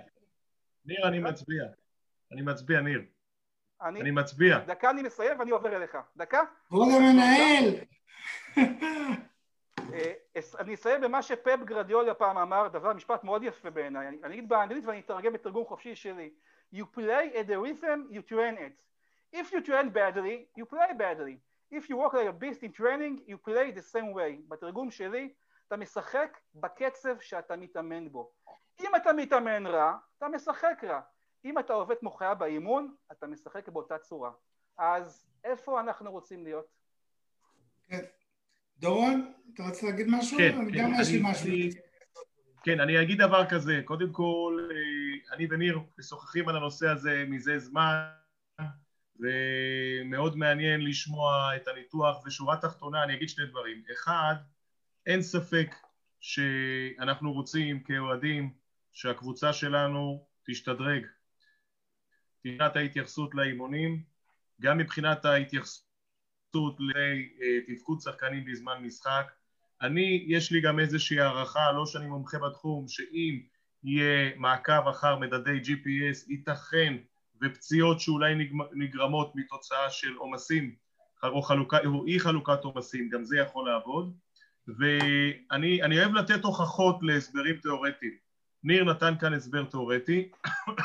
ניר, 0.85 1.07
אני 1.07 1.19
מצביע. 1.19 1.63
אני 2.31 2.41
מצביע, 2.41 2.81
ניר. 2.81 3.01
אני, 3.81 4.01
אני 4.01 4.11
מצביע. 4.11 4.59
דקה 4.59 4.89
אני 4.89 5.01
מסיים 5.01 5.39
ואני 5.39 5.51
עובר 5.51 5.75
אליך. 5.75 5.97
דקה? 6.17 6.41
כבוד 6.67 6.87
המנהל! 6.95 7.73
אה, 9.93 10.11
אני 10.59 10.73
אסיים 10.73 11.01
במה 11.01 11.21
שפפ 11.21 11.59
גרדיולה 11.65 12.13
פעם 12.13 12.37
אמר, 12.37 12.67
דבר, 12.67 12.93
משפט 12.93 13.23
מאוד 13.23 13.43
יפה 13.43 13.69
בעיניי. 13.69 14.07
אני 14.07 14.33
אגיד 14.33 14.49
באנגלית 14.49 14.85
ואני 14.85 14.99
אתרגם 14.99 15.33
בתרגום 15.33 15.65
חופשי 15.65 15.95
שלי. 15.95 16.29
You 16.73 16.85
play 16.97 17.35
at 17.35 17.47
the 17.47 17.57
rhythm 17.57 18.13
you 18.15 18.31
train 18.31 18.57
it. 18.57 18.83
If 19.35 19.51
you 19.53 19.61
train 19.61 19.89
badly, 19.89 20.47
you 20.57 20.65
play 20.65 20.93
badly. 20.97 21.52
If 21.73 21.89
you 21.89 21.97
work 21.97 22.13
like 22.13 22.27
a 22.27 22.37
beast 22.41 22.61
in 22.63 22.71
training, 22.71 23.13
you 23.27 23.37
play 23.37 23.71
the 23.71 23.81
same 23.81 24.13
way. 24.13 24.41
בתרגום 24.47 24.91
שלי, 24.91 25.33
אתה 25.67 25.77
משחק 25.77 26.37
בקצב 26.55 27.19
שאתה 27.19 27.55
מתאמן 27.55 28.09
בו. 28.09 28.31
אם 28.79 28.95
אתה 28.95 29.13
מתאמן 29.13 29.65
רע, 29.67 29.97
אתה 30.17 30.27
משחק 30.27 30.83
רע. 30.83 31.01
אם 31.45 31.59
אתה 31.59 31.73
עובד 31.73 31.95
כמו 31.99 32.11
חיה 32.11 32.33
באימון, 32.33 32.95
אתה 33.11 33.27
משחק 33.27 33.69
באותה 33.69 33.97
צורה. 33.97 34.31
אז 34.77 35.27
איפה 35.43 35.79
אנחנו 35.79 36.11
רוצים 36.11 36.43
להיות? 36.43 36.65
כן. 37.87 38.01
דורון, 38.79 39.33
אתה 39.53 39.63
רוצה 39.63 39.85
להגיד 39.85 40.07
משהו? 40.09 40.37
כן, 40.37 40.57
אני 40.59 40.71
גם 40.71 40.91
יש 41.01 41.09
לי 41.09 41.19
משהו. 41.23 41.47
כן, 42.63 42.79
אני 42.79 43.01
אגיד 43.01 43.21
דבר 43.21 43.49
כזה. 43.49 43.81
קודם 43.85 44.11
כל, 44.11 44.67
אה, 44.71 45.35
אני 45.35 45.47
וניר 45.49 45.79
משוחחים 45.97 46.49
על 46.49 46.55
הנושא 46.55 46.87
הזה 46.87 47.23
מזה 47.27 47.59
זמן. 47.59 48.22
ומאוד 49.19 50.37
מעניין 50.37 50.81
לשמוע 50.81 51.55
את 51.55 51.67
הניתוח, 51.67 52.25
ושורה 52.25 52.57
תחתונה 52.57 53.03
אני 53.03 53.13
אגיד 53.15 53.29
שני 53.29 53.45
דברים. 53.45 53.83
אחד, 53.93 54.35
אין 55.05 55.21
ספק 55.21 55.75
שאנחנו 56.19 57.33
רוצים 57.33 57.83
כאוהדים 57.83 58.53
שהקבוצה 58.93 59.53
שלנו 59.53 60.25
תשתדרג 60.47 61.05
מבחינת 62.45 62.75
ההתייחסות 62.75 63.35
לאימונים, 63.35 64.03
גם 64.61 64.77
מבחינת 64.77 65.25
ההתייחסות 65.25 66.77
לתפקוד 66.79 68.01
שחקנים 68.01 68.45
בזמן 68.45 68.83
משחק. 68.83 69.31
אני, 69.81 70.25
יש 70.27 70.51
לי 70.51 70.61
גם 70.61 70.79
איזושהי 70.79 71.19
הערכה, 71.19 71.71
לא 71.71 71.85
שאני 71.85 72.07
מומחה 72.07 72.37
בתחום, 72.39 72.87
שאם 72.87 73.41
יהיה 73.83 74.35
מעקב 74.35 74.87
אחר 74.87 75.19
מדדי 75.19 75.59
GPS, 75.59 76.31
ייתכן 76.31 76.93
ופציעות 77.43 77.99
שאולי 77.99 78.35
נגרמות 78.73 79.31
מתוצאה 79.35 79.89
של 79.89 80.13
עומסים 80.15 80.75
או, 81.23 81.41
חלוקה, 81.41 81.77
או 81.85 82.05
אי 82.05 82.19
חלוקת 82.19 82.63
עומסים, 82.63 83.09
גם 83.09 83.23
זה 83.23 83.37
יכול 83.37 83.69
לעבוד. 83.69 84.13
ואני 84.67 85.99
אוהב 85.99 86.13
לתת 86.13 86.43
הוכחות 86.43 86.99
להסברים 87.01 87.55
תיאורטיים. 87.55 88.13
ניר 88.63 88.83
נתן 88.83 89.13
כאן 89.19 89.33
הסבר 89.33 89.63
תיאורטי. 89.63 90.29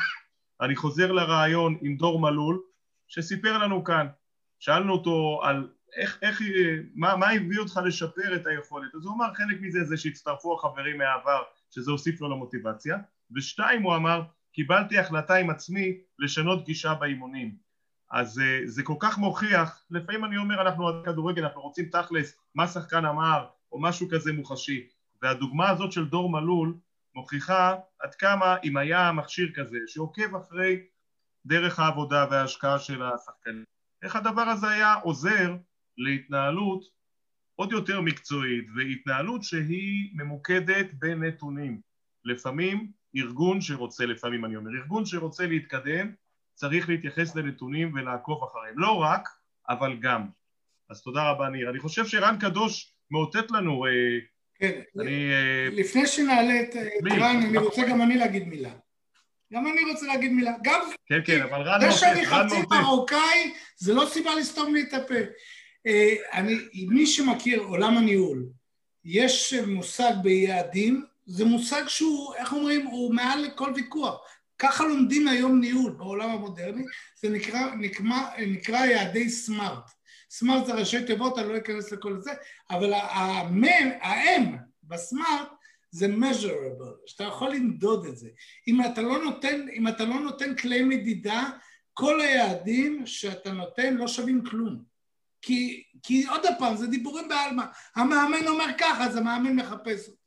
אני 0.61 0.75
חוזר 0.75 1.11
לרעיון 1.11 1.77
עם 1.81 1.97
דור 1.97 2.19
מלול 2.19 2.61
שסיפר 3.07 3.57
לנו 3.57 3.83
כאן. 3.83 4.07
שאלנו 4.59 4.93
אותו 4.93 5.39
על 5.43 5.69
איך, 5.95 6.19
איך, 6.21 6.41
מה, 6.95 7.15
מה 7.15 7.29
הביא 7.29 7.59
אותך 7.59 7.79
לשפר 7.85 8.35
את 8.35 8.47
היכולת? 8.47 8.95
אז 8.95 9.05
הוא 9.05 9.15
אמר 9.15 9.33
חלק 9.33 9.61
מזה 9.61 9.83
זה 9.83 9.97
שהצטרפו 9.97 10.55
החברים 10.55 10.97
מהעבר 10.97 11.43
שזה 11.69 11.91
הוסיף 11.91 12.21
לו 12.21 12.29
למוטיבציה. 12.29 12.97
ושתיים 13.35 13.81
הוא 13.81 13.95
אמר 13.95 14.21
קיבלתי 14.53 14.99
החלטה 14.99 15.35
עם 15.35 15.49
עצמי 15.49 15.97
לשנות 16.19 16.65
גישה 16.65 16.93
באימונים. 16.93 17.55
אז 18.11 18.37
uh, 18.37 18.41
זה 18.65 18.83
כל 18.83 18.95
כך 18.99 19.17
מוכיח, 19.17 19.85
לפעמים 19.91 20.25
אני 20.25 20.37
אומר 20.37 20.61
אנחנו 20.61 20.87
על 20.87 21.01
כדורגל, 21.05 21.43
אנחנו 21.43 21.61
רוצים 21.61 21.89
תכלס 21.89 22.37
מה 22.55 22.67
שחקן 22.67 23.05
אמר 23.05 23.45
או 23.71 23.81
משהו 23.81 24.09
כזה 24.09 24.33
מוחשי 24.33 24.87
והדוגמה 25.21 25.69
הזאת 25.69 25.91
של 25.91 26.05
דור 26.05 26.29
מלול 26.29 26.77
מוכיחה 27.15 27.75
עד 27.99 28.15
כמה 28.15 28.55
אם 28.63 28.77
היה 28.77 29.11
מכשיר 29.11 29.51
כזה 29.55 29.77
שעוקב 29.87 30.35
אחרי 30.35 30.79
דרך 31.45 31.79
העבודה 31.79 32.25
וההשקעה 32.31 32.79
של 32.79 33.03
השחקנים 33.03 33.63
איך 34.03 34.15
הדבר 34.15 34.41
הזה 34.41 34.69
היה 34.69 34.93
עוזר 34.93 35.55
להתנהלות 35.97 36.83
עוד 37.55 37.71
יותר 37.71 38.01
מקצועית 38.01 38.65
והתנהלות 38.75 39.43
שהיא 39.43 40.09
ממוקדת 40.13 40.87
בנתונים 40.93 41.81
לפעמים 42.25 42.91
ארגון 43.15 43.61
שרוצה, 43.61 44.05
לפעמים 44.05 44.45
אני 44.45 44.55
אומר, 44.55 44.71
ארגון 44.81 45.05
שרוצה 45.05 45.45
להתקדם 45.47 46.11
צריך 46.53 46.89
להתייחס 46.89 47.35
לנתונים 47.35 47.93
ולעקוב 47.93 48.43
אחריהם. 48.43 48.79
לא 48.79 48.91
רק, 48.91 49.29
אבל 49.69 49.97
גם. 50.01 50.27
אז 50.89 51.01
תודה 51.01 51.29
רבה 51.29 51.49
ניר. 51.49 51.69
אני 51.69 51.79
חושב 51.79 52.05
שרן 52.05 52.37
קדוש 52.39 52.93
מאותת 53.11 53.51
לנו... 53.51 53.85
אה, 53.85 53.91
כן, 54.55 54.81
אני, 54.99 55.31
אה, 55.31 55.69
לפני 55.71 56.07
שנעלה 56.07 56.61
את 56.61 56.75
רן, 57.11 57.41
אני 57.45 57.57
רוצה 57.57 57.81
גם 57.89 58.01
אני 58.01 58.17
להגיד 58.17 58.47
מילה. 58.47 58.73
גם 59.53 59.67
אני 59.67 59.91
רוצה 59.91 60.05
להגיד 60.05 60.31
מילה. 60.31 60.51
גם... 60.63 60.81
כן, 61.05 61.19
כן, 61.25 61.41
אבל 61.41 61.61
רן 61.61 61.81
מאותת, 61.81 61.91
זה 61.91 61.97
שאני 61.99 62.25
חצי 62.25 62.55
מרוקאי, 62.71 63.53
זה 63.77 63.93
לא 63.93 64.05
סיבה 64.09 64.35
לסתום 64.35 64.73
לי 64.73 64.81
את 64.81 64.93
הפה. 64.93 65.15
אני, 66.33 66.57
מי 66.87 67.05
שמכיר 67.05 67.61
עולם 67.61 67.97
הניהול, 67.97 68.45
יש 69.05 69.53
מושג 69.53 70.13
ביעדים, 70.23 71.05
זה 71.29 71.45
מושג 71.45 71.87
שהוא, 71.87 72.35
איך 72.35 72.53
אומרים, 72.53 72.85
הוא 72.85 73.13
מעל 73.13 73.41
לכל 73.41 73.71
ויכוח. 73.75 74.21
ככה 74.59 74.83
לומדים 74.83 75.27
היום 75.27 75.59
ניהול 75.59 75.91
בעולם 75.91 76.29
המודרני, 76.29 76.83
זה 77.21 77.29
נקרא, 77.29 77.75
נקרא, 77.75 78.37
נקרא 78.47 78.85
יעדי 78.85 79.29
סמארט. 79.29 79.91
סמארט 80.31 80.65
זה 80.65 80.73
ראשי 80.73 81.05
תיבות, 81.05 81.37
אני 81.37 81.49
לא 81.49 81.57
אכנס 81.57 81.91
לכל 81.91 82.21
זה, 82.21 82.31
אבל 82.69 82.93
האם 84.01 84.55
בסמארט 84.83 85.47
זה 85.91 86.07
measurable, 86.07 87.05
שאתה 87.05 87.23
יכול 87.23 87.49
למדוד 87.49 88.05
את 88.05 88.17
זה. 88.17 88.29
אם 88.67 88.85
אתה 88.85 89.01
לא 89.01 89.23
נותן, 89.23 89.65
אם 89.73 89.87
אתה 89.87 90.05
לא 90.05 90.19
נותן 90.19 90.55
כלי 90.55 90.83
מדידה, 90.83 91.49
כל 91.93 92.21
היעדים 92.21 93.05
שאתה 93.05 93.51
נותן 93.51 93.93
לא 93.93 94.07
שווים 94.07 94.43
כלום. 94.45 94.83
כי, 95.41 95.83
כי 96.03 96.27
עוד 96.27 96.41
פעם, 96.59 96.75
זה 96.75 96.87
דיבורים 96.87 97.27
בעלמא. 97.27 97.63
המאמן 97.95 98.47
אומר 98.47 98.65
ככה, 98.77 99.05
אז 99.05 99.15
המאמן 99.15 99.55
מחפש 99.55 100.07
אותי. 100.07 100.18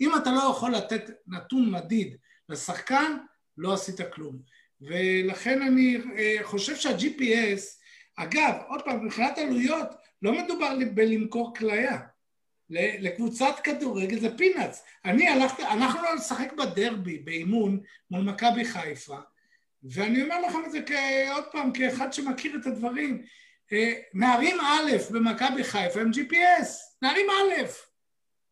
אם 0.00 0.16
אתה 0.16 0.32
לא 0.32 0.50
יכול 0.50 0.72
לתת 0.72 1.10
נתון 1.26 1.70
מדיד 1.70 2.16
לשחקן, 2.48 3.16
לא 3.58 3.72
עשית 3.72 4.00
כלום. 4.12 4.38
ולכן 4.80 5.62
אני 5.62 5.98
אה, 6.16 6.36
חושב 6.42 6.76
שה-GPS, 6.76 7.62
אגב, 8.16 8.54
עוד 8.68 8.82
פעם, 8.82 9.04
מבחינת 9.04 9.38
עלויות, 9.38 9.88
לא 10.22 10.32
מדובר 10.32 10.76
בלמכור 10.94 11.54
כליה. 11.54 11.98
לקבוצת 12.70 13.54
כדורגל 13.64 14.20
זה 14.20 14.36
פינאץ. 14.36 14.84
אני 15.04 15.28
הלכתי, 15.28 15.62
אנחנו 15.62 16.02
לא 16.02 16.14
נשחק 16.14 16.52
בדרבי, 16.52 17.18
באימון, 17.18 17.80
מול 18.10 18.22
מכבי 18.22 18.64
חיפה, 18.64 19.18
ואני 19.82 20.22
אומר 20.22 20.40
לכם 20.40 20.58
את 20.66 20.70
זה 20.70 20.80
עוד 21.34 21.44
פעם, 21.52 21.72
כאחד 21.72 22.12
שמכיר 22.12 22.56
את 22.60 22.66
הדברים. 22.66 23.22
אה, 23.72 23.92
נערים 24.14 24.60
א' 24.60 24.90
במכבי 25.10 25.64
חיפה 25.64 26.00
הם 26.00 26.10
GPS, 26.10 26.66
נערים 27.02 27.26
א', 27.30 27.62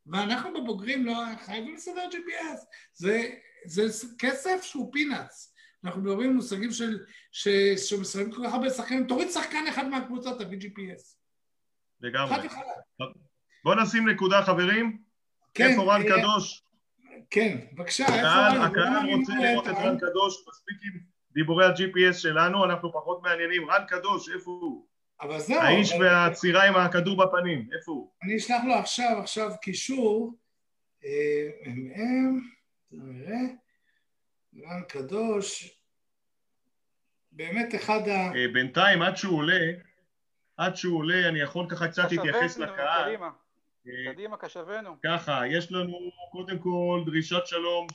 ואנחנו 0.06 0.62
בבוגרים 0.62 1.06
לא 1.06 1.14
חייבים 1.44 1.74
לסדר 1.74 2.08
GPS, 2.12 2.58
זה, 2.94 3.30
זה 3.64 4.06
כסף 4.18 4.62
שהוא 4.62 4.92
פינאץ, 4.92 5.54
אנחנו 5.84 6.00
מדברים 6.00 6.34
מושגים 6.36 6.70
של, 6.70 6.98
שמשחקים 7.76 8.32
כל 8.32 8.46
כך 8.46 8.52
הרבה 8.52 8.70
שחקנים, 8.70 9.06
תוריד 9.06 9.30
שחקן 9.30 9.64
אחד 9.68 9.88
מהקבוצה, 9.88 10.30
תביא 10.38 10.58
GPS. 10.58 11.16
לגמרי. 12.00 12.48
בוא 13.64 13.74
נשים 13.74 14.08
נקודה 14.08 14.42
חברים, 14.42 14.98
כן, 15.54 15.70
איפה 15.70 15.94
רן 15.94 16.02
אה, 16.02 16.08
קדוש? 16.08 16.64
כן, 17.30 17.58
בבקשה, 17.72 18.04
איפה 18.04 18.28
רן? 18.28 18.60
הקהל 18.60 19.10
רוצה 19.14 19.32
לראות 19.42 19.66
את 19.68 19.74
רן 19.76 19.98
קדוש, 19.98 20.44
מספיק 20.48 20.76
עם 20.84 21.00
דיבורי 21.30 21.66
ה-GPS 21.66 22.12
שלנו, 22.12 22.64
אנחנו 22.64 22.92
פחות 22.92 23.22
מעניינים, 23.22 23.70
רן 23.70 23.84
קדוש, 23.88 24.28
איפה 24.28 24.50
הוא? 24.50 24.86
אבל 25.22 25.38
זהו. 25.38 25.60
האיש 25.60 25.92
אבל... 25.92 26.04
והצירה 26.04 26.68
עם 26.68 26.76
הכדור 26.76 27.26
בפנים, 27.26 27.68
איפה 27.72 27.92
הוא? 27.92 28.10
אני 28.22 28.36
אשלח 28.36 28.62
לו 28.66 28.74
עכשיו, 28.74 29.18
עכשיו 29.18 29.50
קישור, 29.62 30.34
מ"מ, 31.66 32.40
נראה, 32.92 33.40
רן 34.62 34.82
קדוש, 34.88 35.78
באמת 37.32 37.74
אחד 37.74 38.08
ה... 38.08 38.34
אה, 38.34 38.46
בינתיים, 38.52 39.02
עד 39.02 39.16
שהוא 39.16 39.38
עולה, 39.38 39.60
עד 40.56 40.76
שהוא 40.76 40.98
עולה, 40.98 41.28
אני 41.28 41.40
יכול 41.40 41.66
ככה 41.70 41.88
קצת 41.88 42.12
להתייחס 42.12 42.58
לקהל. 42.58 43.04
קדימה, 43.04 43.30
אה, 43.86 44.12
קדימה, 44.12 44.36
קשבנו. 44.36 44.96
ככה, 45.04 45.42
יש 45.46 45.72
לנו 45.72 46.10
קודם 46.32 46.58
כל 46.58 47.02
דרישת 47.06 47.46
שלום 47.46 47.86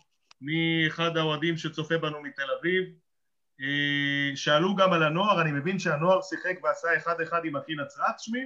מאחד 0.41 1.17
האוהדים 1.17 1.57
שצופה 1.57 1.97
בנו 1.97 2.21
מתל 2.21 2.51
אביב, 2.59 2.83
אה, 2.85 3.06
שאלו 4.35 4.75
גם 4.75 4.93
על 4.93 5.03
הנוער, 5.03 5.41
אני 5.41 5.51
מבין 5.51 5.79
שהנוער 5.79 6.21
שיחק 6.21 6.63
ועשה 6.63 6.87
אחד 6.97 7.21
אחד 7.21 7.41
עם 7.45 7.55
אחי 7.55 7.75
נצרת, 7.75 8.19
שמי? 8.19 8.39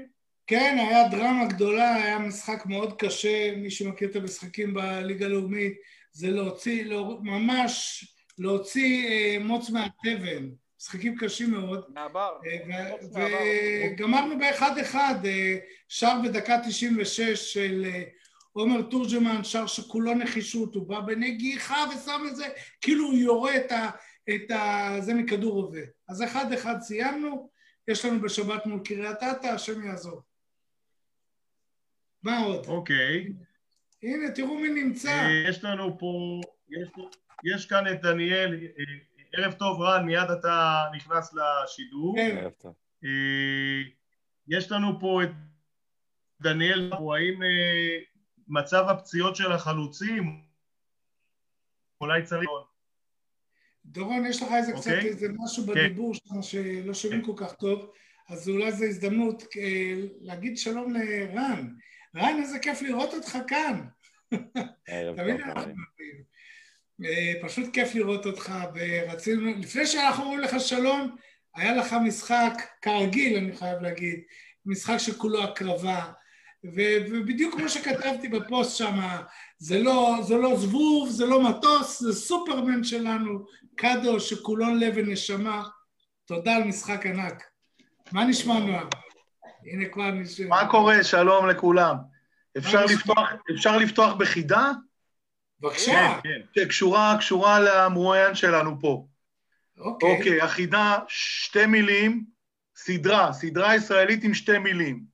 כן, 0.47 0.77
היה 0.79 1.07
דרמה 1.07 1.45
גדולה, 1.45 1.95
היה 1.95 2.19
משחק 2.19 2.65
מאוד 2.65 2.93
קשה, 2.97 3.55
מי 3.55 3.71
שמכיר 3.71 4.09
את 4.09 4.15
המשחקים 4.15 4.73
בליגה 4.73 5.25
הלאומית, 5.25 5.73
זה 6.11 6.31
להוציא, 6.31 6.85
לא, 6.85 7.17
ממש 7.21 8.05
להוציא 8.37 9.09
אה, 9.09 9.37
מוץ 9.39 9.69
מהתבן, 9.69 10.49
משחקים 10.81 11.15
קשים 11.17 11.51
מאוד. 11.51 11.85
מהבר. 11.89 12.37
אה, 13.15 13.91
וגמרנו 13.93 14.39
באחד 14.39 14.77
אחד, 14.77 15.15
אה, 15.25 15.57
שער 15.87 16.19
בדקה 16.23 16.57
96 16.67 17.53
של 17.53 17.85
אה, 17.85 18.03
עומר 18.53 18.81
תורג'מן, 18.81 19.43
שער 19.43 19.67
שכולו 19.67 20.13
נחישות, 20.13 20.75
הוא 20.75 20.87
בא 20.87 20.99
בנגיחה 20.99 21.85
ושם 21.89 22.21
את 22.27 22.35
זה, 22.35 22.45
כאילו 22.81 23.05
הוא 23.05 23.13
יורה 23.13 23.55
את 23.55 23.71
ה... 23.71 23.89
את 24.29 24.51
ה... 24.51 24.89
זה 24.99 25.13
מכדור 25.13 25.53
רובה. 25.53 25.81
אז 26.07 26.23
אחד 26.23 26.51
אחד 26.51 26.79
סיימנו, 26.79 27.49
יש 27.87 28.05
לנו 28.05 28.21
בשבת 28.21 28.65
מול 28.65 28.79
קריית 28.85 29.17
אתא, 29.23 29.47
השם 29.47 29.83
יעזור. 29.83 30.21
מה 32.23 32.39
עוד? 32.39 32.65
אוקיי. 32.67 33.33
הנה, 34.03 34.31
תראו 34.35 34.59
מי 34.59 34.83
נמצא. 34.83 35.09
אה, 35.09 35.43
יש 35.49 35.63
לנו 35.63 35.99
פה, 35.99 36.41
יש, 36.69 36.89
יש 37.43 37.65
כאן 37.65 37.87
את 37.91 38.01
דניאל, 38.01 38.53
אה, 38.53 38.83
ערב 39.33 39.53
טוב 39.53 39.81
רן, 39.81 40.05
מיד 40.05 40.29
אתה 40.39 40.83
נכנס 40.95 41.33
לשידור. 41.33 42.15
כן. 42.17 42.47
אה, 43.03 43.81
יש 44.47 44.71
לנו 44.71 44.99
פה 44.99 45.23
את 45.23 45.29
דניאל, 46.41 46.91
האם 46.93 47.39
מצב 48.47 48.85
הפציעות 48.89 49.35
של 49.35 49.51
החלוצים, 49.51 50.41
אולי 52.01 52.23
צריך... 52.23 52.49
דורון, 53.91 54.25
יש 54.25 54.41
לך 54.41 54.47
איזה 54.53 54.73
okay. 54.73 54.77
קצת 54.77 54.91
אוקיי. 54.91 55.09
איזה 55.09 55.27
משהו 55.37 55.63
okay. 55.63 55.67
כן. 55.67 55.73
בדיבור 55.73 56.13
שלנו 56.13 56.43
שלא 56.43 56.93
שומעים 56.93 57.21
okay. 57.21 57.25
כל 57.25 57.33
כך 57.35 57.53
טוב, 57.53 57.91
אז 58.29 58.49
אולי 58.49 58.71
זו 58.71 58.85
הזדמנות 58.85 59.43
אה, 59.57 59.93
להגיד 60.21 60.57
שלום 60.57 60.93
לרן. 60.93 61.67
רן, 62.15 62.39
איזה 62.41 62.59
כיף 62.59 62.81
לראות 62.81 63.13
אותך 63.13 63.37
כאן. 63.47 63.81
תמיד 65.15 65.41
אנחנו 65.41 65.73
אה, 67.05 67.33
פשוט 67.41 67.73
כיף 67.73 67.95
לראות 67.95 68.25
אותך, 68.25 68.53
ורצינו, 68.75 69.51
לפני 69.57 69.85
שאנחנו 69.85 70.23
אומרים 70.23 70.39
לך 70.39 70.59
שלום, 70.59 71.15
היה 71.55 71.75
לך 71.75 71.95
משחק, 72.05 72.53
כרגיל 72.81 73.37
אני 73.37 73.55
חייב 73.55 73.81
להגיד, 73.81 74.19
משחק 74.65 74.97
שכולו 74.97 75.43
הקרבה, 75.43 76.11
ובדיוק 76.63 77.55
כמו 77.55 77.69
שכתבתי 77.69 78.27
בפוסט 78.27 78.77
שם, 78.77 78.99
זה 79.61 79.79
לא, 79.79 80.17
זה 80.21 80.37
לא 80.37 80.57
זבוב, 80.57 81.09
זה 81.09 81.25
לא 81.25 81.43
מטוס, 81.43 81.99
זה 81.99 82.13
סופרמן 82.13 82.83
שלנו, 82.83 83.45
קאדו 83.75 84.19
שכולו 84.19 84.75
לב 84.75 84.93
ונשמה, 84.95 85.63
תודה 86.25 86.55
על 86.55 86.63
משחק 86.63 87.05
ענק. 87.05 87.43
מה 88.11 88.25
נשמע 88.25 88.59
נועם? 88.59 88.87
הנה 89.65 89.85
כבר 89.89 90.11
נשמע. 90.11 90.47
מה 90.47 90.67
קורה? 90.67 91.03
שלום 91.03 91.47
לכולם. 91.47 91.95
אפשר 92.57 92.85
לפתוח, 92.85 93.29
אפשר 93.55 93.77
לפתוח 93.77 94.13
בחידה? 94.13 94.71
בבקשה. 95.59 96.19
כן, 96.23 96.29
כן. 96.53 96.61
שקשורה 96.61 97.15
קשורה 97.19 97.59
למרואיין 97.59 98.35
שלנו 98.35 98.79
פה. 98.79 99.05
אוקיי. 99.77 100.17
אוקיי, 100.17 100.41
החידה, 100.41 100.99
שתי 101.07 101.65
מילים, 101.65 102.25
סדרה, 102.75 103.33
סדרה 103.33 103.75
ישראלית 103.75 104.23
עם 104.23 104.33
שתי 104.33 104.57
מילים. 104.57 105.10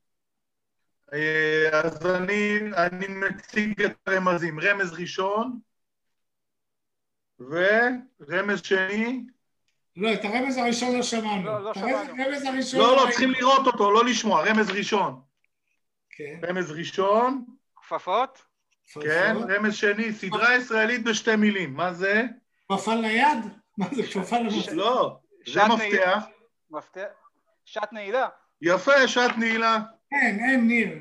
אה, 1.14 1.70
אז 1.84 2.06
אני, 2.06 2.60
אני 2.76 3.08
מציג 3.08 3.82
את 3.82 3.96
הרמזים. 4.08 4.60
רמז 4.60 4.94
ראשון, 4.94 5.60
ורמז 7.40 8.62
שני? 8.64 9.26
לא, 9.96 10.14
את 10.14 10.26
הרמז 10.26 10.58
הראשון 10.58 10.96
לא 10.96 11.04
שמענו. 11.04 11.46
לא, 11.46 11.64
לא 11.64 11.74
שמענו. 11.74 12.24
הרמז 12.24 12.44
הראשון... 12.44 12.80
לא, 12.80 12.96
לא, 12.96 13.12
צריכים 13.12 13.32
לראות 13.32 13.68
אותו, 13.68 13.92
לא 13.92 14.06
לשמוע. 14.06 14.44
רמז 14.44 14.70
ראשון. 14.70 15.22
כן. 16.10 16.40
רמז 16.44 16.72
ראשון. 16.72 17.46
כפפות? 17.76 18.42
כן, 19.02 19.36
רמז 19.50 19.76
שני, 19.76 20.14
סדרה 20.14 20.56
ישראלית 20.56 21.04
בשתי 21.04 21.36
מילים. 21.36 21.74
מה 21.74 21.94
זה? 21.94 22.24
כפפה 22.72 22.96
ליד? 22.96 23.38
מה 23.78 23.86
זה 23.92 24.04
כפפה 24.04 24.38
למפתח? 24.40 24.72
לא, 24.74 25.20
זה 25.48 25.62
מפתח. 25.66 26.24
מפתח? 26.72 27.02
שעת 27.66 27.94
נעילה. 27.94 28.28
יפה, 28.62 29.08
שעת 29.08 29.38
נעילה. 29.38 29.80
אין, 30.12 30.40
אין, 30.40 30.68
ניר. 30.68 31.00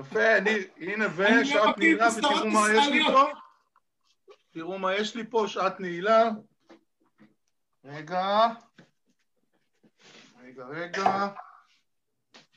יפה, 0.00 0.40
ניר, 0.40 0.68
הנה, 0.76 1.06
ושעת 1.16 1.78
נעילה, 1.78 2.08
ותראו 2.18 2.50
מה 2.50 2.60
יש 2.74 2.88
לי 2.88 3.04
פה. 3.04 3.24
תראו 4.52 4.78
מה 4.78 4.94
יש 4.94 5.16
לי 5.16 5.24
פה, 5.30 5.44
שעת 5.48 5.80
נעילה. 5.80 6.30
רגע. 7.84 8.46
רגע, 10.42 10.64
רגע. 10.64 11.26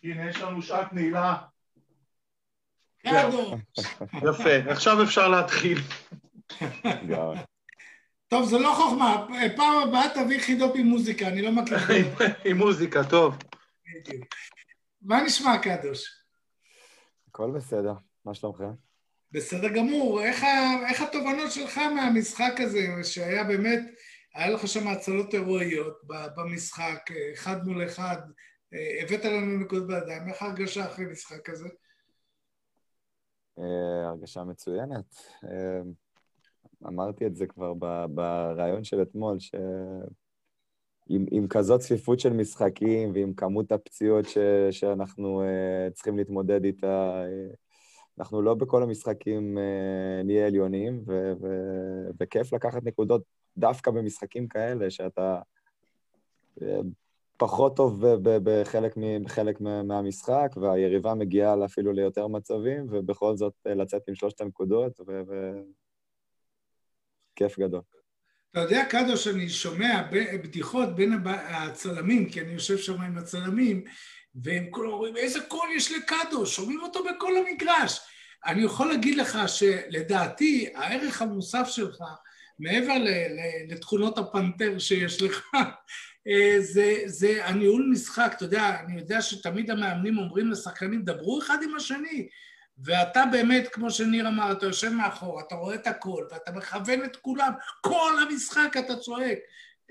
הנה, 0.04 0.30
יש 0.30 0.42
לנו 0.42 0.62
שעת 0.62 0.94
נעילה. 0.94 1.38
יפה, 4.14 4.72
עכשיו 4.72 5.04
אפשר 5.04 5.28
להתחיל. 5.28 5.78
טוב, 8.28 8.46
זה 8.46 8.60
לא 8.60 8.74
חוכמה, 8.76 9.26
פעם 9.56 9.88
הבאה 9.88 10.10
תביא 10.14 10.40
חידות 10.40 10.76
עם 10.76 10.86
מוזיקה, 10.86 11.28
אני 11.28 11.42
לא 11.42 11.52
מכיר. 11.52 11.78
עם 12.46 12.58
מוזיקה, 12.58 13.04
טוב. 13.10 13.38
מה 15.02 15.24
נשמע, 15.24 15.58
קדוש? 15.64 16.24
הכל 17.28 17.52
בסדר, 17.56 17.94
מה 18.26 18.34
שלומכם? 18.34 18.72
בסדר 19.32 19.68
גמור. 19.76 20.22
איך, 20.22 20.44
איך 20.90 21.02
התובנות 21.02 21.52
שלך 21.52 21.78
מהמשחק 21.78 22.54
הזה, 22.60 22.80
שהיה 23.04 23.44
באמת, 23.44 23.80
היה 24.36 24.50
לך 24.50 24.68
שם 24.68 24.88
הצלות 24.88 25.34
הירואיות 25.34 26.02
במשחק, 26.36 27.00
אחד 27.34 27.68
מול 27.68 27.86
אחד, 27.86 28.18
הבאת 29.02 29.26
לנו 29.26 29.60
נקודות 29.60 29.88
בידיים, 29.88 30.28
איך 30.28 30.42
ההרגשה 30.42 30.86
אחרי 30.86 31.06
משחק 31.06 31.50
כזה? 31.50 31.70
אה, 33.60 34.10
הרגשה 34.10 34.44
מצוינת. 34.44 35.16
אה, 35.44 35.82
אמרתי 36.88 37.26
את 37.26 37.36
זה 37.36 37.48
כבר 37.48 37.74
בריאיון 38.08 38.84
של 38.84 39.02
אתמול, 39.02 39.38
שעם 41.10 41.48
כזאת 41.48 41.80
צפיפות 41.80 42.20
של 42.20 42.34
משחקים 42.34 43.12
ועם 43.14 43.34
כמות 43.34 43.72
הפציעות 43.72 44.26
ש, 44.26 44.38
שאנחנו 44.72 45.44
uh, 45.44 45.94
צריכים 45.94 46.18
להתמודד 46.18 46.64
איתה, 46.64 47.24
uh, 47.26 47.56
אנחנו 48.20 48.42
לא 48.42 48.54
בכל 48.54 48.84
המשחקים 48.84 49.58
uh, 49.58 50.26
נהיה 50.26 50.48
עליונים, 50.48 51.04
ו, 51.08 51.34
ו, 51.42 51.48
וכיף 52.20 52.54
לקחת 52.54 52.84
נקודות 52.84 53.24
דווקא 53.58 53.92
במשחקים 53.92 54.48
כאלה, 54.48 54.90
שאתה 54.90 55.40
uh, 56.60 56.64
פחות 57.38 57.76
טוב 57.76 58.06
בחלק, 58.24 58.96
בחלק 59.24 59.62
מהמשחק, 59.62 60.52
והיריבה 60.62 61.14
מגיעה 61.16 61.66
אפילו 61.66 61.92
ליותר 61.92 62.28
מצבים, 62.28 62.88
ובכל 62.90 63.38
זאת 63.38 63.54
לצאת 63.66 64.02
עם 64.08 64.16
שלושת 64.16 64.42
הנקודות, 64.42 65.00
ו... 65.08 65.22
כיף 67.36 67.60
גדול. 67.60 67.82
אתה 68.52 68.60
יודע, 68.60 68.86
קדוש, 68.90 69.28
אני 69.28 69.50
שומע 69.50 70.02
בדיחות 70.44 70.96
בין 70.96 71.22
הצלמים, 71.26 72.30
כי 72.30 72.42
אני 72.42 72.54
יושב 72.54 72.78
שם 72.78 73.02
עם 73.02 73.18
הצלמים, 73.18 73.84
והם 74.36 74.68
כולם 74.70 74.90
אומרים, 74.90 75.18
איזה 75.18 75.40
קול 75.48 75.70
יש 75.76 75.92
לקדוש, 75.92 76.56
שומעים 76.56 76.82
אותו 76.82 77.04
בכל 77.04 77.34
המגרש. 77.38 78.00
אני 78.46 78.64
יכול 78.64 78.88
להגיד 78.88 79.18
לך 79.18 79.40
שלדעתי, 79.48 80.70
הערך 80.76 81.22
המוסף 81.22 81.68
שלך, 81.68 81.98
מעבר 82.60 82.94
לתכונות 83.70 84.18
הפנתר 84.18 84.80
שיש 84.80 85.22
לך, 85.22 85.46
אה, 86.28 86.56
זה, 86.60 87.02
זה 87.06 87.46
הניהול 87.46 87.90
משחק. 87.92 88.34
אתה 88.36 88.46
יודע, 88.46 88.80
אני 88.80 89.00
יודע 89.00 89.22
שתמיד 89.22 89.72
המאמנים 89.72 90.18
אומרים 90.18 90.52
לשחקנים, 90.52 91.02
דברו 91.02 91.40
אחד 91.40 91.58
עם 91.64 91.76
השני. 91.76 92.28
ואתה 92.84 93.24
באמת, 93.32 93.68
כמו 93.68 93.92
שניר 93.92 94.28
אמר, 94.28 94.52
אתה 94.52 94.66
יושב 94.66 94.90
מאחור, 94.90 95.40
אתה 95.40 95.56
רואה 95.56 95.76
את 95.76 95.88
הכל, 95.88 96.26
ואתה 96.32 96.52
מכוון 96.52 97.06
את 97.06 97.16
כולם, 97.16 97.52
כל 97.82 98.14
המשחק 98.22 98.76
אתה 98.80 98.96
צועק. 98.96 99.38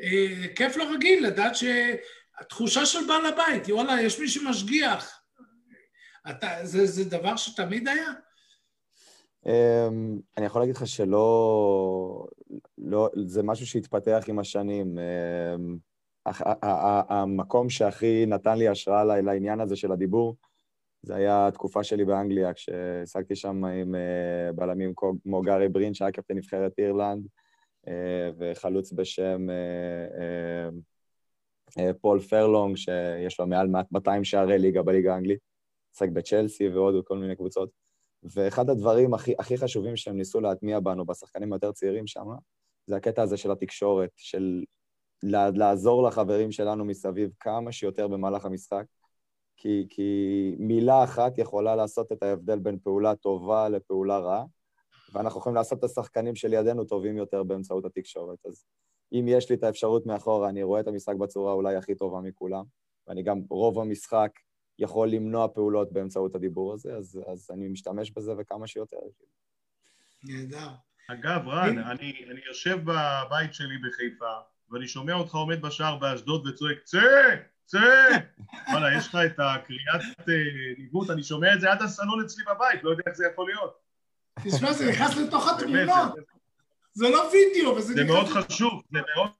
אה, 0.00 0.48
כיף 0.56 0.76
לא 0.76 0.84
רגיל 0.94 1.26
לדעת 1.26 1.52
שהתחושה 1.56 2.86
של 2.86 2.98
בעל 3.08 3.26
הבית, 3.26 3.68
וואלה, 3.68 4.02
יש 4.02 4.20
מי 4.20 4.28
שמשגיח. 4.28 5.22
אתה, 6.30 6.48
זה, 6.62 6.86
זה 6.86 7.04
דבר 7.04 7.36
שתמיד 7.36 7.88
היה? 7.88 8.12
Um, 9.44 10.20
אני 10.36 10.46
יכול 10.46 10.62
להגיד 10.62 10.76
לך 10.76 10.86
שלא... 10.86 12.26
לא, 12.78 13.10
זה 13.26 13.42
משהו 13.42 13.66
שהתפתח 13.66 14.24
עם 14.28 14.38
השנים. 14.38 14.98
Um, 14.98 15.78
המקום 17.08 17.70
שהכי 17.70 18.26
נתן 18.26 18.58
לי 18.58 18.68
השראה 18.68 19.04
לעניין 19.04 19.60
הזה 19.60 19.76
של 19.76 19.92
הדיבור, 19.92 20.36
זה 21.02 21.14
היה 21.16 21.46
התקופה 21.46 21.84
שלי 21.84 22.04
באנגליה, 22.04 22.54
כשהשגתי 22.54 23.36
שם 23.36 23.64
עם 23.64 23.94
uh, 23.94 24.52
בלמים 24.54 24.92
כמו 25.22 25.42
גארי 25.42 25.68
ברין, 25.68 25.94
שהיה 25.94 26.12
קפטן 26.12 26.36
נבחרת 26.36 26.72
אירלנד, 26.78 27.26
אה, 27.86 27.90
וחלוץ 28.38 28.92
בשם 28.92 29.46
אה, 31.78 31.80
פול 32.00 32.20
פרלונג, 32.20 32.76
שיש 32.76 33.40
לו 33.40 33.46
מעל 33.46 33.68
200 33.92 34.24
שערי 34.24 34.58
ליגה 34.58 34.82
בליגה 34.82 35.14
האנגלית, 35.14 35.38
שיחק 35.94 36.08
בצ'לסי 36.08 36.68
ועוד 36.68 37.04
כל 37.04 37.18
מיני 37.18 37.36
קבוצות. 37.36 37.70
ואחד 38.22 38.70
הדברים 38.70 39.14
הכי, 39.14 39.34
הכי 39.38 39.58
חשובים 39.58 39.96
שהם 39.96 40.16
ניסו 40.16 40.40
להטמיע 40.40 40.80
בנו, 40.80 41.06
בשחקנים 41.06 41.52
היותר 41.52 41.72
צעירים 41.72 42.06
שם, 42.06 42.26
זה 42.86 42.96
הקטע 42.96 43.22
הזה 43.22 43.36
של 43.36 43.50
התקשורת, 43.50 44.10
של 44.16 44.64
לעזור 45.22 46.02
לחברים 46.02 46.52
שלנו 46.52 46.84
מסביב 46.84 47.30
כמה 47.40 47.72
שיותר 47.72 48.08
במהלך 48.08 48.44
המשחק, 48.44 48.84
כי, 49.58 49.86
כי 49.90 50.54
מילה 50.58 51.04
אחת 51.04 51.38
יכולה 51.38 51.76
לעשות 51.76 52.12
את 52.12 52.22
ההבדל 52.22 52.58
בין 52.58 52.78
פעולה 52.78 53.14
טובה 53.14 53.68
לפעולה 53.68 54.18
רעה, 54.18 54.44
ואנחנו 55.12 55.40
יכולים 55.40 55.56
לעשות 55.56 55.78
את 55.78 55.84
השחקנים 55.84 56.36
שלידינו 56.36 56.84
טובים 56.84 57.16
יותר 57.16 57.42
באמצעות 57.42 57.84
התקשורת. 57.84 58.38
אז 58.46 58.64
אם 59.12 59.24
יש 59.28 59.50
לי 59.50 59.56
את 59.56 59.64
האפשרות 59.64 60.06
מאחורה, 60.06 60.48
אני 60.48 60.62
רואה 60.62 60.80
את 60.80 60.88
המשחק 60.88 61.14
בצורה 61.14 61.52
אולי 61.52 61.76
הכי 61.76 61.94
טובה 61.94 62.20
מכולם, 62.20 62.64
ואני 63.06 63.22
גם 63.22 63.40
רוב 63.50 63.78
המשחק 63.78 64.30
יכול 64.78 65.08
למנוע 65.08 65.48
פעולות 65.48 65.92
באמצעות 65.92 66.34
הדיבור 66.34 66.72
הזה, 66.72 66.96
אז, 66.96 67.20
אז 67.26 67.50
אני 67.50 67.68
משתמש 67.68 68.10
בזה 68.10 68.32
וכמה 68.38 68.66
שיותר. 68.66 68.96
נהדר. 70.24 70.68
אגב, 71.08 71.48
רן, 71.48 71.78
אני, 71.78 72.12
אני 72.30 72.40
יושב 72.46 72.78
בבית 72.84 73.54
שלי 73.54 73.78
בחיפה, 73.88 74.32
ואני 74.70 74.88
שומע 74.88 75.14
אותך 75.14 75.34
עומד 75.34 75.62
בשער 75.62 75.96
באשדוד 75.96 76.46
וצועק, 76.46 76.78
צא! 76.84 76.98
צא! 77.68 77.78
וואלה, 78.68 78.96
יש 78.96 79.08
לך 79.08 79.14
את 79.26 79.38
הקריאת 79.38 80.28
אה, 80.28 80.34
ניווט, 80.78 81.10
אני 81.10 81.22
שומע 81.22 81.54
את 81.54 81.60
זה 81.60 81.72
עד 81.72 81.82
הסלון 81.82 82.24
אצלי 82.24 82.44
בבית, 82.44 82.84
לא 82.84 82.90
יודע 82.90 83.02
איך 83.06 83.16
זה 83.16 83.26
יכול 83.32 83.50
להיות. 83.50 83.78
תשמע, 84.44 84.72
זה 84.72 84.90
נכנס 84.90 85.16
לתוך 85.16 85.48
התמונות. 85.48 86.12
זה 86.92 87.08
לא 87.08 87.30
וידאו, 87.32 87.76
וזה. 87.76 87.94
זה 87.94 88.04
מאוד 88.04 88.26
חשוב, 88.26 88.82
זה 88.92 88.98
מאוד 89.14 89.30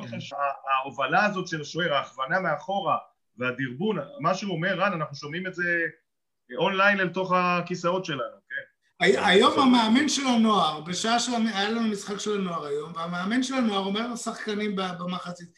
חשוב. 0.00 0.38
ההובלה 0.70 1.24
הזאת 1.24 1.48
של 1.48 1.60
השוער, 1.60 1.94
ההכוונה 1.94 2.40
מאחורה 2.40 2.96
והדרבון, 3.38 3.96
מה 4.20 4.34
שהוא 4.34 4.52
אומר, 4.52 4.74
רן, 4.74 4.92
אנחנו 4.92 5.16
שומעים 5.16 5.46
את 5.46 5.54
זה 5.54 5.80
אונליין 6.58 7.00
אל 7.00 7.08
תוך 7.08 7.32
הכיסאות 7.36 8.04
שלנו, 8.04 8.36
כן. 8.48 9.06
היום 9.24 9.58
המאמן 9.58 10.08
של 10.08 10.26
הנוער, 10.26 10.80
בשעה 10.80 11.20
שהיה 11.20 11.70
לנו 11.70 11.82
משחק 11.82 12.20
של 12.20 12.40
הנוער 12.40 12.66
היום, 12.66 12.92
והמאמן 12.94 13.42
של 13.42 13.54
הנוער 13.54 13.84
אומר 13.84 14.12
לשחקנים 14.12 14.76
במחצית, 14.76 15.48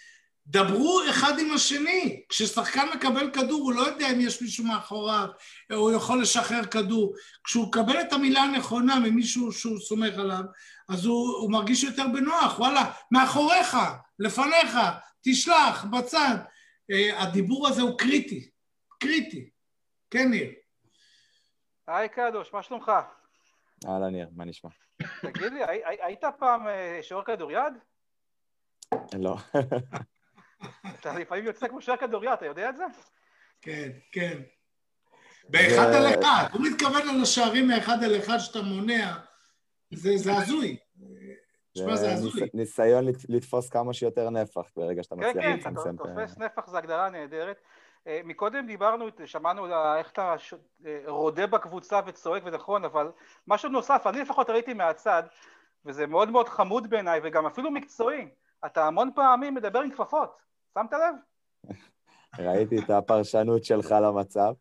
דברו 0.48 1.00
אחד 1.10 1.38
עם 1.38 1.50
השני. 1.54 2.22
כששחקן 2.28 2.86
מקבל 2.94 3.30
כדור, 3.30 3.62
הוא 3.62 3.72
לא 3.72 3.80
יודע 3.80 4.10
אם 4.10 4.20
יש 4.20 4.42
מישהו 4.42 4.64
מאחוריו, 4.64 5.28
או 5.72 5.76
הוא 5.76 5.92
יכול 5.92 6.22
לשחרר 6.22 6.64
כדור. 6.64 7.14
כשהוא 7.44 7.68
מקבל 7.68 8.00
את 8.00 8.12
המילה 8.12 8.40
הנכונה 8.40 9.00
ממישהו 9.00 9.52
שהוא 9.52 9.80
סומך 9.80 10.18
עליו, 10.18 10.42
אז 10.88 11.04
הוא, 11.04 11.38
הוא 11.38 11.52
מרגיש 11.52 11.84
יותר 11.84 12.04
בנוח. 12.12 12.58
וואלה, 12.58 12.92
מאחוריך, 13.10 13.76
לפניך, 14.18 14.78
תשלח, 15.24 15.84
בצד. 15.84 16.36
Uh, 16.92 17.22
הדיבור 17.22 17.68
הזה 17.68 17.82
הוא 17.82 17.98
קריטי. 17.98 18.50
קריטי. 19.00 19.50
כן, 20.10 20.30
ניר. 20.30 20.50
היי 21.86 22.08
קדוש, 22.08 22.52
מה 22.52 22.62
שלומך? 22.62 22.92
אהלן 23.86 24.12
ניר, 24.12 24.28
מה 24.36 24.44
נשמע? 24.44 24.70
תגיד 25.22 25.52
לי, 25.52 25.60
היית 26.00 26.24
פעם 26.38 26.68
אה, 26.68 26.98
שוער 27.02 27.24
כדוריד? 27.24 27.72
לא. 29.12 29.36
אתה 31.00 31.18
לפעמים 31.18 31.44
יוצא 31.44 31.68
כמו 31.68 31.82
שוער 31.82 31.96
כדוריד, 31.96 32.30
אתה 32.30 32.46
יודע 32.46 32.68
את 32.68 32.76
זה? 32.76 32.84
כן, 33.62 33.90
כן. 34.12 34.40
באחד 35.48 35.86
על 35.86 36.06
אחד. 36.06 36.44
הוא 36.52 36.66
מתכוון 36.66 37.20
לשערים 37.20 37.68
מאחד 37.68 38.02
על 38.04 38.18
אחד 38.18 38.38
שאתה 38.38 38.62
מונע. 38.62 39.16
זה 39.90 40.36
הזוי. 40.36 40.76
תשמע, 41.74 41.96
זה 41.96 42.12
הזוי. 42.12 42.42
ניסיון 42.54 43.04
לתפוס 43.28 43.68
כמה 43.70 43.92
שיותר 43.92 44.30
נפח 44.30 44.70
ברגע 44.76 45.02
שאתה 45.02 45.16
מצליח 45.16 45.36
לצמצם. 45.36 45.74
כן, 45.74 45.82
כן, 45.82 45.94
אתה 45.94 46.24
תופס 46.24 46.38
נפח, 46.38 46.70
זו 46.70 46.76
הגדרה 46.76 47.10
נהדרת. 47.10 47.60
אה, 48.06 48.20
מקודם 48.24 48.66
דיברנו, 48.66 49.06
שמענו 49.24 49.66
איך 49.98 50.10
אתה 50.10 50.34
אה, 50.86 51.00
רודה 51.06 51.46
בקבוצה 51.46 52.00
וצועק 52.06 52.42
ונכון, 52.46 52.84
אבל 52.84 53.10
משהו 53.46 53.68
נוסף, 53.68 54.06
אני 54.06 54.20
לפחות 54.20 54.50
ראיתי 54.50 54.74
מהצד, 54.74 55.22
וזה 55.84 56.06
מאוד 56.06 56.30
מאוד 56.30 56.48
חמוד 56.48 56.90
בעיניי, 56.90 57.20
וגם 57.22 57.46
אפילו 57.46 57.70
מקצועי. 57.70 58.28
אתה 58.66 58.86
המון 58.86 59.10
פעמים 59.14 59.54
מדבר 59.54 59.78
עם 59.78 59.90
כפפות. 59.90 60.47
שמת 60.78 60.92
לב? 60.92 61.14
ראיתי 62.38 62.78
את 62.78 62.90
הפרשנות 62.90 63.64
שלך 63.64 63.94
למצב. 64.02 64.54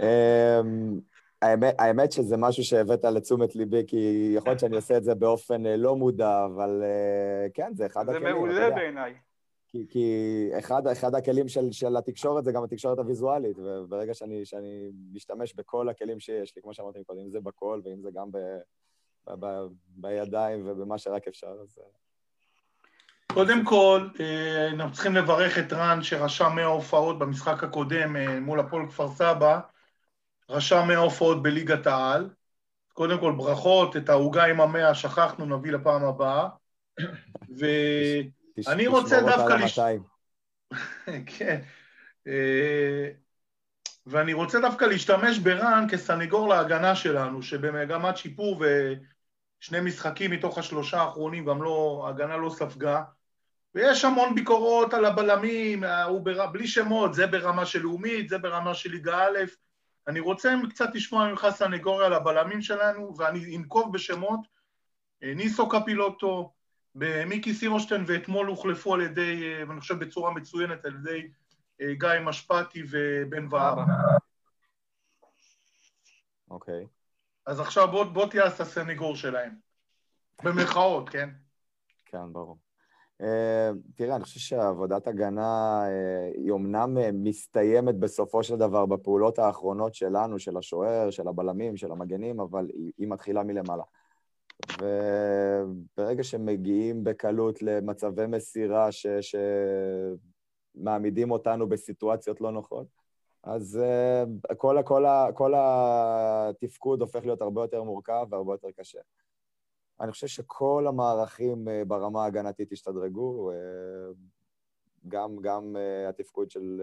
אמ, 0.00 1.00
האמת, 1.42 1.74
האמת 1.78 2.12
שזה 2.12 2.36
משהו 2.36 2.64
שהבאת 2.64 3.04
לתשומת 3.04 3.56
ליבי, 3.56 3.82
כי 3.86 4.32
יכול 4.36 4.50
להיות 4.50 4.60
שאני 4.60 4.76
עושה 4.76 4.96
את 4.96 5.04
זה 5.04 5.14
באופן 5.14 5.66
אה, 5.66 5.76
לא 5.76 5.96
מודע, 5.96 6.44
אבל 6.44 6.82
אה, 6.84 7.46
כן, 7.54 7.72
זה 7.74 7.86
אחד 7.86 8.06
זה 8.06 8.10
הכלים. 8.10 8.26
זה 8.26 8.34
מעולה 8.34 8.70
בעיניי. 8.70 9.14
כי, 9.68 9.86
כי 9.88 10.50
אחד, 10.58 10.86
אחד 10.86 11.14
הכלים 11.14 11.48
של, 11.48 11.72
של 11.72 11.96
התקשורת 11.96 12.44
זה 12.44 12.52
גם 12.52 12.64
התקשורת 12.64 12.98
הוויזואלית, 12.98 13.58
וברגע 13.58 14.14
שאני, 14.14 14.44
שאני 14.44 14.90
משתמש 15.12 15.54
בכל 15.54 15.88
הכלים 15.88 16.20
שיש 16.20 16.56
לי, 16.56 16.62
כמו 16.62 16.74
שאמרתי 16.74 17.04
קודם, 17.04 17.20
אם 17.20 17.30
זה 17.30 17.40
בקול 17.40 17.82
ואם 17.84 18.02
זה 18.02 18.10
גם 18.14 18.30
ב, 18.32 18.38
ב, 19.26 19.46
ב, 19.46 19.66
בידיים 19.86 20.62
ובמה 20.66 20.98
שרק 20.98 21.28
אפשר, 21.28 21.56
אז... 21.62 21.78
קודם 23.32 23.64
כל, 23.64 24.08
אה, 24.20 24.68
אנחנו 24.68 24.92
צריכים 24.92 25.14
לברך 25.14 25.58
את 25.58 25.72
רן 25.72 26.02
שרשם 26.02 26.52
100 26.54 26.64
הופעות 26.64 27.18
במשחק 27.18 27.64
הקודם 27.64 28.16
אה, 28.16 28.40
מול 28.40 28.60
הפועל 28.60 28.86
כפר 28.86 29.08
סבא, 29.08 29.60
רשם 30.50 30.84
100 30.88 30.96
הופעות 30.98 31.42
בליגת 31.42 31.86
העל. 31.86 32.30
קודם 32.92 33.20
כל 33.20 33.32
ברכות, 33.32 33.96
את 33.96 34.08
העוגה 34.08 34.44
עם 34.44 34.60
המאה 34.60 34.94
שכחנו, 34.94 35.58
נביא 35.58 35.72
לפעם 35.72 36.04
הבאה. 36.04 36.48
ואני 37.58 38.86
רוצה 38.86 39.20
דווקא... 39.20 39.52
לש... 39.52 39.78
כן. 41.38 41.60
אה, 42.26 43.08
ואני 44.06 44.32
רוצה 44.32 44.60
דווקא 44.60 44.84
להשתמש 44.84 45.38
ברן 45.38 45.86
כסניגור 45.90 46.48
להגנה 46.48 46.94
שלנו, 46.94 47.42
שבמגמת 47.42 48.16
שיפור 48.16 48.60
ושני 48.60 49.80
משחקים 49.80 50.30
מתוך 50.30 50.58
השלושה 50.58 51.00
האחרונים 51.00 51.44
גם 51.44 51.62
לא, 51.62 52.04
ההגנה 52.06 52.36
לא 52.36 52.50
ספגה. 52.50 53.02
ויש 53.76 54.04
המון 54.04 54.34
ביקורות 54.34 54.94
על 54.94 55.04
הבלמים, 55.04 55.84
הוא 55.84 56.20
בר... 56.20 56.46
בלי 56.46 56.66
שמות, 56.66 57.14
זה 57.14 57.26
ברמה 57.26 57.66
של 57.66 57.78
לאומית, 57.82 58.28
זה 58.28 58.38
ברמה 58.38 58.74
של 58.74 58.90
ליגה 58.90 59.24
א', 59.24 59.38
אני 60.08 60.20
רוצה 60.20 60.54
קצת 60.70 60.94
לשמוע 60.94 61.28
ממך 61.30 61.46
סנגוריה 61.50 62.06
על 62.06 62.12
הבלמים 62.12 62.62
שלנו, 62.62 63.14
ואני 63.18 63.56
אנקוב 63.56 63.92
בשמות, 63.92 64.40
אה, 65.22 65.34
ניסו 65.34 65.68
קפילוטו, 65.68 66.52
מיקי 67.26 67.54
סירושטיין, 67.54 68.04
ואתמול 68.06 68.46
הוחלפו 68.46 68.94
על 68.94 69.00
ידי, 69.00 69.42
אה, 69.42 69.62
אני 69.62 69.80
חושב 69.80 69.98
בצורה 69.98 70.30
מצוינת, 70.30 70.84
על 70.84 70.94
ידי 70.94 71.28
אה, 71.80 71.94
גיא 71.94 72.20
משפטי 72.24 72.82
ובן 72.90 73.46
והר. 73.50 73.76
אוקיי. 76.50 76.86
אז 77.46 77.60
עכשיו 77.60 77.88
בוא, 77.90 78.04
בוא 78.04 78.26
תהיה 78.26 78.44
הסנגור 78.44 79.16
שלהם. 79.16 79.54
במרכאות, 80.44 81.08
כן? 81.08 81.30
כן, 82.06 82.32
ברור. 82.32 82.65
אה, 83.22 83.70
תראה, 83.94 84.16
אני 84.16 84.24
חושב 84.24 84.40
שעבודת 84.40 85.06
הגנה 85.06 85.82
אה, 85.88 86.30
היא 86.34 86.50
אומנם 86.50 86.98
אה, 86.98 87.10
מסתיימת 87.12 87.94
בסופו 87.98 88.42
של 88.42 88.56
דבר 88.56 88.86
בפעולות 88.86 89.38
האחרונות 89.38 89.94
שלנו, 89.94 90.38
של 90.38 90.56
השוער, 90.56 91.10
של 91.10 91.28
הבלמים, 91.28 91.76
של 91.76 91.92
המגנים, 91.92 92.40
אבל 92.40 92.68
היא, 92.98 93.08
מתחילה 93.08 93.42
מלמעלה. 93.42 93.82
וברגע 94.80 96.22
שמגיעים 96.22 97.04
בקלות 97.04 97.62
למצבי 97.62 98.26
מסירה 98.26 98.92
ש... 98.92 99.06
שמעמידים 100.76 101.30
אותנו 101.30 101.68
בסיטואציות 101.68 102.40
לא 102.40 102.50
נוחות, 102.52 102.86
אז 103.42 103.80
כל, 104.56 104.76
כל, 104.84 105.04
כל 105.34 105.52
התפקוד 105.56 107.00
הופך 107.00 107.24
להיות 107.24 107.42
הרבה 107.42 107.62
יותר 107.62 107.82
מורכב 107.82 108.26
והרבה 108.30 108.54
יותר 108.54 108.68
קשה. 108.76 108.98
אני 110.00 110.12
חושב 110.12 110.26
שכל 110.26 110.84
המערכים 110.88 111.68
אה, 111.68 111.82
ברמה 111.84 112.24
ההגנתית 112.24 112.72
השתדרגו, 112.72 113.50
אה, 113.50 113.56
גם, 115.08 115.36
גם 115.40 115.76
אה, 115.76 116.08
התפקוד 116.08 116.50
של 116.50 116.82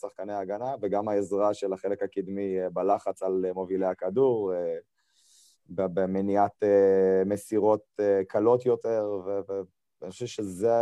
שחקני 0.00 0.32
ההגנה 0.32 0.74
וגם 0.82 1.08
העזרה 1.08 1.54
של 1.54 1.72
החלק 1.72 2.02
הקדמי 2.02 2.56
בלחץ 2.72 3.22
על 3.22 3.44
מובילי 3.54 3.86
הכדור, 3.86 4.52
במניעת 5.68 6.62
מסירות 7.26 8.00
קלות 8.28 8.66
יותר, 8.66 9.20
ואני 10.00 10.10
חושב 10.10 10.26
שזה 10.26 10.72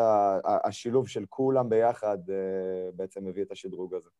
השילוב 0.64 1.08
של 1.08 1.24
כולם 1.28 1.68
ביחד 1.68 2.18
בעצם 2.94 3.24
מביא 3.24 3.42
את 3.42 3.52
השדרוג 3.52 3.94
הזה. 3.94 4.10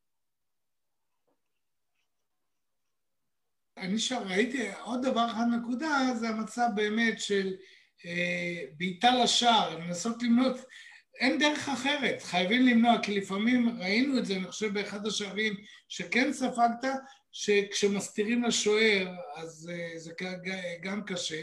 אני 3.81 3.99
שם 3.99 4.23
ראיתי 4.27 4.69
עוד 4.83 5.03
דבר 5.03 5.27
אחד 5.31 5.45
נקודה, 5.61 6.15
זה 6.21 6.29
המצב 6.29 6.67
באמת 6.75 7.21
של 7.21 7.55
אה, 8.07 8.65
בעיטה 8.77 9.23
לשער, 9.23 9.79
לנסות 9.79 10.23
למנות, 10.23 10.57
אין 11.21 11.39
דרך 11.39 11.69
אחרת, 11.69 12.23
חייבים 12.23 12.67
למנוע, 12.67 13.03
כי 13.03 13.21
לפעמים 13.21 13.81
ראינו 13.81 14.19
את 14.19 14.27
זה, 14.27 14.37
אני 14.37 14.47
חושב 14.47 14.75
באחד 14.75 15.07
השערים 15.07 15.55
שכן 15.89 16.33
ספגת, 16.33 16.91
שכשמסתירים 17.33 18.45
לשוער 18.45 19.09
אז 19.37 19.71
אה, 19.73 19.99
זה 19.99 20.13
גם 20.83 21.05
קשה, 21.05 21.43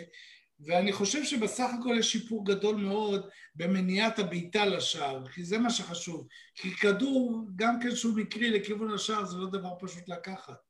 ואני 0.60 0.92
חושב 0.92 1.24
שבסך 1.24 1.70
הכל 1.80 1.96
יש 2.00 2.12
שיפור 2.12 2.46
גדול 2.46 2.76
מאוד 2.76 3.30
במניעת 3.56 4.20
הבעיטה 4.20 4.66
לשער, 4.66 5.28
כי 5.28 5.44
זה 5.44 5.58
מה 5.58 5.70
שחשוב, 5.70 6.28
כי 6.56 6.72
כדור, 6.72 7.46
גם 7.56 7.80
כן 7.80 7.96
שהוא 7.96 8.18
מקרי 8.18 8.50
לכיוון 8.50 8.94
השער, 8.94 9.26
זה 9.26 9.38
לא 9.38 9.50
דבר 9.52 9.74
פשוט 9.80 10.10
לקחת. 10.10 10.67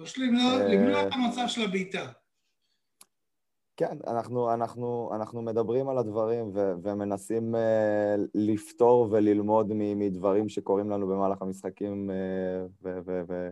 פשוט 0.00 0.18
למנוע 0.18 1.06
את 1.06 1.12
המצב 1.12 1.44
של 1.46 1.62
הבעיטה. 1.62 2.12
כן, 3.76 3.98
אנחנו, 4.06 4.54
אנחנו, 4.54 5.10
אנחנו 5.14 5.42
מדברים 5.42 5.88
על 5.88 5.98
הדברים 5.98 6.50
ו- 6.54 6.72
ומנסים 6.82 7.54
uh, 7.54 7.58
לפתור 8.34 9.08
וללמוד 9.10 9.72
מדברים 9.74 10.48
שקורים 10.48 10.90
לנו 10.90 11.08
במהלך 11.08 11.42
המשחקים, 11.42 12.10
uh, 12.10 12.68
ו- 12.82 12.98
ו- 13.06 13.22
ו- 13.28 13.50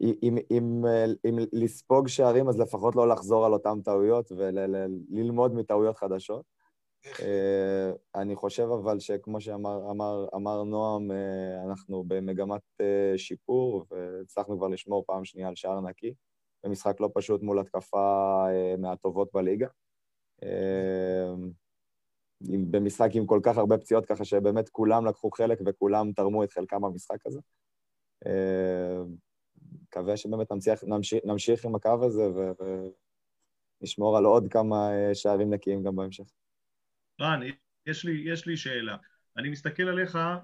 אם, 0.00 0.36
אם, 0.50 0.84
אם 1.24 1.38
לספוג 1.52 2.08
שערים, 2.08 2.48
אז 2.48 2.58
לפחות 2.58 2.96
לא 2.96 3.08
לחזור 3.08 3.46
על 3.46 3.52
אותן 3.52 3.80
טעויות 3.80 4.32
וללמוד 4.32 5.52
ול- 5.52 5.58
מטעויות 5.58 5.96
חדשות. 5.96 6.53
אה, 7.20 7.90
אני 8.14 8.36
חושב 8.36 8.68
אבל 8.82 9.00
שכמו 9.00 9.40
שאמר 9.40 9.90
אמר, 9.90 10.26
אמר 10.34 10.62
נועם, 10.62 11.10
אה, 11.10 11.64
אנחנו 11.64 12.04
במגמת 12.04 12.62
אה, 12.80 13.18
שיפור, 13.18 13.86
והצלחנו 13.90 14.58
כבר 14.58 14.68
לשמור 14.68 15.04
פעם 15.06 15.24
שנייה 15.24 15.48
על 15.48 15.54
שער 15.54 15.80
נקי, 15.80 16.14
במשחק 16.64 17.00
לא 17.00 17.10
פשוט 17.14 17.42
מול 17.42 17.58
התקפה 17.58 18.44
מהטובות 18.78 19.28
בליגה. 19.34 19.66
במשחק 22.70 23.10
עם 23.14 23.26
כל 23.26 23.40
כך 23.42 23.58
הרבה 23.58 23.78
פציעות, 23.78 24.06
ככה 24.06 24.24
שבאמת 24.24 24.68
כולם 24.68 25.06
לקחו 25.06 25.30
חלק 25.30 25.58
וכולם 25.66 26.12
תרמו 26.12 26.44
את 26.44 26.52
חלקם 26.52 26.82
במשחק 26.82 27.26
הזה. 27.26 27.40
מקווה 29.82 30.16
שבאמת 30.16 30.52
נמשיך, 30.52 30.84
נמשיך, 30.84 31.20
נמשיך 31.24 31.64
עם 31.64 31.74
הקו 31.74 32.04
הזה 32.04 32.22
ונשמור 33.80 34.16
על 34.16 34.24
עוד 34.24 34.46
כמה 34.50 34.90
שערים 35.14 35.54
נקיים 35.54 35.82
גם 35.82 35.96
בהמשך. 35.96 36.24
רן, 37.20 37.40
יש 37.86 38.04
לי, 38.04 38.22
יש 38.26 38.46
לי 38.46 38.56
שאלה. 38.56 38.96
אני 39.36 39.48
מסתכל 39.48 39.82
עליך 39.82 40.16
אה, 40.16 40.40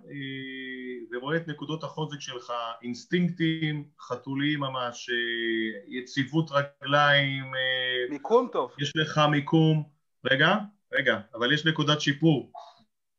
ורואה 1.13 1.37
את 1.37 1.49
נקודות 1.49 1.85
החוזק 1.85 2.21
שלך, 2.21 2.53
אינסטינקטים, 2.83 3.85
חתוליים 4.01 4.61
ממש, 4.61 5.11
אה, 5.11 5.81
יציבות 5.89 6.51
רגליים. 6.51 7.45
אה, 7.45 8.11
מיקום 8.11 8.49
טוב. 8.53 8.75
יש 8.79 8.93
לך 8.97 9.21
מיקום. 9.31 9.83
רגע, 10.31 10.57
רגע, 10.93 11.21
אבל 11.35 11.53
יש 11.53 11.67
נקודת 11.67 12.01
שיפור. 12.01 12.53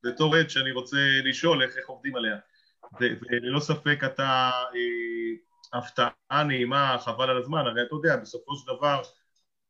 בתור 0.04 0.36
עד 0.36 0.50
שאני 0.50 0.72
רוצה 0.72 0.98
לשאול 1.24 1.64
איך, 1.64 1.78
איך 1.78 1.88
עובדים 1.88 2.16
עליה. 2.16 2.38
וללא 3.00 3.60
ספק 3.60 4.00
אתה 4.06 4.52
אה, 4.76 5.80
הפתעה 5.80 6.44
נעימה, 6.48 6.98
חבל 7.00 7.30
על 7.30 7.38
הזמן, 7.38 7.68
הרי 7.68 7.82
אתה 7.82 7.96
יודע, 7.96 8.16
בסופו 8.16 8.56
של 8.56 8.68
דבר 8.78 9.02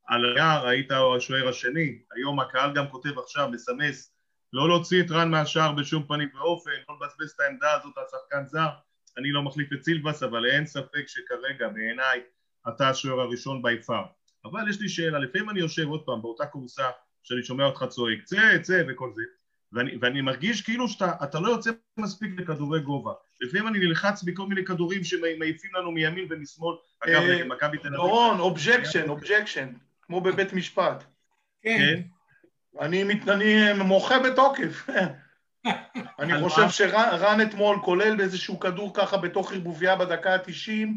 על 0.07 0.25
היער 0.25 0.67
היית 0.67 0.91
השוער 0.91 1.47
השני, 1.47 1.99
היום 2.15 2.39
הקהל 2.39 2.73
גם 2.73 2.87
כותב 2.87 3.19
עכשיו, 3.19 3.49
מסמס, 3.49 4.13
לא 4.53 4.67
להוציא 4.67 5.03
את 5.03 5.11
רן 5.11 5.31
מהשער 5.31 5.71
בשום 5.71 6.03
פנים 6.07 6.29
ואופן, 6.35 6.71
לא 6.89 6.95
לבזבז 6.95 7.31
את 7.31 7.39
העמדה 7.39 7.73
הזאת 7.73 7.97
על 7.97 8.03
שחקן 8.11 8.47
זר, 8.47 8.69
אני 9.17 9.31
לא 9.31 9.43
מחליף 9.43 9.73
את 9.73 9.83
סילבס, 9.83 10.23
אבל 10.23 10.45
אין 10.45 10.65
ספק 10.65 11.07
שכרגע 11.07 11.67
בעיניי 11.67 12.21
אתה 12.67 12.89
השוער 12.89 13.19
הראשון 13.19 13.61
by 13.61 13.81
far. 13.81 14.03
אבל 14.45 14.69
יש 14.69 14.81
לי 14.81 14.89
שאלה, 14.89 15.19
לפעמים 15.19 15.49
אני 15.49 15.59
יושב 15.59 15.87
עוד 15.87 16.03
פעם 16.05 16.21
באותה 16.21 16.45
כורסה 16.45 16.89
שאני 17.23 17.43
שומע 17.43 17.65
אותך 17.65 17.85
צועק, 17.89 18.23
צא, 18.23 18.57
צא 18.61 18.83
וכל 18.87 19.11
זה, 19.15 19.21
ואני, 19.73 19.91
ואני 20.01 20.21
מרגיש 20.21 20.61
כאילו 20.61 20.87
שאתה 20.87 21.39
לא 21.39 21.49
יוצא 21.49 21.71
מספיק 21.97 22.31
לכדורי 22.37 22.79
גובה. 22.79 23.11
לפעמים 23.41 23.67
אני 23.67 23.79
נלחץ 23.79 24.23
מכל 24.23 24.45
מיני 24.47 24.65
כדורים 24.65 25.03
שמעיפים 25.03 25.71
לנו 25.75 25.91
מימין 25.91 26.27
ומשמאל. 26.29 26.75
אגב, 26.99 27.21
אה, 27.21 27.43
מכבי 27.43 27.77
תל 27.77 27.87
אביב. 27.87 27.99
דורון, 27.99 28.39
objection, 28.39 29.09
objection. 29.09 29.73
כמו 30.11 30.21
בבית 30.21 30.53
משפט. 30.53 31.03
כן. 31.61 31.77
כן. 31.77 32.01
אני, 32.79 33.03
אני 33.03 33.73
מוחה 33.83 34.19
בתוקף. 34.19 34.87
אני 36.19 36.41
חושב 36.41 36.69
שרן 36.69 37.41
אתמול, 37.41 37.79
כולל 37.83 38.15
באיזשהו 38.15 38.59
כדור 38.59 38.93
ככה 38.93 39.17
בתוך 39.17 39.53
ערבוביה 39.53 39.95
בדקה 39.95 40.33
ה-90, 40.33 40.87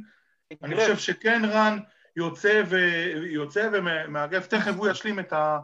אני 0.62 0.74
חושב 0.76 0.98
שכן 0.98 1.42
רן 1.44 1.78
יוצא, 2.16 2.62
ו... 2.66 2.76
יוצא 3.30 3.68
ומאגף, 3.72 4.46
תכף 4.46 4.72
הוא 4.76 4.88
ישלים 4.88 5.20
את, 5.20 5.32
ה... 5.32 5.58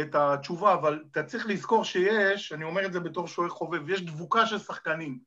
את 0.00 0.14
התשובה, 0.14 0.74
אבל 0.74 1.04
אתה 1.12 1.22
צריך 1.22 1.46
לזכור 1.46 1.84
שיש, 1.84 2.52
אני 2.52 2.64
אומר 2.64 2.86
את 2.86 2.92
זה 2.92 3.00
בתור 3.00 3.28
שוער 3.28 3.48
חובב, 3.48 3.90
יש 3.90 4.02
דבוקה 4.02 4.46
של 4.46 4.58
שחקנים. 4.58 5.18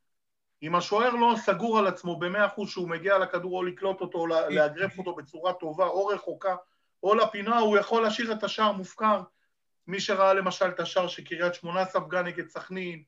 אם 0.64 0.76
השוער 0.76 1.10
לא 1.10 1.34
סגור 1.38 1.80
על 1.80 1.88
עצמו 1.88 2.20
במאה 2.20 2.46
אחוז 2.46 2.70
שהוא 2.70 2.90
מגיע 2.90 3.18
לכדור 3.18 3.58
או 3.58 3.64
לקלוט 3.64 4.02
אותו 4.02 4.18
או 4.18 4.28
לאגרף 4.28 4.98
אותו 4.98 5.16
בצורה 5.16 5.54
טובה 5.54 5.86
או 5.86 6.08
רחוקה, 6.08 6.56
או 7.04 7.16
לפינה, 7.16 7.60
הוא 7.60 7.78
יכול 7.78 8.04
להשאיר 8.04 8.32
את 8.32 8.44
השער 8.44 8.72
מופקר. 8.72 9.22
מי 9.88 10.00
שראה 10.00 10.34
למשל 10.34 10.66
את 10.66 10.80
השער 10.80 11.08
שקריית 11.08 11.54
שמונה 11.54 11.86
ספגה 11.86 12.22
נגד 12.22 12.50
סכנין, 12.50 13.04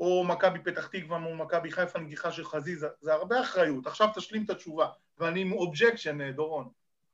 או 0.00 0.24
מכבי 0.24 0.58
פתח 0.58 0.86
תקווה 0.86 1.18
מול 1.18 1.36
מכבי 1.36 1.70
חיפה, 1.70 1.98
נגיחה 1.98 2.32
של 2.32 2.44
חזיזה, 2.44 2.88
זה 3.00 3.12
הרבה 3.12 3.40
אחריות. 3.40 3.86
עכשיו 3.86 4.08
תשלים 4.14 4.44
את 4.44 4.50
התשובה. 4.50 4.86
ואני 5.18 5.40
עם 5.40 5.52
objection, 5.52 6.20
אה, 6.20 6.32
דורון. 6.32 6.68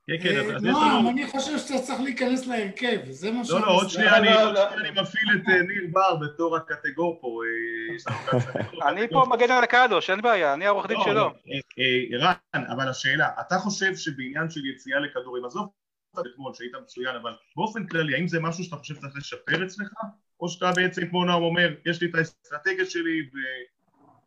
כן, 0.07 0.15
כן, 0.23 0.37
אז 0.37 0.65
יש 0.65 0.75
לנו... 0.75 1.03
לא, 1.03 1.11
אני 1.11 1.27
חושב 1.27 1.59
שאתה 1.59 1.79
צריך 1.79 2.01
להיכנס 2.01 2.47
להרכב, 2.47 2.99
זה 3.11 3.31
מה 3.31 3.45
ש... 3.45 3.51
לא, 3.51 3.61
לא, 3.61 3.67
עוד 3.67 3.89
שנייה 3.89 4.17
אני 4.17 4.91
מפעיל 4.91 5.29
את 5.35 5.49
אה, 5.49 5.63
ניר 5.63 5.87
בר 5.93 6.17
בתור 6.17 6.57
הקטגור 6.57 7.19
פה. 7.21 7.41
אני 8.89 9.09
פה 9.09 9.25
מגן 9.31 9.51
על 9.51 9.65
הקדוש, 9.65 10.11
אין 10.11 10.23
בעיה, 10.23 10.55
אני 10.55 10.67
העורך 10.67 10.87
דין 10.87 10.97
לא, 10.97 11.05
שלו. 11.05 11.15
לא, 11.15 11.33
אה, 11.49 12.19
אה, 12.19 12.35
רן, 12.55 12.65
אבל 12.67 12.89
השאלה, 12.89 13.29
אתה 13.41 13.59
חושב 13.59 13.97
שבעניין 13.97 14.51
של 14.51 14.67
יציאה 14.67 15.01
לכדורים, 15.01 15.45
עזוב 15.45 15.69
אתמול 16.21 16.55
שהיית 16.55 16.73
מצוין, 16.83 17.17
אבל 17.17 17.33
באופן 17.57 17.87
כללי, 17.87 18.15
האם 18.15 18.29
זה 18.29 18.41
משהו 18.41 18.65
שאתה 18.65 18.77
חושב 18.77 18.95
שצריך 18.95 19.17
לשפר 19.17 19.65
אצלך? 19.67 19.93
או 20.41 20.49
שאתה 20.49 20.73
בעצם 20.77 21.07
כמו 21.07 21.25
נועם 21.25 21.43
אומר, 21.43 21.75
יש 21.87 22.03
לי 22.03 22.11
את 22.11 22.15
האסטרטגיה 22.15 22.87
שלי, 22.87 23.31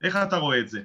ואיך 0.01 0.15
אתה 0.15 0.37
רואה 0.37 0.59
את 0.59 0.69
זה? 0.69 0.79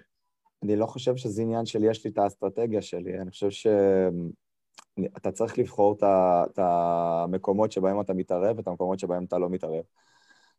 אני 0.63 0.77
לא 0.77 0.87
חושב 0.87 1.17
שזה 1.17 1.43
עניין 1.43 1.67
של 1.67 1.85
יש 1.85 2.05
לי 2.05 2.11
את 2.11 2.19
האסטרטגיה 2.19 2.83
שלי, 2.83 3.21
אני 3.21 3.31
חושב 3.31 3.51
שאתה 3.51 5.33
צריך 5.33 5.59
לבחור 5.59 5.99
את 6.03 6.59
המקומות 6.59 7.73
שבהם 7.73 8.01
אתה 8.01 8.15
מתערב 8.15 8.57
ואת 8.57 8.69
המקומות 8.69 8.99
שבהם 8.99 9.25
אתה 9.25 9.39
לא 9.39 9.51
מתערב. 9.51 9.85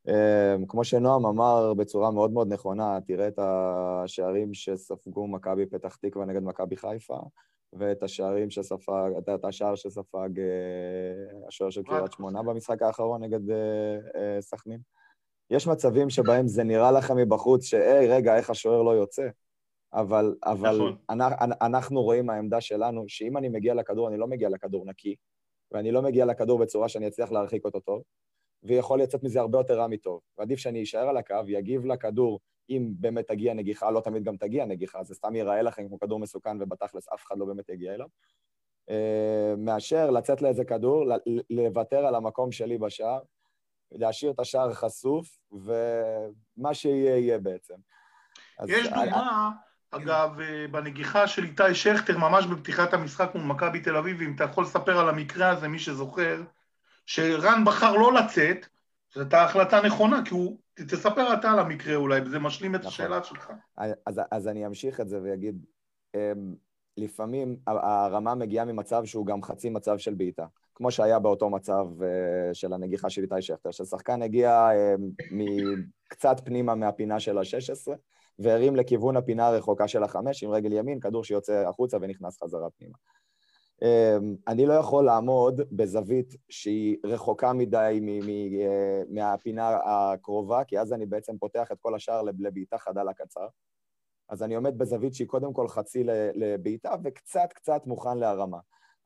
אמ, 0.08 0.66
כמו 0.68 0.84
שנועם 0.84 1.26
אמר 1.26 1.74
בצורה 1.74 2.12
מאוד 2.12 2.32
מאוד 2.32 2.54
נכונה, 2.54 3.00
תראה 3.08 3.28
את 3.28 3.40
השערים 3.40 4.54
שספגו 4.54 5.28
מכבי 5.28 5.66
פתח 5.66 5.96
תקווה 5.96 6.26
נגד 6.26 6.44
מכבי 6.44 6.78
חיפה, 6.78 7.18
ואת 7.74 8.04
השערים 8.04 8.50
שספג, 8.50 9.12
את 9.36 9.46
השער 9.46 9.76
שספג 9.76 10.40
אה, 10.40 11.48
השוער 11.48 11.70
של 11.70 11.84
קריית 11.84 12.12
שמונה 12.12 12.44
במשחק 12.44 12.82
האחרון 12.82 13.24
נגד 13.24 13.52
אה, 13.52 13.98
אה, 14.16 14.42
סכנין. 14.42 14.80
יש 15.50 15.68
מצבים 15.68 16.10
שבהם 16.10 16.48
זה 16.48 16.64
נראה 16.64 16.92
לכם 16.92 17.18
מבחוץ 17.18 17.66
שהי, 17.66 18.08
רגע, 18.08 18.38
איך 18.38 18.50
השוער 18.50 18.82
לא 18.82 18.92
יוצא? 18.92 19.28
אבל, 19.94 20.36
אבל 20.44 20.76
נכון. 20.76 20.98
אנחנו 21.62 22.02
רואים 22.02 22.26
מהעמדה 22.26 22.62
שלנו 22.62 23.04
שאם 23.08 23.38
אני 23.38 23.50
מגיע 23.50 23.74
לכדור, 23.74 24.08
אני 24.08 24.18
לא 24.18 24.28
מגיע 24.28 24.50
לכדור 24.50 24.86
נקי, 24.86 25.16
ואני 25.72 25.92
לא 25.92 26.02
מגיע 26.02 26.26
לכדור 26.26 26.60
בצורה 26.60 26.90
שאני 26.90 27.08
אצליח 27.08 27.32
להרחיק 27.32 27.66
אותו 27.66 27.80
טוב, 27.80 28.02
ויכול 28.64 29.02
לצאת 29.02 29.24
מזה 29.24 29.40
הרבה 29.40 29.58
יותר 29.58 29.80
רע 29.80 29.88
מטוב. 29.88 30.20
ועדיף 30.38 30.60
שאני 30.60 30.84
אשאר 30.84 31.10
על 31.10 31.18
הקו, 31.18 31.36
יגיב 31.48 31.86
לכדור, 31.86 32.40
אם 32.70 32.92
באמת 33.00 33.28
תגיע 33.28 33.54
נגיחה, 33.54 33.92
לא 33.92 34.00
תמיד 34.00 34.24
גם 34.24 34.38
תגיע 34.38 34.66
נגיחה, 34.66 35.04
זה 35.04 35.16
סתם 35.16 35.36
ייראה 35.36 35.62
לכם 35.62 35.88
כמו 35.88 36.00
כדור 36.00 36.20
מסוכן 36.20 36.62
ובתכלס 36.62 37.10
אף 37.14 37.24
אחד 37.28 37.38
לא 37.38 37.46
באמת 37.46 37.70
יגיע 37.70 37.94
אליו. 37.94 38.08
אה, 38.90 39.54
מאשר 39.58 40.10
לצאת 40.10 40.42
לאיזה 40.42 40.66
כדור, 40.66 41.06
לוותר 41.50 42.06
על 42.06 42.16
המקום 42.16 42.52
שלי 42.52 42.78
בשער, 42.78 43.20
להשאיר 43.92 44.32
את 44.32 44.40
השער 44.40 44.74
חשוף, 44.74 45.40
ומה 45.52 46.74
שיהיה 46.74 47.18
יהיה 47.18 47.40
בעצם. 47.40 47.76
יש 48.68 48.88
דוגמה, 48.88 49.50
אגב, 49.92 50.40
אה, 50.40 50.68
בנגיחה 50.72 51.28
של 51.28 51.44
איתי 51.44 51.76
שכטר, 51.76 52.18
ממש 52.18 52.46
בפתיחת 52.46 52.94
המשחק 52.94 53.36
מול 53.36 53.44
מכבי 53.44 53.80
תל 53.80 53.98
אביב, 53.98 54.22
אם 54.22 54.36
אתה 54.36 54.44
יכול 54.44 54.64
לספר 54.64 55.00
על 55.00 55.10
המקרה 55.10 55.50
הזה, 55.50 55.68
מי 55.68 55.80
שזוכר, 55.80 56.42
שרן 57.06 57.64
בחר 57.66 57.96
לא 57.96 58.14
לצאת, 58.14 58.66
זו 59.14 59.22
הייתה 59.22 59.44
החלטה 59.44 59.82
נכונה, 59.82 60.22
כי 60.26 60.34
הוא... 60.34 60.58
תספר 60.88 61.34
אתה 61.34 61.52
על 61.52 61.60
המקרה 61.60 61.96
אולי, 61.96 62.22
וזה 62.22 62.40
משלים 62.40 62.76
את 62.76 62.80
נכון. 62.80 62.90
השאלה 62.90 63.24
שלך. 63.24 63.52
אז, 64.06 64.22
אז 64.32 64.48
אני 64.48 64.66
אמשיך 64.66 65.02
את 65.02 65.10
זה 65.10 65.20
ואגיד, 65.24 65.66
אמ, 66.16 66.56
לפעמים 66.98 67.58
הרמה 67.68 68.36
מגיעה 68.36 68.66
ממצב 68.66 69.06
שהוא 69.06 69.26
גם 69.26 69.44
חצי 69.44 69.70
מצב 69.70 69.98
של 69.98 70.14
בעיטה, 70.14 70.46
כמו 70.76 70.92
שהיה 70.92 71.20
באותו 71.20 71.50
מצב 71.50 71.86
אה, 72.04 72.54
של 72.54 72.74
הנגיחה 72.74 73.10
של 73.10 73.22
איתי 73.22 73.42
שכטר, 73.42 73.72
ששחקן 73.72 74.22
הגיע 74.22 74.68
אמ, 74.72 75.82
קצת 76.08 76.42
פנימה 76.46 76.76
מהפינה 76.76 77.20
של 77.20 77.38
ה-16, 77.38 77.92
והרים 78.40 78.76
לכיוון 78.76 79.18
הפינה 79.18 79.48
הרחוקה 79.48 79.88
של 79.88 80.04
החמש 80.04 80.44
עם 80.44 80.52
רגל 80.52 80.74
ימין, 80.74 81.00
כדור 81.00 81.24
שיוצא 81.24 81.64
החוצה 81.68 81.98
ונכנס 82.02 82.44
חזרה 82.44 82.70
פנימה. 82.70 82.98
אמ, 83.82 84.36
אני 84.48 84.66
לא 84.66 84.74
יכול 84.74 85.06
לעמוד 85.06 85.62
בזווית 85.72 86.36
שהיא 86.50 86.98
רחוקה 87.06 87.54
מדי 87.54 88.02
אה, 88.62 89.02
מהפינה 89.10 89.78
הקרובה, 89.86 90.64
כי 90.64 90.80
אז 90.80 90.94
אני 90.94 91.06
בעצם 91.06 91.38
פותח 91.38 91.72
את 91.72 91.78
כל 91.80 91.96
השער 91.96 92.22
לבעיטה 92.22 92.78
חדה 92.78 93.04
לקצר. 93.04 93.48
אז 94.30 94.44
אני 94.44 94.56
עומד 94.56 94.78
בזווית 94.78 95.14
שהיא 95.14 95.28
קודם 95.28 95.54
כל 95.54 95.68
חצי 95.68 96.04
לבעיטה 96.36 96.96
וקצת 97.04 97.54
קצת 97.54 97.82
מוכן 97.86 98.18
להרמה. 98.18 98.58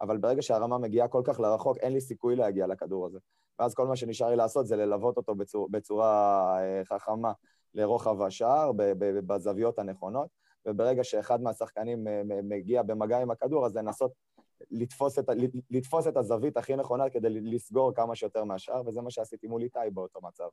אבל 0.02 0.18
ברגע 0.18 0.42
שהרמה 0.42 0.78
מגיעה 0.78 1.08
כל 1.08 1.22
כך 1.26 1.40
לרחוק, 1.40 1.78
אין 1.78 1.94
לי 1.94 2.02
סיכוי 2.02 2.36
להגיע 2.36 2.68
לכדור 2.68 3.06
הזה. 3.06 3.20
ואז 3.60 3.74
כל 3.74 3.88
מה 3.88 3.96
שנשאר 3.96 4.30
לי 4.30 4.36
לעשות 4.36 4.68
זה 4.68 4.76
ללוות 4.76 5.18
אותו 5.18 5.36
בצורה, 5.36 5.68
בצורה 5.72 6.58
אה, 6.60 6.82
חכמה 6.86 7.32
לרוחב 7.74 8.22
השער, 8.22 8.72
בזוויות 8.98 9.80
הנכונות, 9.80 10.28
וברגע 10.66 11.04
שאחד 11.04 11.42
מהשחקנים 11.42 12.08
אה, 12.08 12.22
מגיע 12.44 12.84
במגע 12.84 13.20
עם 13.20 13.32
הכדור, 13.32 13.66
אז 13.66 13.76
לנסות 13.76 14.12
לתפוס 14.72 15.20
את, 15.20 15.30
לתפוס 15.70 16.08
את 16.08 16.18
הזווית 16.18 16.58
הכי 16.58 16.76
נכונה 16.76 17.10
כדי 17.10 17.30
לסגור 17.30 17.96
כמה 17.96 18.16
שיותר 18.16 18.44
מהשאר, 18.44 18.82
וזה 18.86 19.02
מה 19.02 19.12
שעשיתי 19.12 19.48
מול 19.48 19.62
איתי 19.62 19.80
באותו 19.94 20.20
מצב. 20.24 20.48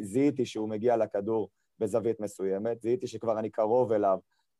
זיהיתי 0.00 0.46
שהוא 0.46 0.68
מגיע 0.68 0.96
לכדור 0.96 1.48
בזווית 1.78 2.20
מסוימת, 2.20 2.80
זיהיתי 2.80 3.06
שכבר 3.06 3.38
אני 3.38 3.50
קרוב 3.50 3.92
אליו, 3.92 4.18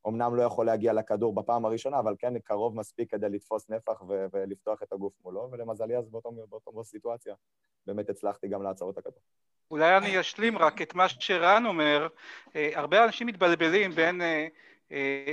אמנם 0.09 0.35
לא 0.35 0.43
יכול 0.43 0.67
להגיע 0.67 0.93
לכדור 0.93 1.35
בפעם 1.35 1.65
הראשונה, 1.65 1.99
אבל 1.99 2.15
כן 2.19 2.39
קרוב 2.39 2.77
מספיק 2.77 3.11
כדי 3.11 3.29
לתפוס 3.29 3.71
נפח 3.71 4.03
ו- 4.09 4.27
ולפתוח 4.33 4.83
את 4.83 4.93
הגוף 4.93 5.13
מולו, 5.25 5.49
ולמזלי 5.53 5.97
אז 5.97 6.09
באותו, 6.09 6.31
באותו 6.49 6.85
סיטואציה 6.85 7.35
באמת 7.87 8.11
הצלחתי 8.11 8.49
גם 8.49 8.63
לעצור 8.63 8.91
את 8.91 8.99
הכדור. 8.99 9.21
אולי 9.71 9.97
אני 9.97 10.21
אשלים 10.21 10.59
רק 10.59 10.83
את 10.83 10.95
מה 10.95 11.09
שרן 11.09 11.67
אומר, 11.67 12.09
אה, 12.57 12.71
הרבה 12.75 13.05
אנשים 13.05 13.27
מתבלבלים 13.27 13.91
בין 13.91 14.23
אה, 14.23 14.47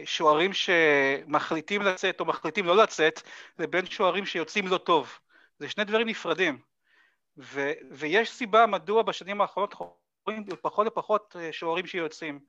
שוערים 0.05 0.51
שמחליטים 0.53 1.81
לצאת 1.81 2.19
או 2.19 2.25
מחליטים 2.25 2.65
לא 2.65 2.77
לצאת, 2.77 3.21
לבין 3.59 3.85
שוערים 3.85 4.25
שיוצאים 4.25 4.67
לא 4.67 4.77
טוב. 4.77 5.19
זה 5.59 5.69
שני 5.69 5.83
דברים 5.83 6.07
נפרדים. 6.07 6.59
ו, 7.37 7.71
ויש 7.91 8.31
סיבה 8.31 8.65
מדוע 8.65 9.03
בשנים 9.03 9.41
האחרונות 9.41 9.73
רואים 10.27 10.45
פחות 10.61 10.87
ופחות 10.87 11.35
אה, 11.39 11.51
שוערים 11.51 11.85
שיוצאים. 11.85 12.39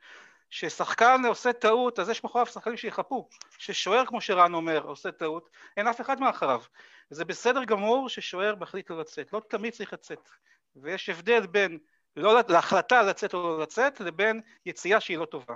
כששחקן 0.51 1.23
עושה 1.29 1.53
טעות, 1.53 1.99
אז 1.99 2.09
יש 2.09 2.25
מאחוריו 2.25 2.47
שחקנים 2.47 2.77
שיחפו. 2.77 3.29
כששוער, 3.57 4.07
כמו 4.07 4.21
שרן 4.21 4.55
אומר, 4.55 4.83
עושה 4.83 5.13
טעות, 5.13 5.51
אין 5.77 5.89
אף 5.89 6.01
אחד 6.01 6.21
מאחריו. 6.21 6.63
זה 7.11 7.25
בסדר 7.25 7.65
גמור 7.65 8.09
ששוער 8.09 8.55
מחליט 8.57 8.91
לא 8.91 9.01
לצאת. 9.01 9.33
לא 9.33 9.41
תמיד 9.49 9.73
צריך 9.73 9.93
לצאת. 9.93 10.29
ויש 10.77 11.09
הבדל 11.09 11.47
בין 11.47 11.79
לא, 12.17 12.41
להחלטה 12.49 13.03
לצאת 13.03 13.35
או 13.35 13.43
לא 13.43 13.63
לצאת, 13.63 14.01
לבין 14.01 14.41
יציאה 14.67 15.01
שהיא 15.01 15.19
לא 15.19 15.25
טובה. 15.25 15.55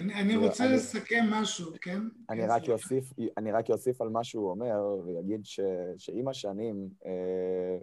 אני, 0.00 0.14
אני 0.14 0.36
רוצה 0.36 0.64
אני, 0.64 0.74
לסכם 0.74 1.24
משהו, 1.30 1.72
כן? 1.80 2.00
אני 2.30 2.42
כן, 2.42 2.50
רק, 2.50 2.68
יוסיף, 2.68 3.12
אני 3.36 3.52
רק 3.52 3.70
אוסיף 3.70 4.00
על 4.00 4.08
מה 4.08 4.24
שהוא 4.24 4.50
אומר, 4.50 4.96
ויגיד 5.04 5.40
ש, 5.44 5.60
שעם 5.96 6.28
השנים, 6.28 6.88
אה, 7.06 7.78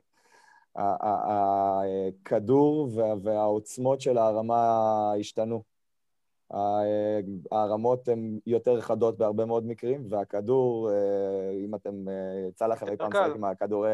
הכדור 0.77 2.89
וה, 2.95 3.13
והעוצמות 3.23 4.01
של 4.01 4.17
הרמה 4.17 5.13
השתנו. 5.19 5.63
הרמות 7.51 8.07
הן 8.07 8.39
יותר 8.45 8.81
חדות 8.81 9.17
בהרבה 9.17 9.45
מאוד 9.45 9.65
מקרים, 9.65 10.05
והכדור, 10.09 10.91
אה, 10.91 11.51
אם 11.65 11.75
אתם, 11.75 12.09
אה, 12.09 12.47
יצא 12.49 12.67
לכם 12.67 12.87
אי 12.87 12.97
פעם 12.97 13.11
לשחק 13.11 13.35
עם 13.35 13.43
הכדור, 13.43 13.85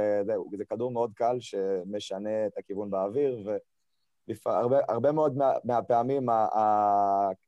זה 0.58 0.66
כדור 0.66 0.92
מאוד 0.92 1.12
קל 1.16 1.38
שמשנה 1.40 2.46
את 2.46 2.58
הכיוון 2.58 2.90
באוויר, 2.90 3.44
ו... 3.46 3.58
הרבה, 4.46 4.78
הרבה 4.90 5.12
מאוד 5.12 5.38
מה, 5.38 5.52
מהפעמים 5.64 6.30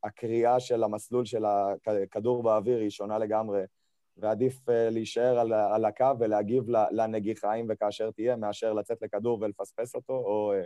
הקריאה 0.03 0.59
של 0.59 0.84
המסלול 0.84 1.25
של 1.25 1.43
הכדור 1.45 2.43
באוויר 2.43 2.79
היא 2.79 2.89
שונה 2.89 3.17
לגמרי, 3.17 3.61
ועדיף 4.17 4.69
אה, 4.69 4.89
להישאר 4.89 5.39
על, 5.39 5.53
על 5.53 5.86
הקו 5.86 6.11
ולהגיב 6.19 6.63
לנגיחה 6.91 7.53
אם 7.53 7.65
וכאשר 7.69 8.11
תהיה, 8.11 8.36
מאשר 8.36 8.73
לצאת 8.73 8.97
לכדור 9.01 9.41
ולפספס 9.41 9.95
אותו, 9.95 10.13
או 10.13 10.53
אה, 10.53 10.65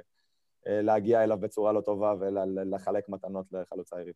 אה, 0.67 0.81
להגיע 0.81 1.23
אליו 1.23 1.37
בצורה 1.37 1.71
לא 1.71 1.81
טובה 1.81 2.13
ולחלק 2.19 3.09
מתנות 3.09 3.45
לחלוץ 3.51 3.93
היריב. 3.93 4.13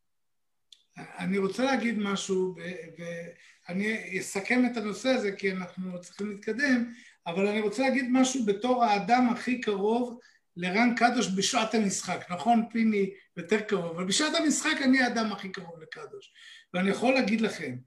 אני 0.98 1.38
רוצה 1.38 1.66
להגיד 1.66 2.00
משהו, 2.00 2.56
ואני 2.98 4.20
אסכם 4.20 4.62
את 4.72 4.78
הנושא 4.78 5.10
הזה 5.10 5.32
כי 5.32 5.52
אנחנו 5.52 6.02
צריכים 6.02 6.30
להתקדם, 6.30 6.92
אבל 7.28 7.48
אני 7.48 7.62
רוצה 7.62 7.82
להגיד 7.84 8.06
משהו 8.12 8.46
בתור 8.46 8.84
האדם 8.84 9.30
הכי 9.32 9.62
קרוב 9.62 10.20
לרן 10.58 10.96
קדוש 10.96 11.28
בשעת 11.36 11.74
המשחק, 11.74 12.26
נכון 12.30 12.64
פיני 12.72 13.10
יותר 13.38 13.62
קרוב, 13.62 13.96
אבל 13.96 14.06
בשעת 14.06 14.36
המשחק 14.36 14.82
אני 14.84 15.00
האדם 15.00 15.32
הכי 15.32 15.50
קרוב 15.50 15.82
לקדוש. 15.82 16.34
ואני 16.74 16.90
יכול 16.90 17.14
להגיד 17.14 17.42
לכם, 17.42 17.78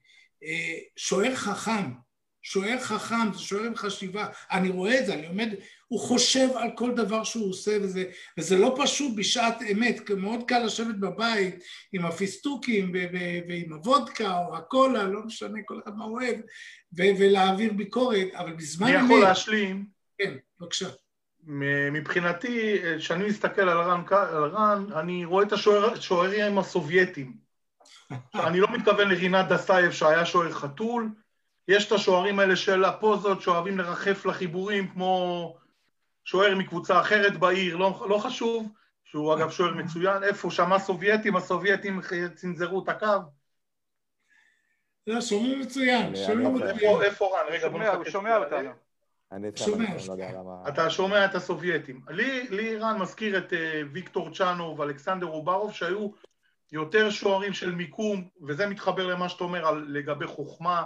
אה, 0.44 0.78
שוער 0.96 1.34
חכם, 1.34 1.90
שוער 2.42 2.78
חכם, 2.80 3.32
זה 3.32 3.38
שוער 3.38 3.64
עם 3.64 3.76
חשיבה, 3.76 4.26
אני 4.50 4.68
רואה 4.68 5.00
את 5.00 5.06
זה, 5.06 5.14
אני 5.14 5.26
עומד, 5.26 5.48
הוא 5.88 6.00
חושב 6.00 6.48
על 6.56 6.70
כל 6.74 6.94
דבר 6.94 7.24
שהוא 7.24 7.50
עושה, 7.50 7.78
וזה, 7.82 8.04
וזה 8.38 8.56
לא 8.56 8.74
פשוט 8.82 9.16
בשעת 9.16 9.62
אמת, 9.72 10.10
מאוד 10.10 10.48
קל 10.48 10.58
לשבת 10.58 10.94
בבית 10.94 11.54
עם 11.92 12.06
הפיסטוקים 12.06 12.92
ועם 13.48 13.72
הוודקה 13.72 14.38
או 14.38 14.56
הקולה, 14.56 15.04
לא 15.04 15.22
משנה, 15.22 15.58
כל 15.64 15.80
אחד 15.84 15.96
מה 15.96 16.04
הוא 16.04 16.20
אוהב, 16.20 16.36
ולהעביר 16.92 17.72
ביקורת, 17.72 18.28
אבל 18.34 18.52
בזמן 18.52 18.88
אמת... 18.88 18.96
אני 18.96 19.04
יכול 19.04 19.20
להשלים? 19.20 19.86
כן, 20.18 20.34
בבקשה. 20.60 20.88
מבחינתי, 21.92 22.82
כשאני 22.99 23.26
מסתכל 23.26 23.68
על 23.68 23.80
רן, 23.80 24.03
על 24.11 24.45
רן 24.45 24.92
אני 24.92 25.24
רואה 25.24 25.45
את 25.45 25.53
השוערים 25.53 26.59
הסובייטים. 26.59 27.36
אני 28.47 28.61
לא 28.61 28.68
מתכוון 28.72 29.09
לרינת 29.09 29.49
דסאייב 29.49 29.92
שהיה 29.92 30.26
שוער 30.26 30.53
חתול, 30.53 31.09
יש 31.68 31.86
את 31.86 31.92
השוערים 31.92 32.38
האלה 32.38 32.57
של 32.57 32.84
הפוזות 32.84 33.42
שאוהבים 33.42 33.78
לרחף 33.78 34.26
לחיבורים 34.26 34.88
כמו 34.88 35.57
שוער 36.24 36.55
מקבוצה 36.55 37.01
אחרת 37.01 37.36
בעיר, 37.38 37.76
לא, 37.76 38.07
לא 38.09 38.18
חשוב, 38.18 38.68
שהוא 39.05 39.34
אגב 39.34 39.51
שוער 39.51 39.74
מצוין, 39.74 40.22
איפה 40.22 40.51
שמע 40.51 40.78
סובייטים, 40.78 41.36
הסובייטים 41.36 42.01
צנזרו 42.34 42.82
את 42.82 42.88
הקו. 42.88 43.07
לא, 45.07 45.20
שומעים 45.20 45.61
מצוין, 45.61 46.16
שומעים 46.16 46.55
מצוין. 46.55 47.03
איפה 47.03 47.38
רן? 47.38 47.53
רגע, 47.53 47.68
בוא 47.68 47.78
נחכה. 47.78 47.97
הוא 47.97 48.05
שומע 48.05 48.36
אותנו. 48.36 48.70
אני 49.35 49.47
איתך. 49.47 49.62
אני 49.62 50.07
לא 50.09 50.12
יודע 50.12 50.32
למה... 50.32 50.68
אתה 50.68 50.91
שומע 50.91 51.24
את 51.24 51.35
הסובייטים. 51.35 52.01
לי, 52.09 52.49
לי 52.51 52.76
רן 52.76 52.99
מזכיר 52.99 53.39
את 53.39 53.53
אה, 53.53 53.82
ויקטור 53.93 54.30
צ'אנו 54.35 54.78
ואלכסנדר 54.78 55.26
אוברוב, 55.26 55.72
שהיו 55.72 56.11
יותר 56.72 57.11
שוערים 57.11 57.53
של 57.53 57.74
מיקום, 57.74 58.28
וזה 58.47 58.66
מתחבר 58.66 59.07
למה 59.07 59.28
שאתה 59.28 59.45
אומר 59.45 59.66
על, 59.66 59.87
לגבי 59.89 60.26
חוכמה, 60.26 60.85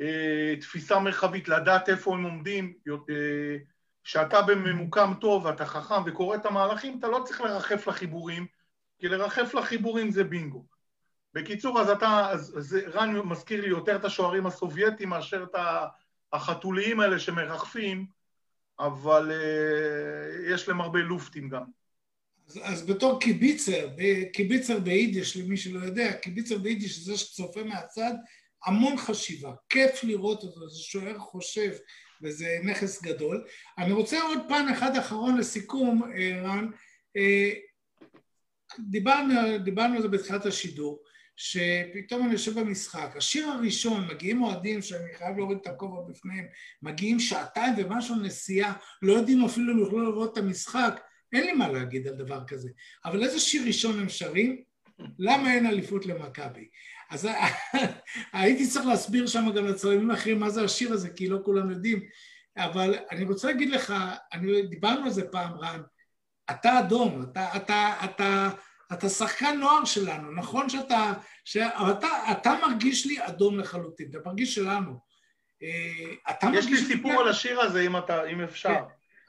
אה, 0.00 0.54
תפיסה 0.60 0.98
מרחבית, 0.98 1.48
לדעת 1.48 1.88
איפה 1.88 2.14
הם 2.14 2.22
עומדים, 2.22 2.74
אה, 2.88 3.56
כשאתה 4.04 4.42
בממוקם 4.42 5.12
טוב 5.20 5.44
ואתה 5.44 5.66
חכם 5.66 6.02
וקורא 6.06 6.36
את 6.36 6.46
המהלכים, 6.46 6.98
אתה 6.98 7.08
לא 7.08 7.22
צריך 7.24 7.40
לרחף 7.40 7.86
לחיבורים, 7.86 8.46
כי 8.98 9.08
לרחף 9.08 9.54
לחיבורים 9.54 10.10
זה 10.10 10.24
בינגו. 10.24 10.64
בקיצור, 11.34 11.80
אז 11.80 11.90
אתה, 11.90 12.30
אז, 12.30 12.58
אז 12.58 12.78
רן 12.94 13.16
מזכיר 13.16 13.60
לי 13.60 13.68
יותר 13.68 13.96
את 13.96 14.04
השוערים 14.04 14.46
הסובייטים 14.46 15.08
מאשר 15.08 15.42
את 15.42 15.54
החתוליים 16.32 17.00
האלה 17.00 17.18
שמרחפים, 17.18 18.06
אבל 18.80 19.30
uh, 19.30 20.52
יש 20.52 20.68
להם 20.68 20.80
הרבה 20.80 20.98
לופטים 20.98 21.48
גם. 21.48 21.62
אז, 22.48 22.60
אז 22.62 22.86
בתור 22.86 23.20
קיביצר, 23.20 23.88
קיביצר 24.32 24.78
ביידיש, 24.78 25.36
למי 25.36 25.56
שלא 25.56 25.84
יודע, 25.84 26.12
קיביצר 26.12 26.58
ביידיש 26.58 26.98
זה 26.98 27.16
שצופה 27.16 27.64
מהצד, 27.64 28.12
המון 28.64 28.96
חשיבה, 28.96 29.52
כיף 29.68 30.04
לראות 30.04 30.42
אותו, 30.42 30.68
זה 30.68 30.78
שוער 30.78 31.18
חושב 31.18 31.72
וזה 32.22 32.58
נכס 32.64 33.02
גדול. 33.02 33.44
אני 33.78 33.92
רוצה 33.92 34.22
עוד 34.22 34.38
פן 34.48 34.66
אחד 34.72 34.96
אחרון 34.96 35.38
לסיכום, 35.38 36.02
רן, 36.42 36.66
דיברנו, 38.78 39.58
דיברנו 39.64 39.96
על 39.96 40.02
זה 40.02 40.08
בתחילת 40.08 40.46
השידור, 40.46 41.02
שפתאום 41.36 42.24
אני 42.24 42.32
יושב 42.32 42.60
במשחק, 42.60 43.14
השיר 43.16 43.48
הראשון, 43.48 44.08
מגיעים 44.08 44.42
אוהדים 44.42 44.82
שאני 44.82 45.14
חייב 45.18 45.36
להוריד 45.36 45.58
את 45.62 45.66
הכובע 45.66 46.00
בפניהם, 46.08 46.46
מגיעים 46.82 47.20
שעתיים 47.20 47.74
ומשהו 47.76 48.16
נסיעה, 48.16 48.72
לא 49.02 49.12
יודעים 49.12 49.44
אפילו 49.44 49.72
אם 49.72 49.78
יוכלו 49.78 50.10
לראות 50.10 50.32
את 50.32 50.38
המשחק, 50.38 51.00
אין 51.32 51.46
לי 51.46 51.52
מה 51.52 51.68
להגיד 51.68 52.08
על 52.08 52.14
דבר 52.14 52.44
כזה. 52.46 52.68
אבל 53.04 53.22
איזה 53.22 53.40
שיר 53.40 53.66
ראשון 53.66 54.00
הם 54.00 54.08
שרים? 54.08 54.62
למה 55.18 55.54
אין 55.54 55.66
אליפות 55.66 56.06
למכבי? 56.06 56.68
אז 57.10 57.28
הייתי 58.32 58.68
צריך 58.68 58.86
להסביר 58.86 59.26
שם 59.26 59.44
גם 59.56 59.66
לצלמים 59.66 60.10
אחרים 60.10 60.40
מה 60.40 60.50
זה 60.50 60.64
השיר 60.64 60.92
הזה, 60.92 61.10
כי 61.10 61.28
לא 61.28 61.38
כולם 61.44 61.70
יודעים. 61.70 62.00
אבל 62.56 62.94
אני 63.10 63.24
רוצה 63.24 63.46
להגיד 63.46 63.70
לך, 63.70 63.94
אני, 64.32 64.62
דיברנו 64.62 65.04
על 65.04 65.10
זה 65.10 65.30
פעם, 65.30 65.52
רן, 65.52 65.80
אתה 66.50 66.78
אדום, 66.78 67.22
אתה, 67.22 67.56
אתה, 67.56 67.94
אתה, 68.04 68.50
אתה 68.92 69.08
שחקן 69.08 69.58
נוער 69.60 69.84
שלנו, 69.84 70.32
נכון 70.32 70.68
שאתה, 70.68 71.12
שאתה, 71.44 72.08
אתה 72.32 72.54
מרגיש 72.66 73.06
לי 73.06 73.26
אדום 73.26 73.58
לחלוטין, 73.58 74.10
אתה 74.10 74.18
מרגיש 74.26 74.54
שלנו. 74.54 75.00
אתה 76.30 76.46
יש 76.54 76.66
לי 76.66 76.76
סיפור 76.76 77.12
על 77.12 77.28
השיר 77.28 77.60
הזה, 77.60 77.80
אם, 77.80 77.96
אתה, 77.96 78.24
אם 78.24 78.40
אפשר. 78.40 78.68
כן, 78.68 78.82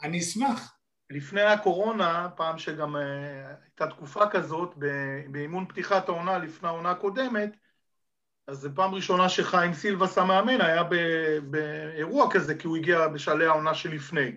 אני 0.04 0.20
אשמח. 0.20 0.76
לפני 1.10 1.42
הקורונה, 1.42 2.30
פעם 2.36 2.58
שגם 2.58 2.96
uh, 2.96 3.00
הייתה 3.64 3.88
תקופה 3.88 4.28
כזאת, 4.30 4.76
באימון 5.28 5.66
פתיחת 5.66 6.10
העונה 6.10 6.38
לפני 6.38 6.70
העונה 6.70 6.92
הקודמת, 6.92 7.50
אז 8.48 8.58
זו 8.58 8.70
פעם 8.76 8.94
ראשונה 8.94 9.30
שחיים 9.30 9.74
סילבס 9.74 10.18
המאמן 10.18 10.62
היה 10.62 10.84
באירוע 11.44 12.32
כזה, 12.32 12.56
כי 12.56 12.68
הוא 12.68 12.78
הגיע 12.78 13.08
בשלהי 13.08 13.48
העונה 13.48 13.74
שלפני. 13.74 14.32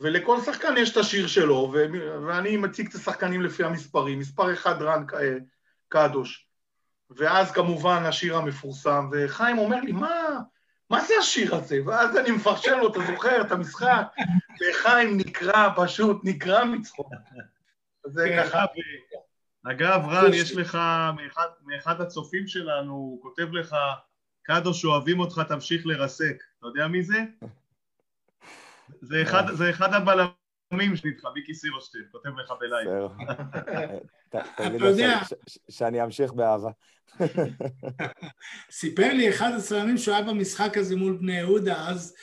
ולכל 0.00 0.40
שחקן 0.40 0.74
יש 0.78 0.92
את 0.92 0.96
השיר 0.96 1.26
שלו, 1.26 1.74
ואני 2.26 2.56
מציג 2.56 2.88
את 2.88 2.94
השחקנים 2.94 3.42
לפי 3.42 3.64
המספרים. 3.64 4.18
מספר 4.18 4.52
אחד 4.52 4.82
רן 4.82 5.04
קדוש. 5.88 6.48
ואז 7.10 7.52
כמובן 7.52 8.02
השיר 8.04 8.36
המפורסם, 8.36 9.08
וחיים 9.12 9.58
אומר 9.58 9.80
לי, 9.80 9.92
מה, 9.92 10.38
מה 10.90 11.04
זה 11.04 11.14
השיר 11.20 11.54
הזה? 11.54 11.78
ואז 11.86 12.16
אני 12.16 12.30
מפרשן 12.30 12.78
לו, 12.78 12.90
אתה 12.90 13.00
זוכר 13.12 13.40
את 13.40 13.52
המשחק? 13.52 14.02
וחיים 14.60 15.16
נקרע, 15.16 15.68
פשוט 15.76 16.20
נקרע 16.24 16.64
מצחוק. 16.64 17.12
זה 18.06 18.28
כן. 18.28 18.44
ככה... 18.44 18.64
אגב, 19.70 20.00
רן, 20.08 20.34
יש 20.34 20.56
לך, 20.56 20.78
מאחד, 21.16 21.48
מאחד 21.64 22.00
הצופים 22.00 22.46
שלנו, 22.46 22.92
הוא 22.92 23.22
כותב 23.22 23.52
לך, 23.52 23.76
קדוש 24.42 24.84
אוהבים 24.84 25.20
אותך, 25.20 25.42
תמשיך 25.48 25.86
לרסק. 25.86 26.42
אתה 26.58 26.66
יודע 26.66 26.88
מי 26.88 27.02
זה? 27.02 27.24
זה 29.00 29.22
אחד, 29.22 29.42
זה 29.54 29.70
אחד 29.70 29.94
הבלמים 29.94 30.96
שלי 30.96 31.10
איתך, 31.10 31.24
מיקי 31.34 31.54
סירושטיין, 31.54 32.04
כותב 32.12 32.28
לך 32.28 32.52
בלייב. 32.60 33.10
תגיד 34.56 34.80
לו 34.80 34.88
שאני 35.70 36.04
אמשיך 36.04 36.32
באהבה. 36.32 36.70
סיפר 38.70 39.12
לי 39.12 39.30
אחד 39.30 39.50
הצלמים 39.56 39.98
שהוא 39.98 40.14
היה 40.14 40.24
במשחק 40.24 40.76
הזה 40.76 40.96
מול 40.96 41.18
בני 41.20 41.36
יהודה, 41.36 41.88
אז 41.88 42.14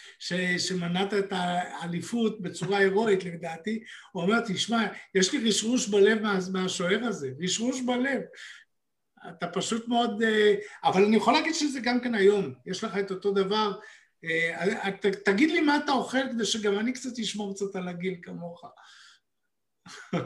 שמנעת 0.58 1.14
את 1.14 1.28
האליפות 1.32 2.42
בצורה 2.42 2.78
הירואית 2.78 3.24
לדעתי, 3.24 3.84
הוא 4.12 4.24
אומר, 4.24 4.40
תשמע, 4.48 4.86
יש 5.16 5.34
לי 5.34 5.50
רשרוש 5.50 5.88
בלב 5.88 6.22
מהשוער 6.54 7.04
הזה, 7.04 7.30
רשרוש 7.40 7.82
בלב. 7.82 8.22
אתה 9.30 9.48
פשוט 9.48 9.88
מאוד... 9.88 10.24
אה, 10.24 10.56
אבל 10.84 11.06
אני 11.06 11.16
יכול 11.16 11.34
להגיד 11.34 11.54
שזה 11.54 11.80
גם 11.80 12.00
כן 12.00 12.16
היום, 12.16 12.54
יש 12.66 12.84
לך 12.84 12.98
את 12.98 13.12
אותו 13.12 13.32
דבר. 13.32 13.72
אה, 14.30 14.92
תגיד 15.26 15.52
לי 15.52 15.62
מה 15.62 15.78
אתה 15.78 15.92
אוכל 15.92 16.30
כדי 16.32 16.46
שגם 16.46 16.80
אני 16.80 16.94
קצת 16.94 17.20
אשמור 17.20 17.54
קצת 17.54 17.76
על 17.76 17.88
הגיל 17.88 18.16
כמוך. 18.22 18.64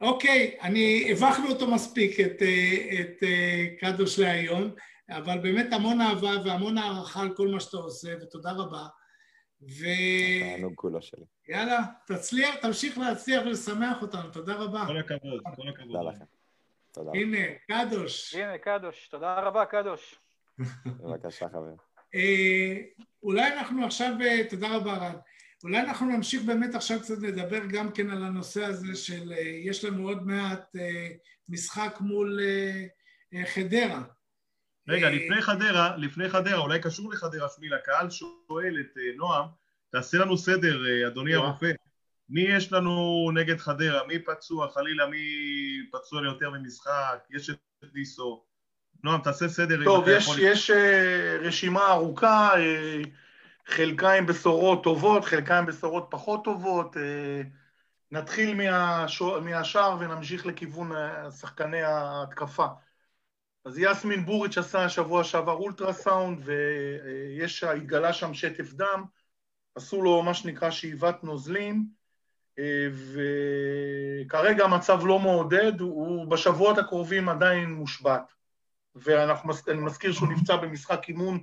אוקיי, 0.00 0.58
אני, 0.62 1.12
הבכנו 1.12 1.48
אותו 1.48 1.70
מספיק, 1.70 2.20
את, 2.20 2.42
אה, 2.42 3.00
את 3.00 3.22
אה, 3.22 3.66
קדוש 3.80 4.18
להיום, 4.18 4.74
אבל 5.10 5.38
באמת 5.38 5.72
המון 5.72 6.00
אהבה 6.00 6.32
והמון 6.44 6.78
הערכה 6.78 7.20
על 7.20 7.34
כל 7.36 7.48
מה 7.48 7.60
שאתה 7.60 7.76
עושה, 7.76 8.14
ותודה 8.22 8.52
רבה. 8.52 8.86
ו... 9.62 9.84
תענוג 10.40 10.72
כולו 10.74 11.02
שלי. 11.02 11.24
יאללה, 11.48 11.80
תצליח, 12.06 12.54
תמשיך 12.54 12.98
להצליח 12.98 13.42
ולשמח 13.46 14.02
אותנו, 14.02 14.30
תודה 14.30 14.54
רבה. 14.54 14.86
כל 14.86 14.98
הכבוד, 14.98 15.42
כל 15.56 15.68
הכבוד. 15.68 15.96
תודה 15.96 16.02
לכם. 16.02 16.24
תודה. 16.92 17.10
הנה, 17.14 17.38
קדוש. 17.68 18.34
הנה, 18.34 18.58
קדוש, 18.58 19.08
תודה 19.08 19.40
רבה, 19.40 19.64
קדוש. 19.64 20.20
בבקשה, 20.86 21.48
חבר. 21.48 21.93
אה, 22.14 22.80
אולי 23.22 23.52
אנחנו 23.52 23.84
עכשיו, 23.86 24.12
תודה 24.50 24.76
רבה 24.76 24.92
רן, 24.92 25.14
אולי 25.64 25.80
אנחנו 25.80 26.06
נמשיך 26.06 26.42
באמת 26.42 26.74
עכשיו 26.74 27.00
קצת 27.00 27.22
לדבר 27.22 27.60
גם 27.66 27.92
כן 27.92 28.10
על 28.10 28.24
הנושא 28.24 28.64
הזה 28.64 28.94
של, 28.94 29.32
יש 29.64 29.84
לנו 29.84 30.08
עוד 30.08 30.26
מעט 30.26 30.76
משחק 31.48 31.96
מול 32.00 32.40
חדרה. 33.44 34.02
רגע, 34.88 35.10
לפני 35.10 35.42
חדרה, 35.42 35.96
לפני 35.96 36.28
חדרה, 36.28 36.58
אולי 36.58 36.80
קשור 36.80 37.12
לחדרה, 37.12 37.48
שמיל, 37.56 37.74
הקהל 37.74 38.10
שואל 38.10 38.80
את 38.80 38.98
נועם, 39.16 39.46
תעשה 39.90 40.18
לנו 40.18 40.38
סדר, 40.38 41.06
אדוני 41.06 41.34
הרופא. 41.34 41.70
מי 42.28 42.40
יש 42.40 42.72
לנו 42.72 43.30
נגד 43.34 43.58
חדרה? 43.58 44.06
מי 44.06 44.18
פצוע? 44.18 44.68
חלילה, 44.68 45.06
מי 45.06 45.18
פצוע 45.92 46.24
יותר 46.24 46.50
ממשחק? 46.50 47.18
יש 47.30 47.50
את 47.50 47.58
ניסו. 47.94 48.44
נועם, 49.04 49.20
תעשה 49.20 49.48
סדר. 49.48 49.84
טוב, 49.84 50.08
יש, 50.08 50.28
יש 50.38 50.70
רשימה 51.40 51.88
ארוכה. 51.88 52.50
חלקה 53.66 54.12
עם 54.12 54.26
בשורות 54.26 54.84
טובות, 54.84 55.24
חלקה 55.24 55.58
עם 55.58 55.66
בשורות 55.66 56.06
פחות 56.10 56.44
טובות. 56.44 56.96
נתחיל 58.10 58.54
מהשור, 58.54 59.40
מהשאר 59.40 59.96
ונמשיך 60.00 60.46
לכיוון 60.46 60.90
שחקני 61.40 61.82
ההתקפה. 61.82 62.66
אז 63.64 63.78
יסמין 63.78 64.26
בוריץ' 64.26 64.58
עשה 64.58 64.88
שבוע 64.88 65.24
שעבר 65.24 65.52
אולטרסאונד 65.52 66.42
ויש, 66.44 67.64
התגלה 67.64 68.12
שם 68.12 68.34
שטף 68.34 68.72
דם, 68.72 69.04
עשו 69.74 70.02
לו 70.02 70.22
מה 70.22 70.34
שנקרא 70.34 70.70
שאיבת 70.70 71.24
נוזלים 71.24 71.86
וכרגע 72.90 74.64
המצב 74.64 75.06
לא 75.06 75.18
מעודד, 75.18 75.80
הוא 75.80 76.30
בשבועות 76.30 76.78
הקרובים 76.78 77.28
עדיין 77.28 77.72
מושבת 77.72 78.32
ואני 78.96 79.32
מזכיר 79.74 80.12
שהוא 80.12 80.28
נפצע 80.28 80.56
במשחק 80.56 81.08
אימון 81.08 81.40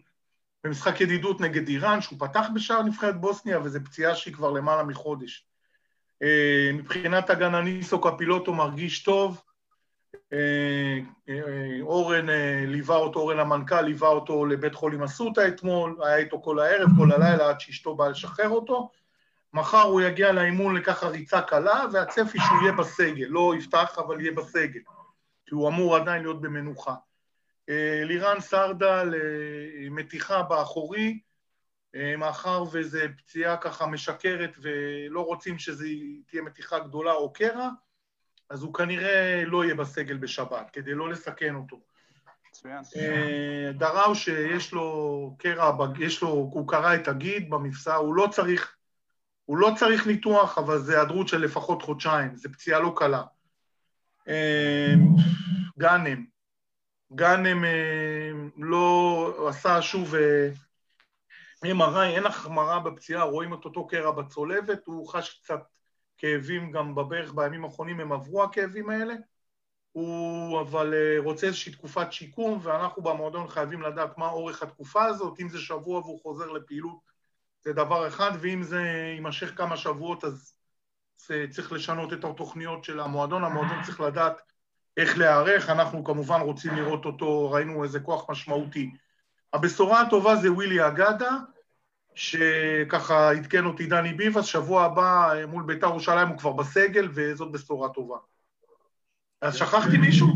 במשחק 0.64 1.02
ידידות 1.02 1.41
נגד 1.41 1.68
איראן, 1.68 2.02
שהוא 2.02 2.20
פתח 2.20 2.45
בשער 2.56 2.82
נבחרת 2.82 3.22
בוסניה, 3.22 3.60
וזו 3.60 3.80
פציעה 3.86 4.16
שהיא 4.16 4.34
כבר 4.34 4.52
למעלה 4.52 4.84
מחודש. 4.84 5.45
מבחינת 6.74 7.30
הגנה 7.30 7.62
ניסו 7.62 8.02
קפילוטו 8.02 8.54
מרגיש 8.54 9.04
טוב, 9.04 9.41
אורן 11.82 12.26
ליווה 12.68 12.95
אותו, 12.95 13.20
אורן 13.20 13.39
המנכ"ל 13.39 13.82
ליווה 13.82 14.10
אותו 14.10 14.45
לבית 14.45 14.76
חולים 14.76 15.04
אסותא 15.04 15.47
אתמול, 15.47 15.97
היה 16.04 16.18
איתו 16.18 16.41
כל 16.41 16.60
הערב, 16.60 16.89
כל 16.97 17.12
הלילה, 17.12 17.49
עד 17.49 17.60
שאשתו 17.60 17.95
באה 17.95 18.10
לשחרר 18.10 18.49
אותו. 18.49 18.91
מחר 19.54 19.82
הוא 19.82 20.02
יגיע 20.02 20.32
לאימון 20.32 20.76
לככה 20.76 21.08
ריצה 21.08 21.41
קלה, 21.41 21.86
והצפי 21.93 22.39
שהוא 22.39 22.62
יהיה 22.62 22.72
בסגל, 22.72 23.26
לא 23.30 23.54
יפתח 23.58 23.97
אבל 23.97 24.22
יהיה 24.22 24.32
בסגל, 24.32 24.80
כי 25.45 25.56
הוא 25.56 25.70
אמור 25.70 25.95
עדיין 25.95 26.22
להיות 26.22 26.41
במנוחה. 26.41 26.93
לירן 28.06 28.40
סרדה 28.40 29.04
למתיחה 29.04 30.44
באחורי, 30.44 31.20
מאחר 32.18 32.64
וזו 32.72 33.00
פציעה 33.18 33.58
ככה 33.58 33.86
משקרת 33.86 34.58
ולא 34.62 35.22
רוצים 35.26 35.60
שזה 35.60 35.88
תהיה 36.28 36.42
מתיחה 36.42 36.80
גדולה 36.80 37.12
או 37.12 37.34
קרע, 37.34 37.70
אז 38.50 38.64
הוא 38.64 38.74
כנראה 38.74 39.44
לא 39.46 39.64
יהיה 39.64 39.76
בסגל 39.76 40.18
בשבת, 40.18 40.70
כדי 40.70 40.94
לא 40.94 41.10
לסכן 41.10 41.56
אותו. 41.56 41.82
מצוין. 42.52 42.84
אה, 42.96 43.72
דראו 43.74 44.16
שיש 44.16 44.74
לו 44.74 45.36
קרע, 45.40 45.88
יש 46.00 46.22
לו, 46.22 46.30
הוא 46.30 46.68
קרע 46.68 46.96
את 46.96 47.08
הגיד 47.08 47.50
במפסע, 47.50 47.96
הוא 47.96 48.16
לא 48.16 48.28
צריך, 48.32 48.76
הוא 49.46 49.58
לא 49.58 49.72
צריך 49.76 50.08
ניתוח, 50.08 50.58
אבל 50.58 50.80
זה 50.80 50.96
היעדרות 50.96 51.28
של 51.28 51.38
לפחות 51.38 51.82
חודשיים, 51.82 52.36
זו 52.36 52.50
פציעה 52.52 52.80
לא 52.80 52.94
קלה. 52.96 53.24
אה, 54.28 54.94
גאנם, 55.80 56.26
גאנם 57.16 57.66
אה, 57.66 58.32
לא 58.57 59.47
עשה 59.49 59.82
שוב 59.82 60.16
MRI, 61.66 62.03
אין 62.03 62.26
החמרה 62.26 62.80
בפציעה, 62.80 63.24
רואים 63.24 63.53
את 63.53 63.66
אותו 63.66 63.88
קרע 63.88 64.12
בצולבת, 64.12 64.86
הוא 64.86 65.07
חש 65.07 65.39
קצת 65.39 65.62
כאבים 66.18 66.72
גם 66.72 66.95
בברך 66.95 67.34
בימים 67.34 67.66
האחרונים, 67.66 67.99
הם 67.99 68.12
עברו 68.12 68.43
הכאבים 68.43 68.89
האלה. 68.89 69.14
הוא 69.91 70.62
אבל 70.62 70.93
אה, 70.93 71.18
רוצה 71.24 71.47
איזושהי 71.47 71.72
תקופת 71.72 72.14
שיקום, 72.14 72.59
ואנחנו 72.64 73.03
במועדון 73.03 73.47
חייבים 73.47 73.82
לדעת 73.82 74.18
מה 74.18 74.30
אורך 74.30 74.64
התקופה 74.64 75.03
הזאת, 75.03 75.39
אם 75.39 75.49
זה 75.49 75.59
שבוע 75.59 75.99
והוא 75.99 76.22
חוזר 76.22 76.51
לפעילות 76.51 76.99
זה 77.64 77.74
דבר 77.74 78.07
אחד, 78.07 78.32
ואם 78.39 78.64
זה 78.64 78.82
יימשך 79.16 79.57
כמה 79.57 79.78
שבועות 79.78 80.24
אז 80.24 80.53
צריך 81.49 81.72
לשנות 81.72 82.14
את 82.14 82.24
התוכניות 82.24 82.84
של 82.84 82.99
המועדון, 82.99 83.43
המועדון 83.43 83.84
צריך 83.84 83.99
לדעת 83.99 84.51
איך 84.98 85.18
להיערך, 85.18 85.70
אנחנו 85.70 86.04
כמובן 86.04 86.42
רוצים 86.42 86.76
לראות 86.76 87.06
אותו, 87.06 87.52
ראינו 87.52 87.84
איזה 87.84 88.00
כוח 88.00 88.30
משמעותי. 88.30 88.92
הבשורה 89.54 90.02
הטובה 90.02 90.36
זה 90.36 90.52
ווילי 90.52 90.88
אגדה, 90.88 91.38
שככה 92.16 93.32
עדכן 93.32 93.66
אותי 93.66 93.86
דני 93.86 94.14
ביבס, 94.14 94.46
שבוע 94.46 94.84
הבא 94.84 95.34
מול 95.48 95.64
בית"ר 95.64 95.88
ירושלים 95.88 96.28
הוא 96.28 96.38
כבר 96.38 96.52
בסגל, 96.52 97.10
וזאת 97.14 97.52
בשורה 97.52 97.89
טובה. 97.89 98.18
אז 99.42 99.56
שכחתי 99.56 99.98
מישהו? 99.98 100.28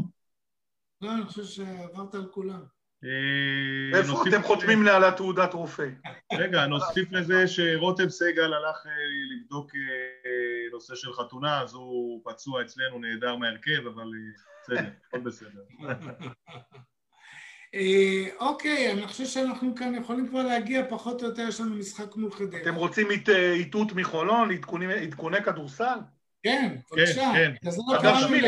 לא, 1.02 1.14
אני 1.14 1.24
חושב 1.26 1.44
שעברת 1.44 2.16
על 2.16 2.28
כולם. 2.32 2.75
אה, 3.06 4.00
איפה 4.00 4.24
אתם 4.30 4.44
חותמים 4.44 4.84
לי 4.84 4.90
על 4.90 5.04
התעודת 5.04 5.54
רופא? 5.54 5.88
רגע, 6.34 6.66
נוסיף 6.66 7.12
לזה 7.12 7.48
שרותם 7.48 8.10
סגל 8.10 8.54
הלך 8.54 8.86
אה, 8.86 8.92
לבדוק 9.36 9.72
אה, 9.76 9.80
נושא 10.72 10.96
של 10.96 11.14
חתונה, 11.14 11.62
אז 11.62 11.74
הוא 11.74 12.22
פצוע 12.26 12.62
אצלנו, 12.62 13.00
נהדר 13.00 13.36
מהרכב, 13.36 13.88
אבל 13.88 14.12
בסדר, 14.64 14.90
הכל 15.08 15.20
בסדר. 15.20 15.62
אוקיי, 18.40 18.92
אני 18.92 19.08
חושב 19.08 19.26
שאנחנו 19.26 19.76
כאן 19.76 19.96
יכולים 19.96 20.28
כבר 20.28 20.44
להגיע, 20.44 20.90
פחות 20.90 21.24
או 21.24 21.28
יותר 21.28 21.42
יש 21.48 21.62
לנו 21.62 21.76
משחק 21.76 22.16
מול 22.16 22.32
חדרה. 22.32 22.62
אתם 22.62 22.76
רוצים 22.76 23.08
איתות 23.56 23.94
מחולון, 23.94 24.52
עדכוני 24.52 25.44
כדורסל? 25.46 25.98
כן, 26.46 26.76
בבקשה. 26.92 27.32
כן, 27.34 27.52
כן. 27.62 27.70
אגב, 28.00 28.16
שמיל, 28.20 28.46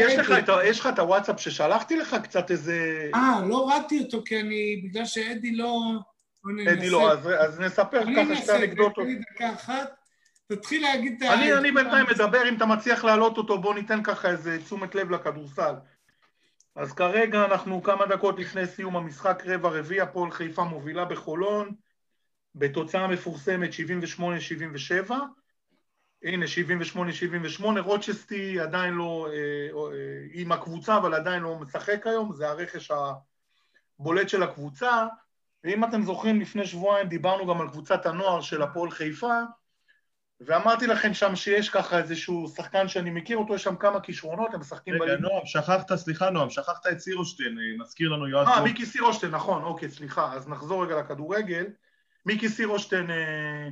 יש 0.64 0.80
לך 0.80 0.88
את 0.94 1.00
הוואטסאפ 1.00 1.40
ששלחתי 1.40 1.98
לך 1.98 2.16
קצת 2.24 2.52
איזה... 2.52 3.10
אה, 3.16 3.42
לא 3.48 3.56
הורדתי 3.56 4.00
אותו 4.00 4.22
כי 4.26 4.40
אני, 4.40 4.82
בגלל 4.84 5.06
שאדי 5.06 5.56
לא... 5.56 5.82
אדי 6.72 6.90
לא, 6.90 7.12
אז 7.12 7.60
נספר 7.60 8.02
ככה 8.16 8.36
שתי 8.36 8.52
אנקדוטות. 8.52 9.06
אני 9.06 9.16
אנסה, 9.16 9.24
דקה 9.34 9.54
אחת. 9.54 9.90
תתחיל 10.48 10.82
להגיד 10.82 11.24
את 11.24 11.30
ה... 11.30 11.34
אני 11.34 11.72
בינתיים 11.72 12.06
מדבר, 12.10 12.50
אם 12.50 12.56
אתה 12.56 12.66
מצליח 12.66 13.04
להעלות 13.04 13.38
אותו, 13.38 13.58
בוא 13.58 13.74
ניתן 13.74 14.04
ככה 14.04 14.30
איזה 14.30 14.58
תשומת 14.64 14.96
לב 14.96 15.12
לכדורסל. 15.12 15.74
אז 16.76 16.94
כרגע 16.94 17.46
אנחנו 17.46 17.84
כמה 17.84 18.06
דקות 18.06 18.40
לפני 18.40 18.68
סיום 18.68 18.98
המשחק, 18.98 19.44
רבע 19.46 19.70
רביעי, 19.70 20.02
הפועל 20.02 20.32
חיפה 20.32 20.64
מובילה 20.64 21.06
בחולון, 21.06 21.72
בתוצאה 22.56 23.08
מפורסמת 23.08 23.70
78-77. 25.10 25.12
הנה, 26.28 26.46
78-78, 27.60 27.80
רוצ'סטי 27.80 28.60
עדיין 28.60 28.94
לא, 28.94 29.28
אה, 29.32 29.36
אה, 29.94 30.26
עם 30.34 30.52
הקבוצה, 30.52 30.98
אבל 30.98 31.14
עדיין 31.14 31.44
לא 31.44 31.60
משחק 31.60 32.08
היום, 32.08 32.34
זה 32.34 32.50
הרכש 32.50 32.92
הבולט 34.00 34.30
של 34.30 34.44
הקבוצה. 34.44 35.08
ואם 35.64 35.84
אתם 35.84 36.04
זוכרים, 36.04 36.42
לפני 36.42 36.66
שבועיים 36.66 37.08
דיברנו 37.08 37.48
גם 37.48 37.62
על 37.62 37.70
קבוצת 37.70 38.06
הנוער 38.06 38.42
של 38.42 38.62
הפועל 38.62 38.92
חיפה, 38.92 39.34
ואמרתי 40.42 40.88
לכם 40.88 41.14
שם 41.14 41.36
שיש 41.36 41.70
ככה 41.70 41.98
איזשהו 41.98 42.48
שחקן 42.48 42.88
שאני 42.88 43.10
מכיר 43.10 43.38
אותו, 43.38 43.56
יש 43.56 43.64
שם 43.64 43.76
כמה 43.76 44.00
כישרונות, 44.00 44.54
הם 44.54 44.60
משחקים 44.60 44.94
בליגה. 45.00 45.14
רגע, 45.14 45.22
נועם, 45.22 45.46
שכחת, 45.46 45.94
סליחה 45.96 46.30
נועם, 46.30 46.50
שכחת 46.50 46.88
את 46.92 47.00
סירושטיין, 47.00 47.58
אה, 47.60 47.84
מזכיר 47.84 48.10
לנו 48.10 48.28
יועד... 48.28 48.48
אה, 48.48 48.64
מיקי 48.64 48.86
סירושטיין, 48.86 49.32
נכון, 49.32 49.64
אוקיי, 49.64 49.90
סליחה, 49.90 50.34
אז 50.34 50.48
נחזור 50.48 50.86
רגע 50.86 51.00
לכדורגל. 51.00 51.66
מיקי 52.26 52.50
סירושטיין... 52.50 53.12
אה, 53.12 53.16
אה, 53.16 53.70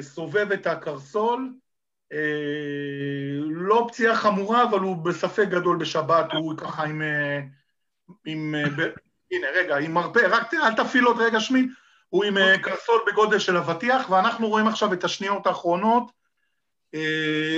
סובב 0.00 0.52
את 0.52 0.66
הקרסול, 0.66 1.52
אה, 2.12 2.18
לא 3.50 3.86
פציעה 3.88 4.16
חמורה, 4.16 4.64
אבל 4.64 4.80
הוא 4.80 4.96
בספק 4.96 5.46
גדול 5.48 5.78
בשבת, 5.78 6.32
הוא 6.32 6.54
ככה 6.56 6.84
עם... 6.84 7.02
אה, 7.02 7.40
עם 8.24 8.54
הנה, 9.30 9.46
רגע, 9.54 9.76
עם 9.76 9.94
מרפא, 9.94 10.26
רק 10.30 10.54
אל 10.54 10.74
תפעיל 10.74 11.04
עוד 11.04 11.20
רגע 11.20 11.40
שמי, 11.40 11.66
הוא 12.08 12.24
עם 12.24 12.34
קרסול 12.62 13.00
בגודל 13.06 13.38
של 13.38 13.56
אבטיח, 13.56 14.10
ואנחנו 14.10 14.48
רואים 14.48 14.68
עכשיו 14.68 14.92
את 14.92 15.04
השניות 15.04 15.46
האחרונות. 15.46 16.12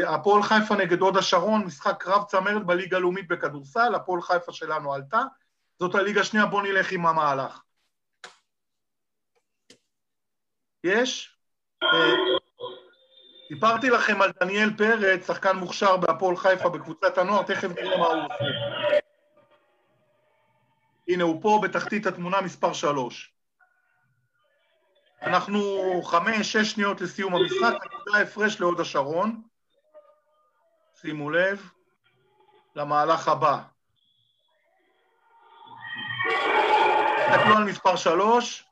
הפועל 0.06 0.42
חיפה 0.42 0.76
נגד 0.76 1.00
הוד 1.00 1.16
השרון, 1.16 1.64
משחק 1.64 2.02
קרב 2.02 2.24
צמרת 2.24 2.66
בליגה 2.66 2.96
הלאומית 2.96 3.28
בכדורסל, 3.28 3.94
הפועל 3.94 4.22
חיפה 4.22 4.52
שלנו 4.52 4.94
עלתה. 4.94 5.22
זאת 5.78 5.94
הליגה 5.94 6.20
השנייה, 6.20 6.46
בואו 6.46 6.62
נלך 6.62 6.92
עם 6.92 7.06
המהלך. 7.06 7.60
יש? 10.84 11.33
סיפרתי 13.48 13.90
לכם 13.90 14.22
על 14.22 14.32
דניאל 14.40 14.70
פרץ, 14.78 15.26
שחקן 15.26 15.56
מוכשר 15.56 15.96
בהפועל 15.96 16.36
חיפה 16.36 16.68
בקבוצת 16.68 17.18
הנוער, 17.18 17.42
תכף 17.42 17.68
נראה 17.68 17.98
מה 17.98 18.06
הוא 18.06 18.24
עושה. 18.24 18.44
הנה, 21.08 21.24
הוא 21.24 21.42
פה 21.42 21.60
בתחתית 21.62 22.06
התמונה 22.06 22.40
מספר 22.40 22.72
שלוש. 22.72 23.32
אנחנו 25.22 25.62
חמש, 26.02 26.52
שש 26.52 26.72
שניות 26.72 27.00
לסיום 27.00 27.34
המשחק, 27.34 27.72
נקודה 27.84 28.18
הפרש 28.18 28.60
להוד 28.60 28.80
השרון. 28.80 29.42
שימו 31.00 31.30
לב 31.30 31.70
למהלך 32.76 33.28
הבא. 33.28 33.58
תסתכלו 37.16 37.56
על 37.56 37.64
מספר 37.64 37.96
שלוש, 37.96 38.64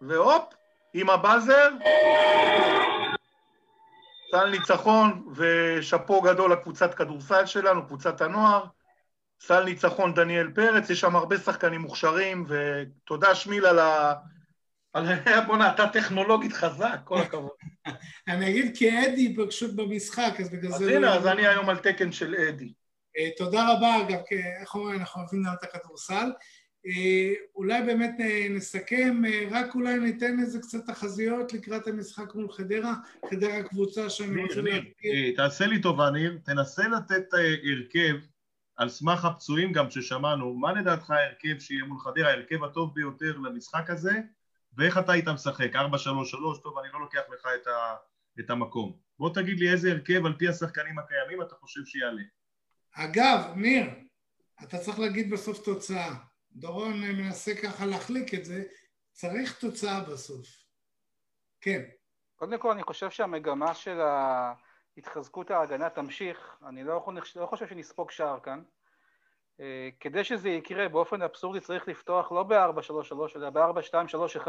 והופ, 0.00 0.54
עם 0.94 1.10
הבאזר, 1.10 1.68
סל 4.30 4.50
ניצחון 4.50 5.26
ושאפו 5.36 6.20
גדול 6.20 6.52
לקבוצת 6.52 6.94
כדורסל 6.94 7.46
שלנו, 7.46 7.86
קבוצת 7.86 8.20
הנוער. 8.20 8.64
סל 9.40 9.64
ניצחון 9.64 10.14
דניאל 10.14 10.50
פרץ, 10.54 10.90
יש 10.90 11.00
שם 11.00 11.16
הרבה 11.16 11.38
שחקנים 11.38 11.80
מוכשרים, 11.80 12.46
ותודה 12.48 13.34
שמיל 13.34 13.66
על 13.66 13.78
ה... 13.78 14.14
על. 14.92 15.06
בוא'נה, 15.46 15.74
אתה 15.74 15.88
טכנולוגית 15.88 16.52
חזק, 16.52 16.98
כל 17.04 17.18
הכבוד. 17.18 17.50
אני 18.28 18.50
אגיד 18.50 18.76
כי 18.76 19.06
אדי 19.06 19.36
פשוט 19.48 19.74
במשחק, 19.74 20.40
אז 20.40 20.50
בגלל 20.50 20.70
זה... 20.70 20.84
אז 20.84 20.90
הנה, 20.90 21.14
אז 21.14 21.26
אני 21.26 21.46
היום 21.46 21.68
על 21.68 21.78
תקן 21.78 22.12
של 22.12 22.34
אדי. 22.34 22.72
אה, 23.18 23.28
תודה 23.36 23.72
רבה, 23.72 23.96
אגב, 24.00 24.18
איך 24.60 24.74
אומרים, 24.74 25.00
אנחנו 25.00 25.20
אוהבים 25.20 25.42
לדעת 25.42 25.64
את 25.64 25.74
הכדורסל. 25.74 26.30
אה, 26.86 27.32
אולי 27.54 27.82
באמת 27.82 28.14
אה, 28.20 28.46
נסכם, 28.50 29.22
אה, 29.26 29.46
רק 29.50 29.74
אולי 29.74 29.98
ניתן 29.98 30.40
איזה 30.40 30.58
קצת 30.58 30.86
תחזיות 30.86 31.52
לקראת 31.52 31.86
המשחק 31.86 32.34
מול 32.34 32.52
חדרה, 32.52 32.94
חדרה 33.30 33.62
קבוצה 33.62 34.10
שאני 34.10 34.42
רוצה 34.42 34.60
להזכיר. 34.60 35.36
תעשה 35.36 35.66
לי 35.66 35.82
טובה, 35.82 36.10
ניר, 36.10 36.38
תנסה 36.44 36.88
לתת 36.88 37.24
הרכב 37.32 38.16
על 38.76 38.88
סמך 38.88 39.24
הפצועים 39.24 39.72
גם 39.72 39.90
ששמענו, 39.90 40.54
מה 40.54 40.72
לדעתך 40.72 41.10
ההרכב 41.10 41.58
שיהיה 41.58 41.84
מול 41.84 41.98
חדרה, 41.98 42.30
ההרכב 42.30 42.64
הטוב 42.64 42.94
ביותר 42.94 43.38
למשחק 43.38 43.90
הזה, 43.90 44.20
ואיך 44.76 44.98
אתה 44.98 45.12
היית 45.12 45.28
משחק? 45.28 45.76
4-3-3, 45.76 45.78
טוב, 46.62 46.78
אני 46.78 46.88
לא 46.92 47.00
לוקח 47.00 47.22
לך 47.32 47.46
את, 47.62 47.66
ה, 47.66 47.94
את 48.40 48.50
המקום. 48.50 48.96
בוא 49.18 49.34
תגיד 49.34 49.58
לי 49.58 49.72
איזה 49.72 49.92
הרכב 49.92 50.26
על 50.26 50.34
פי 50.38 50.48
השחקנים 50.48 50.98
הקיימים 50.98 51.42
אתה 51.42 51.54
חושב 51.54 51.80
שיעלה. 51.84 52.22
אגב, 52.92 53.52
ניר, 53.56 53.86
אתה 54.62 54.78
צריך 54.78 54.98
להגיד 54.98 55.30
בסוף 55.30 55.64
תוצאה. 55.64 56.14
דורון 56.54 57.00
מנסה 57.00 57.52
ככה 57.62 57.86
להחליק 57.86 58.34
את 58.34 58.44
זה, 58.44 58.62
צריך 59.12 59.60
תוצאה 59.60 60.00
בסוף. 60.00 60.46
כן. 61.60 61.82
קודם 62.36 62.58
כל 62.58 62.70
אני 62.70 62.82
חושב 62.82 63.10
שהמגמה 63.10 63.74
של 63.74 64.00
התחזקות 64.96 65.50
ההגנה 65.50 65.90
תמשיך, 65.90 66.56
אני 66.68 66.84
לא, 66.84 67.04
לא 67.36 67.46
חושב 67.46 67.68
שנספוג 67.68 68.10
שער 68.10 68.40
כאן. 68.40 68.62
אה, 69.60 69.88
כדי 70.00 70.24
שזה 70.24 70.48
יקרה 70.48 70.88
באופן 70.88 71.22
אבסורדי 71.22 71.60
צריך 71.60 71.88
לפתוח 71.88 72.32
לא 72.32 72.42
ב-4-3-3 72.42 73.36
אלא 73.36 73.50
ב-4-2-3-1. 73.50 74.48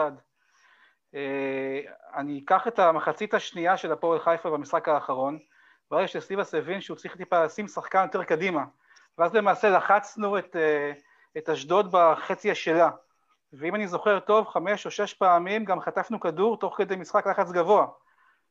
אה, 1.15 1.79
אני 2.15 2.41
אקח 2.45 2.67
את 2.67 2.79
המחצית 2.79 3.33
השנייה 3.33 3.77
של 3.77 3.91
הפועל 3.91 4.19
חיפה 4.19 4.49
במשחק 4.49 4.87
האחרון, 4.87 5.39
ברגע 5.91 6.07
שסיבס 6.07 6.53
הבין 6.53 6.81
שהוא 6.81 6.97
צריך 6.97 7.17
טיפה 7.17 7.45
לשים 7.45 7.67
שחקן 7.67 8.03
יותר 8.03 8.23
קדימה, 8.23 8.63
ואז 9.17 9.33
למעשה 9.33 9.69
לחצנו 9.69 10.37
את, 10.37 10.55
אה, 10.55 10.93
את 11.37 11.49
אשדוד 11.49 11.87
בחצי 11.91 12.55
שלה. 12.55 12.89
ואם 13.53 13.75
אני 13.75 13.87
זוכר 13.87 14.19
טוב, 14.19 14.47
חמש 14.47 14.85
או 14.85 14.91
שש 14.91 15.13
פעמים 15.13 15.65
גם 15.65 15.81
חטפנו 15.81 16.19
כדור 16.19 16.59
תוך 16.59 16.77
כדי 16.77 16.95
משחק 16.95 17.27
לחץ 17.27 17.51
גבוה. 17.51 17.87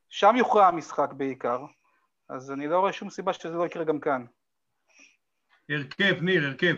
שם 0.09 0.35
יוכרע 0.37 0.67
המשחק 0.67 1.13
בעיקר. 1.13 1.59
אז 2.29 2.51
אני 2.51 2.69
לא 2.69 2.79
רואה 2.79 2.93
שום 2.93 3.11
סיבה 3.11 3.33
שזה 3.33 3.55
לא 3.55 3.67
יקרה 3.67 3.85
גם 3.85 4.01
כאן. 4.01 4.25
הרכב, 5.71 6.23
ניר, 6.23 6.47
הרכב. 6.47 6.75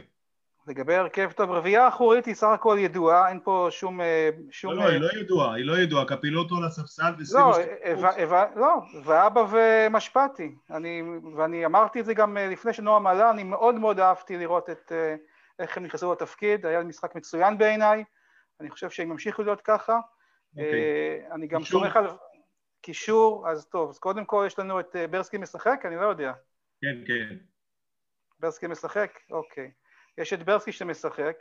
לגבי 0.66 0.94
הרכב 0.94 1.30
טוב, 1.32 1.50
רביעייה 1.50 1.88
אחורית 1.88 2.26
היא 2.26 2.34
סך 2.34 2.46
הכל 2.46 2.76
ידועה, 2.80 3.28
אין 3.28 3.40
פה 3.44 3.68
שום... 3.70 4.00
אה, 4.00 4.30
שום 4.50 4.72
לא, 4.72 4.84
לא, 4.84 4.88
היא 4.88 5.00
לא 5.00 5.08
ידועה, 5.20 5.54
היא 5.54 5.64
לא 5.64 5.78
ידועה, 5.78 6.04
קפילוטו 6.04 6.60
לספסל. 6.60 7.12
לא, 7.32 7.52
לא, 8.56 8.80
ואבא 9.04 9.46
ומשפטי, 9.50 10.54
אני, 10.70 11.02
ואני 11.36 11.66
אמרתי 11.66 12.00
את 12.00 12.04
זה 12.04 12.14
גם 12.14 12.36
אה, 12.36 12.48
לפני 12.48 12.72
שנועם 12.72 13.06
עלה, 13.06 13.30
אני 13.30 13.44
מאוד 13.44 13.74
מאוד 13.74 14.00
אהבתי 14.00 14.36
לראות 14.36 14.70
את 14.70 14.92
אה, 14.92 15.14
איך 15.58 15.76
הם 15.76 15.84
נכנסו 15.84 16.12
לתפקיד, 16.12 16.66
היה 16.66 16.82
משחק 16.82 17.14
מצוין 17.14 17.58
בעיניי, 17.58 18.04
אני 18.60 18.70
חושב 18.70 18.90
שהם 18.90 19.10
ימשיכו 19.10 19.42
להיות 19.42 19.60
ככה. 19.60 19.92
Okay. 19.92 20.60
אוקיי. 20.60 21.32
אני 21.32 21.46
גם 21.46 21.64
סומך 21.64 21.96
על... 21.96 22.06
קישור, 22.82 23.48
אז 23.50 23.66
טוב, 23.66 23.90
אז 23.90 23.98
קודם 23.98 24.24
כל 24.24 24.44
יש 24.46 24.58
לנו 24.58 24.80
את 24.80 24.96
ברסקי 25.10 25.38
משחק? 25.38 25.80
אני 25.84 25.96
לא 25.96 26.06
יודע. 26.06 26.32
כן, 26.80 27.04
כן. 27.06 27.36
ברסקי 28.40 28.66
משחק? 28.66 29.18
אוקיי. 29.30 29.70
יש 30.18 30.32
את 30.32 30.42
ברסקי 30.42 30.72
שמשחק, 30.72 31.36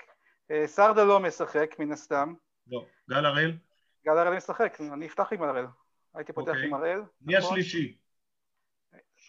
אה, 0.52 0.68
סרדה 0.68 1.04
לא 1.04 1.20
משחק 1.20 1.76
מן 1.80 1.92
הסתם. 1.92 2.34
לא. 2.68 2.86
גל 3.10 3.26
הראל? 3.26 3.58
גל 4.06 4.18
הראל 4.18 4.36
משחק, 4.36 4.78
אני 4.94 5.08
אפתח 5.08 5.34
עם 5.34 5.44
הראל. 5.44 5.66
הייתי 6.16 6.34
פותח 6.34 6.52
אוקיי. 6.52 6.66
עם 6.66 6.74
הראל. 6.74 7.02
מי 7.22 7.38
נכון? 7.38 7.50
השלישי? 7.52 7.98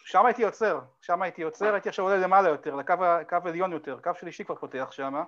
שם 0.07 0.25
הייתי 0.25 0.43
עוצר, 0.43 0.79
שם 1.01 1.21
הייתי 1.21 1.41
עוצר, 1.41 1.73
הייתי 1.73 1.89
עכשיו 1.89 2.05
עולה 2.05 2.17
למעלה 2.17 2.49
יותר, 2.49 2.75
לקו 2.75 3.35
עליון 3.45 3.71
יותר, 3.71 3.99
קו 4.03 4.11
שלישי 4.19 4.43
כבר 4.43 4.55
פותח 4.55 4.87
שם. 4.91 5.23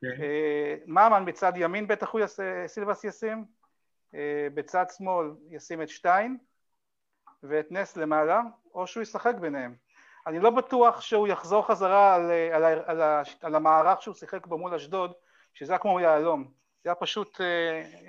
כן. 0.00 0.22
אה, 0.22 0.76
ממן 0.86 1.24
בצד 1.24 1.52
ימין 1.56 1.86
בטח 1.86 2.10
הוא 2.10 2.20
יעשה, 2.20 2.64
סילבס 2.66 3.04
ישים, 3.04 3.44
אה, 4.14 4.48
בצד 4.54 4.84
שמאל 4.96 5.26
ישים 5.50 5.82
את 5.82 5.88
שטיין 5.88 6.38
ואת 7.42 7.66
נס 7.70 7.96
למעלה, 7.96 8.40
או 8.74 8.86
שהוא 8.86 9.02
ישחק 9.02 9.34
ביניהם. 9.40 9.74
אני 10.26 10.38
לא 10.38 10.50
בטוח 10.50 11.00
שהוא 11.00 11.28
יחזור 11.28 11.66
חזרה 11.66 12.14
על, 12.14 12.30
על, 12.52 12.64
על, 12.64 12.82
על, 12.86 13.22
על 13.40 13.54
המערך 13.54 14.02
שהוא 14.02 14.14
שיחק 14.14 14.46
בו 14.46 14.58
מול 14.58 14.74
אשדוד, 14.74 15.12
שזה 15.54 15.72
היה 15.72 15.78
כמו 15.78 16.00
יהלום. 16.00 16.52
זה 16.84 16.90
היה 16.90 16.94
פשוט, 16.94 17.40
אה, 17.40 17.46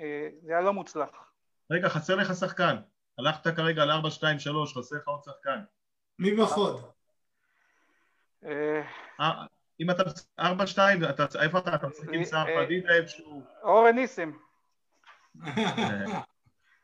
אה, 0.00 0.28
זה 0.42 0.52
היה 0.52 0.60
לא 0.60 0.72
מוצלח. 0.72 1.32
רגע, 1.70 1.88
חסר 1.88 2.14
לך 2.14 2.34
שחקן. 2.34 2.76
הלכת 3.18 3.56
כרגע 3.56 3.82
על 3.82 3.90
4, 3.90 4.10
2, 4.10 4.38
3, 4.38 4.76
חסר 4.76 4.96
לך 4.96 5.08
עוד 5.08 5.22
שחקן. 5.24 5.60
מי 6.18 6.34
בחוד? 6.34 6.82
אה, 8.44 8.82
אם 9.80 9.90
אתה 9.90 10.02
4, 10.40 10.66
2, 10.66 11.04
איפה 11.40 11.58
אתה? 11.58 11.74
אתה 11.74 11.86
משחק 11.86 12.08
עם 12.12 12.24
סער 12.24 12.46
פדידה 12.64 12.94
איפשהו? 12.94 13.42
אורן 13.62 13.94
ניסים. 13.94 14.38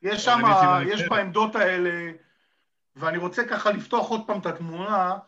יש 0.03 0.25
שם, 0.25 0.41
יש 0.87 1.09
בעמדות 1.09 1.57
האלה 1.57 2.13
ואני 2.97 3.19
רוצה 3.19 3.45
ככה 3.45 3.71
לפתוח 3.71 4.09
עוד 4.09 4.27
פעם 4.27 4.41
את 4.41 4.47
התמונה, 4.47 5.19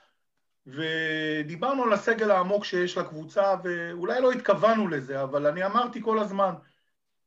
ודיברנו 0.67 1.85
על 1.85 1.93
הסגל 1.93 2.31
העמוק 2.31 2.65
שיש 2.65 2.99
לקבוצה, 2.99 3.55
ואולי 3.65 4.21
לא 4.21 4.33
התכוונו 4.33 4.89
לזה, 4.89 5.23
אבל 5.23 5.47
אני 5.47 5.67
אמרתי 5.67 6.03
כל 6.03 6.19
הזמן, 6.19 6.55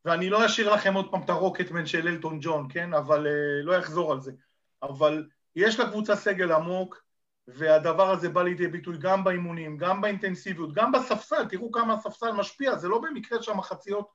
ואני 0.05 0.29
לא 0.29 0.45
אשאיר 0.45 0.73
לכם 0.73 0.93
עוד 0.93 1.11
פעם 1.11 1.21
את 1.21 1.29
הרוקטמן 1.29 1.85
של 1.85 2.07
אלטון 2.07 2.39
ג'ון, 2.41 2.67
כן? 2.69 2.93
אבל 2.93 3.27
לא 3.63 3.79
אחזור 3.79 4.11
על 4.11 4.21
זה. 4.21 4.31
אבל 4.83 5.27
יש 5.55 5.79
לקבוצה 5.79 6.15
סגל 6.15 6.51
עמוק, 6.51 7.07
והדבר 7.47 8.11
הזה 8.11 8.29
בא 8.29 8.43
לידי 8.43 8.67
ביטוי 8.67 8.97
גם 8.97 9.23
באימונים, 9.23 9.77
גם 9.77 10.01
באינטנסיביות, 10.01 10.73
גם 10.73 10.91
בספסל, 10.91 11.45
תראו 11.45 11.71
כמה 11.71 11.93
הספסל 11.93 12.31
משפיע, 12.31 12.75
זה 12.75 12.87
לא 12.87 13.01
במקרה 13.01 13.43
שהמחציות 13.43 14.09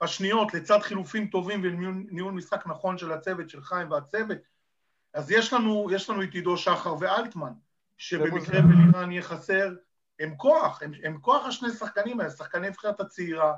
השניות, 0.00 0.54
לצד 0.54 0.78
חילופים 0.82 1.26
טובים 1.26 1.60
וניהול 1.64 2.32
משחק 2.32 2.66
נכון 2.66 2.98
של 2.98 3.12
הצוות 3.12 3.48
של 3.48 3.62
חיים 3.62 3.90
והצוות, 3.90 4.38
אז 5.14 5.30
יש 5.30 5.52
לנו, 5.52 5.88
יש 5.90 6.10
לנו 6.10 6.22
את 6.22 6.32
עידו 6.32 6.56
שחר 6.56 6.94
ואלטמן, 7.00 7.52
שבמקרה 7.98 8.60
בלירן 8.60 9.12
יהיה 9.12 9.22
חסר, 9.22 9.74
הם 10.20 10.36
כוח, 10.36 10.82
הם, 10.82 10.92
הם 11.02 11.18
כוח 11.20 11.46
השני 11.46 11.70
שחקנים 11.70 12.20
האלה, 12.20 12.30
שחקני 12.30 12.68
נבחרת 12.68 13.00
הצעירה, 13.00 13.52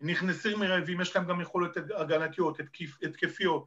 נכנסים 0.00 0.60
מרעבים, 0.60 1.00
יש 1.00 1.16
להם 1.16 1.26
גם 1.26 1.40
יכולת 1.40 1.76
הגנתיות, 1.96 2.58
התקפיות. 3.02 3.66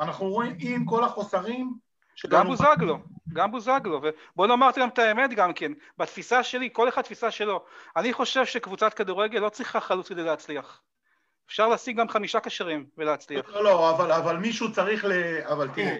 אנחנו 0.00 0.26
רואים 0.26 0.56
עם 0.58 0.84
כל 0.84 1.04
החוסרים... 1.04 1.87
גם 2.26 2.46
בוזגלו, 2.46 2.98
גם 3.32 3.50
בוזגלו, 3.50 4.00
ובוא 4.02 4.46
נאמר 4.46 4.70
גם 4.76 4.88
את 4.88 4.98
האמת 4.98 5.30
גם 5.30 5.52
כן, 5.52 5.72
בתפיסה 5.98 6.42
שלי, 6.42 6.68
כל 6.72 6.88
אחד 6.88 7.02
תפיסה 7.02 7.30
שלו, 7.30 7.64
אני 7.96 8.12
חושב 8.12 8.44
שקבוצת 8.44 8.94
כדורגל 8.94 9.38
לא 9.38 9.48
צריכה 9.48 9.80
חלוץ 9.80 10.08
כדי 10.08 10.22
להצליח. 10.22 10.80
אפשר 11.48 11.68
להשיג 11.68 11.96
גם 11.96 12.08
חמישה 12.08 12.40
קשרים 12.40 12.86
ולהצליח. 12.98 13.48
לא, 13.48 13.64
לא, 13.64 13.90
אבל, 13.90 14.12
אבל 14.12 14.36
מישהו 14.36 14.72
צריך 14.72 15.04
ל... 15.04 15.12
אבל 15.44 15.68
תראה, 15.74 15.96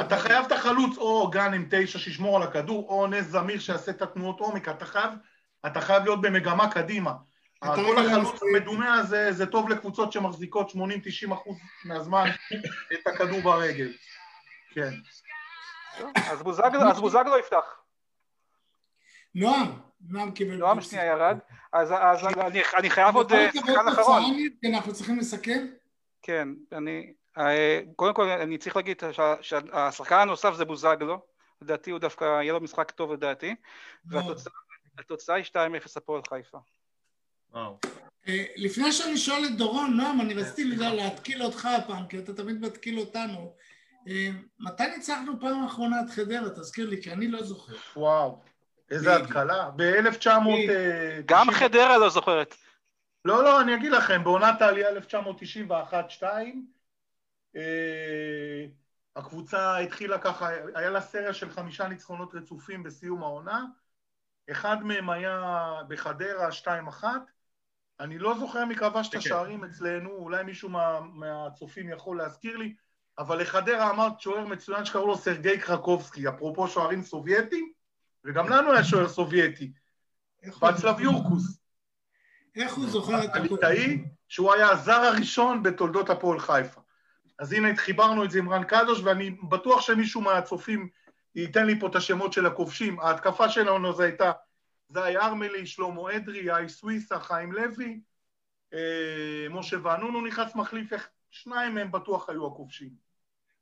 אתה 0.00 0.16
חייב 0.16 0.44
את 0.46 0.52
החלוץ 0.52 0.98
או 0.98 1.30
גן 1.30 1.54
עם 1.54 1.66
תשע 1.70 1.98
שישמור 1.98 2.36
על 2.36 2.42
הכדור, 2.42 2.88
או 2.88 3.06
נס 3.06 3.24
זמיר 3.26 3.58
שיעשה 3.58 3.90
את 3.90 4.02
התנועות 4.02 4.40
עומק, 4.40 4.68
אתה 4.68 4.84
חייב, 4.86 5.10
אתה 5.66 5.80
חייב 5.80 6.04
להיות 6.04 6.20
במגמה 6.20 6.70
קדימה. 6.70 7.12
כל 7.58 7.98
החלוץ 7.98 8.40
המדומה 8.42 8.94
הזה, 8.94 9.32
זה 9.32 9.46
טוב 9.46 9.68
לקבוצות 9.68 10.12
שמחזיקות 10.12 10.70
80-90 10.70 11.32
אחוז 11.32 11.56
מהזמן 11.84 12.30
את 12.92 13.06
הכדור 13.06 13.40
ברגל. 13.40 13.92
כן. 14.74 14.90
אז 16.14 16.42
בוזגלו 17.00 17.38
יפתח. 17.38 17.82
נועם, 19.34 19.80
נועם 20.00 20.30
קיבל... 20.30 20.56
נועם 20.56 20.80
שנייה 20.80 21.04
ירד, 21.04 21.38
אז 21.72 21.92
אני 22.78 22.90
חייב 22.90 23.14
עוד 23.14 23.32
שחקן 23.54 23.88
אחרון. 23.88 24.22
אנחנו 24.64 24.92
צריכים 24.92 25.18
לסכם? 25.18 25.66
כן, 26.22 26.48
אני... 26.72 27.12
אה, 27.38 27.80
קודם 27.96 28.14
כל 28.14 28.28
אני 28.28 28.58
צריך 28.58 28.76
להגיד 28.76 29.02
שהשחקן 29.40 30.18
הנוסף 30.18 30.54
זה 30.54 30.64
בוזגלו, 30.64 31.18
לדעתי 31.62 31.90
הוא 31.90 31.98
דווקא, 31.98 32.24
יהיה 32.24 32.52
לו 32.52 32.60
משחק 32.60 32.90
טוב 32.90 33.12
לדעתי, 33.12 33.54
והתוצאה 34.06 35.36
היא 35.36 35.44
2-0 35.44 35.56
הפועל 35.96 36.22
חיפה. 36.28 36.58
אה, 38.28 38.44
לפני 38.56 38.92
שאני 38.92 39.16
שואל 39.16 39.44
את 39.44 39.56
דורון, 39.56 39.96
נועם, 39.96 40.20
אני 40.20 40.34
רציתי 40.34 40.64
להתקיל 40.76 41.42
אותך 41.42 41.66
הפעם, 41.66 42.06
כי 42.06 42.18
אתה 42.18 42.34
תמיד 42.34 42.60
מתקיל 42.60 42.98
אותנו. 42.98 43.54
אה, 44.08 44.30
מתי 44.60 44.86
ניצחנו 44.96 45.40
פעם 45.40 45.64
אחרונה 45.64 46.00
את 46.00 46.10
חדרה? 46.10 46.50
תזכיר 46.50 46.88
לי, 46.88 47.02
כי 47.02 47.12
אני 47.12 47.28
לא 47.28 47.42
זוכר. 47.42 47.76
וואו, 47.96 48.42
איזה 48.90 49.16
התקלה. 49.16 49.70
ב-1900... 49.76 50.28
גם 51.26 51.50
חדרה 51.50 51.98
לא 51.98 52.10
זוכרת. 52.10 52.54
לא, 53.24 53.44
לא, 53.44 53.60
אני 53.60 53.74
אגיד 53.74 53.92
לכם, 53.92 54.24
בעונת 54.24 54.62
העלייה 54.62 54.88
1991-2, 56.20 56.24
אה, 57.56 58.66
הקבוצה 59.16 59.78
התחילה 59.78 60.18
ככה, 60.18 60.48
היה 60.74 60.90
לה 60.90 61.00
סריה 61.00 61.34
של 61.34 61.50
חמישה 61.50 61.88
ניצחונות 61.88 62.34
רצופים 62.34 62.82
בסיום 62.82 63.22
העונה, 63.22 63.64
אחד 64.50 64.82
מהם 64.82 65.10
היה 65.10 65.72
בחדרה 65.88 66.48
2-1, 66.50 67.04
אני 68.00 68.18
לא 68.18 68.38
זוכר 68.38 68.64
מי 68.64 68.76
כבש 68.76 69.08
את 69.08 69.14
השערים 69.14 69.64
אצלנו, 69.64 70.10
אולי 70.10 70.42
מישהו 70.44 70.68
מה, 70.68 71.00
מהצופים 71.00 71.90
יכול 71.90 72.18
להזכיר 72.18 72.56
לי, 72.56 72.74
אבל 73.18 73.40
לחדרה 73.40 73.90
אמרת 73.90 74.20
שוער 74.20 74.46
מצוין 74.46 74.84
שקראו 74.84 75.06
לו 75.06 75.16
סרגי 75.16 75.58
קרקובסקי, 75.58 76.28
אפרופו 76.28 76.68
שוערים 76.68 77.02
סובייטים, 77.02 77.72
וגם 78.24 78.48
לנו 78.48 78.72
היה 78.72 78.84
שוער 78.84 79.08
סובייטי, 79.08 79.72
ואצלב 80.62 81.00
יורקוס. 81.00 81.58
איך 82.56 82.74
הוא 82.74 82.86
זוכר 82.86 83.24
את 83.24 83.30
הליטאי, 83.34 84.04
שהוא 84.28 84.52
היה 84.52 84.70
הזר 84.70 84.92
הראשון 84.92 85.62
בתולדות 85.62 86.10
הפועל 86.10 86.38
חיפה. 86.38 86.80
אז 87.38 87.52
הנה 87.52 87.76
חיברנו 87.76 88.24
את 88.24 88.30
זה 88.30 88.38
עם 88.38 88.48
רן 88.48 88.64
קדוש, 88.64 89.00
ואני 89.00 89.30
בטוח 89.30 89.80
שמישהו 89.80 90.20
מהצופים 90.20 90.88
ייתן 91.34 91.66
לי 91.66 91.80
פה 91.80 91.86
את 91.86 91.96
השמות 91.96 92.32
של 92.32 92.46
הכובשים. 92.46 93.00
ההתקפה 93.00 93.48
שלנו 93.48 93.92
זו 93.92 94.02
הייתה 94.02 94.32
זי 94.88 95.16
ארמלי, 95.16 95.66
שלמה 95.66 96.16
אדרי, 96.16 96.38
יאי 96.38 96.68
סוויסה, 96.68 97.20
חיים 97.20 97.52
לוי, 97.52 98.00
אה, 98.74 99.46
משה 99.50 99.76
ואנונו 99.82 100.26
נכנס 100.26 100.54
מחליף, 100.54 100.92
שניים 101.32 101.74
מהם 101.74 101.92
בטוח 101.92 102.28
היו 102.28 102.46
הכובשים. 102.46 102.90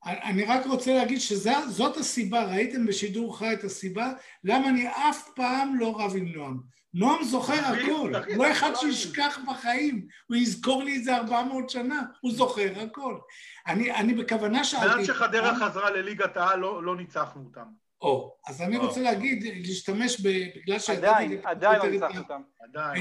אני 0.05 0.45
רק 0.45 0.67
רוצה 0.67 0.95
להגיד 0.95 1.21
שזאת 1.21 1.97
הסיבה, 1.97 2.45
ראיתם 2.45 2.87
בשידור 2.87 3.39
חי 3.39 3.53
את 3.53 3.65
הסיבה, 3.65 4.13
למה 4.45 4.69
אני 4.69 4.89
אף 4.89 5.31
פעם 5.35 5.79
לא 5.79 6.01
רב 6.01 6.13
עם 6.17 6.33
נועם. 6.33 6.61
נועם 6.95 7.25
זוכר 7.25 7.65
הכל, 7.65 8.13
הוא 8.35 8.47
לא 8.47 8.53
אחד 8.53 8.71
שישכח 8.75 9.39
בחיים, 9.51 10.07
הוא 10.27 10.37
יזכור 10.37 10.83
לי 10.83 10.97
את 10.97 11.05
זה 11.05 11.17
400 11.17 11.71
שנה, 11.71 12.03
הוא 12.21 12.33
זוכר 12.33 12.73
הכל. 12.81 13.19
אני, 13.67 13.93
אני 13.93 14.15
בכוונה 14.15 14.65
שאלתי... 14.65 14.87
מאז 14.87 15.07
שחדרה 15.07 15.55
חזרה 15.57 15.91
לליגת 15.91 16.37
העל 16.37 16.59
לא, 16.59 16.85
לא 16.85 16.97
ניצחנו 16.97 17.43
אותם. 17.45 17.67
או, 18.03 18.37
אז 18.47 18.63
אני 18.63 18.77
רוצה 18.77 19.01
להגיד, 19.01 19.45
להשתמש, 19.67 20.21
בגלל 20.21 20.79
עדיין, 20.89 21.41
עדיין 21.45 21.79
לא 21.79 21.91
ניצחנו 21.91 22.21
אותם. 22.21 22.43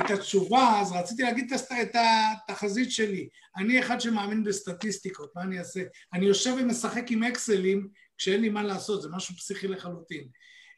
את 0.06 0.12
התשובה, 0.12 0.80
אז 0.82 0.92
רציתי 0.92 1.24
להגיד 1.24 1.54
את 1.82 1.96
התחזית 1.96 2.92
שלי. 2.92 3.30
אני 3.58 3.80
אחד 3.80 4.02
שמאמין 4.02 4.44
בסטטיסטיקות, 4.44 5.36
מה 5.36 5.42
אני 5.42 5.60
אעשה? 5.60 5.82
אני 6.14 6.26
יושב 6.26 6.56
ומשחק 6.62 7.12
עם 7.12 7.24
אקסלים 7.24 7.88
כשאין 8.18 8.42
לי 8.42 8.50
מה 8.50 8.64
לעשות, 8.64 9.02
זה 9.02 9.10
משהו 9.12 9.36
פסיכי 9.36 9.68
לחלוטין. 9.68 10.28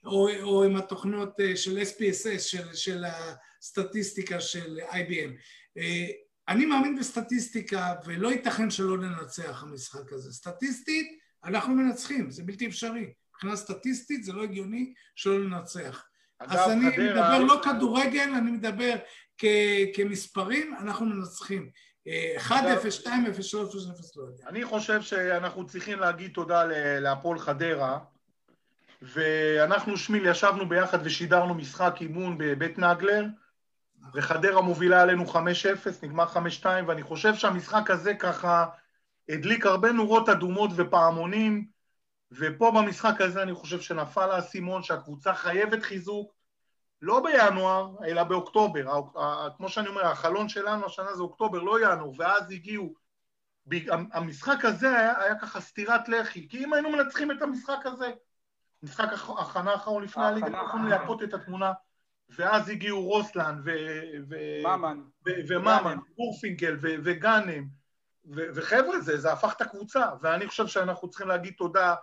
או, 0.06 0.30
או 0.41 0.64
עם 0.64 0.76
התוכנות 0.76 1.39
אה, 1.39 1.56
של 1.56 1.81
SPSS, 1.81 2.39
של, 2.39 2.73
של 2.73 3.03
הסטטיסטיקה 3.03 4.41
של 4.41 4.80
IBM. 4.80 5.31
אה, 5.77 6.07
אני 6.48 6.65
מאמין 6.65 6.95
בסטטיסטיקה, 6.95 7.93
ולא 8.06 8.31
ייתכן 8.31 8.69
שלא 8.69 8.98
ננצח 8.98 9.64
המשחק 9.64 10.14
הזה. 10.14 10.34
סטטיסטית, 10.34 11.07
אנחנו 11.43 11.73
מנצחים, 11.73 12.31
זה 12.31 12.43
בלתי 12.43 12.68
אפשרי. 12.68 13.14
מבחינה 13.44 13.56
סטטיסטית 13.56 14.24
זה 14.24 14.34
לא 14.34 14.44
הגיוני 14.44 14.94
שלא 15.16 15.40
לנצח. 15.40 16.04
אגב, 16.40 16.52
אז 16.52 16.72
אני 16.72 16.92
חדרה- 16.92 17.06
מדבר 17.12 17.44
לא 17.44 17.62
כדורגל, 17.64 18.30
אני 18.38 18.52
מדבר 18.52 18.94
כ- 19.38 19.46
כמספרים, 19.96 20.76
אנחנו 20.80 21.06
מנצחים. 21.06 21.70
אה, 22.08 22.34
1-0, 22.38 22.52
2-0, 22.94 23.46
3-0, 23.46 24.18
לא 24.18 24.24
יודע. 24.24 24.44
אני 24.48 24.66
חושב 24.66 25.02
שאנחנו 25.02 25.68
צריכים 25.68 26.00
להגיד 26.00 26.32
תודה 26.34 26.64
להפועל 27.00 27.40
חדרה, 27.40 28.00
ואנחנו, 29.02 29.98
שמיל, 29.98 30.26
ישבנו 30.26 30.70
ביחד 30.70 31.00
ושידרנו 31.04 31.54
משחק 31.54 31.96
אימון 32.02 32.38
בבית 32.38 32.80
נגלר, 32.80 33.26
וחדרה 34.14 34.62
מובילה 34.62 35.02
עלינו 35.02 35.26
5-0, 35.26 35.36
נגמר 36.04 36.26
5-2, 36.28 36.40
ואני 36.88 37.04
חושב 37.04 37.36
שהמשחק 37.36 37.92
הזה 37.92 38.14
ככה 38.14 38.66
הדליק 39.30 39.66
הרבה 39.66 39.92
נורות 39.92 40.30
אדומות 40.30 40.72
ופעמונים, 40.76 41.66
ופה 42.32 42.72
במשחק 42.72 43.22
הזה 43.22 43.44
אני 43.44 43.53
חושב 43.53 43.82
שנפל 43.82 44.32
האסימון 44.32 44.84
שהקבוצה 44.84 45.34
חייבת 45.34 45.84
חיזוק, 45.84 46.34
לא 47.02 47.24
בינואר, 47.24 47.95
אלא 48.06 48.24
באוקטובר. 48.24 49.02
כמו 49.58 49.70
שאני 49.70 49.88
אומר, 49.88 50.06
החלון 50.06 50.49
שלנו 50.49 50.86
השנה 50.86 51.14
זה 51.14 51.24
אוקטובר, 51.24 51.60
לא 51.60 51.80
ינואר, 51.80 52.12
ואז 52.18 52.52
הגיעו... 52.52 52.94
המשחק 54.14 54.66
הזה 54.66 54.99
היה, 54.99 55.22
היה 55.22 55.40
ככה 55.40 55.62
סטירת 55.62 56.10
לחי, 56.10 56.48
כי 56.48 56.66
אם 56.66 56.74
היינו 56.74 56.90
מנצחים 56.90 57.32
את 57.32 57.41
המשחק 57.41 57.86
הזה, 57.86 58.12
משחק 58.84 59.08
הכנה 59.40 59.72
האחרון 59.72 60.03
לפני 60.03 60.26
הליגה, 60.26 60.48
יכולנו 60.48 60.66
האחרונה. 60.66 60.90
לייפות 60.90 61.24
את 61.24 61.34
התמונה, 61.34 61.74
ואז 62.30 62.70
הגיעו 62.70 63.02
רוסלן 63.02 63.62
וממן, 63.64 65.02
ו- 66.82 66.95
וגאנם, 67.03 67.68
וחבר'ה, 68.36 68.99
זה, 68.99 69.18
זה 69.18 69.32
הפך 69.32 69.53
את 69.56 69.62
הקבוצה, 69.62 70.06
ואני 70.22 70.48
חושב 70.48 70.68
שאנחנו 70.68 71.10
צריכים 71.10 71.28
להגיד 71.28 71.53
תודה 71.58 71.95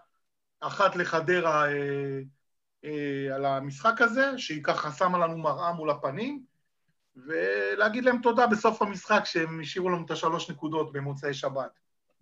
אחת 0.60 0.96
לחדרה 0.96 1.68
אה, 1.68 2.20
אה, 2.84 3.34
על 3.34 3.44
המשחק 3.44 4.00
הזה, 4.00 4.38
שהיא 4.38 4.64
ככה 4.64 4.92
שמה 4.92 5.18
לנו 5.18 5.38
מראה 5.38 5.72
מול 5.72 5.90
הפנים, 5.90 6.42
ולהגיד 7.16 8.04
להם 8.04 8.18
תודה 8.22 8.46
בסוף 8.46 8.82
המשחק 8.82 9.22
שהם 9.24 9.60
השאירו 9.60 9.90
לנו 9.90 10.04
את 10.04 10.10
השלוש 10.10 10.50
נקודות 10.50 10.92
במוצאי 10.92 11.34
שבת. 11.34 11.70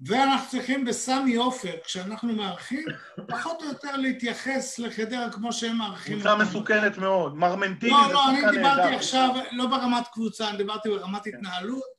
ואנחנו 0.01 0.51
צריכים 0.51 0.85
בסמי 0.85 1.35
עופר, 1.35 1.73
כשאנחנו 1.85 2.33
מארחים, 2.33 2.85
פחות 3.29 3.63
או 3.63 3.67
יותר 3.69 3.97
להתייחס 3.97 4.79
לחדרה 4.79 5.33
כמו 5.33 5.53
שהם 5.53 5.79
מארחים. 5.79 6.21
קבוצה. 6.21 6.37
מסוכנת 6.37 6.99
מאוד, 6.99 7.37
מרמנטיני 7.37 7.93
לא, 7.93 8.13
לא, 8.13 8.31
אני 8.31 8.41
דיברתי 8.41 8.81
נהדר. 8.81 8.97
עכשיו, 8.97 9.31
לא 9.53 9.67
ברמת 9.67 10.09
קבוצה, 10.13 10.49
אני 10.49 10.59
דיברתי 10.59 10.89
ברמת 10.89 11.25
כן. 11.25 11.31
התנהלות. 11.37 11.97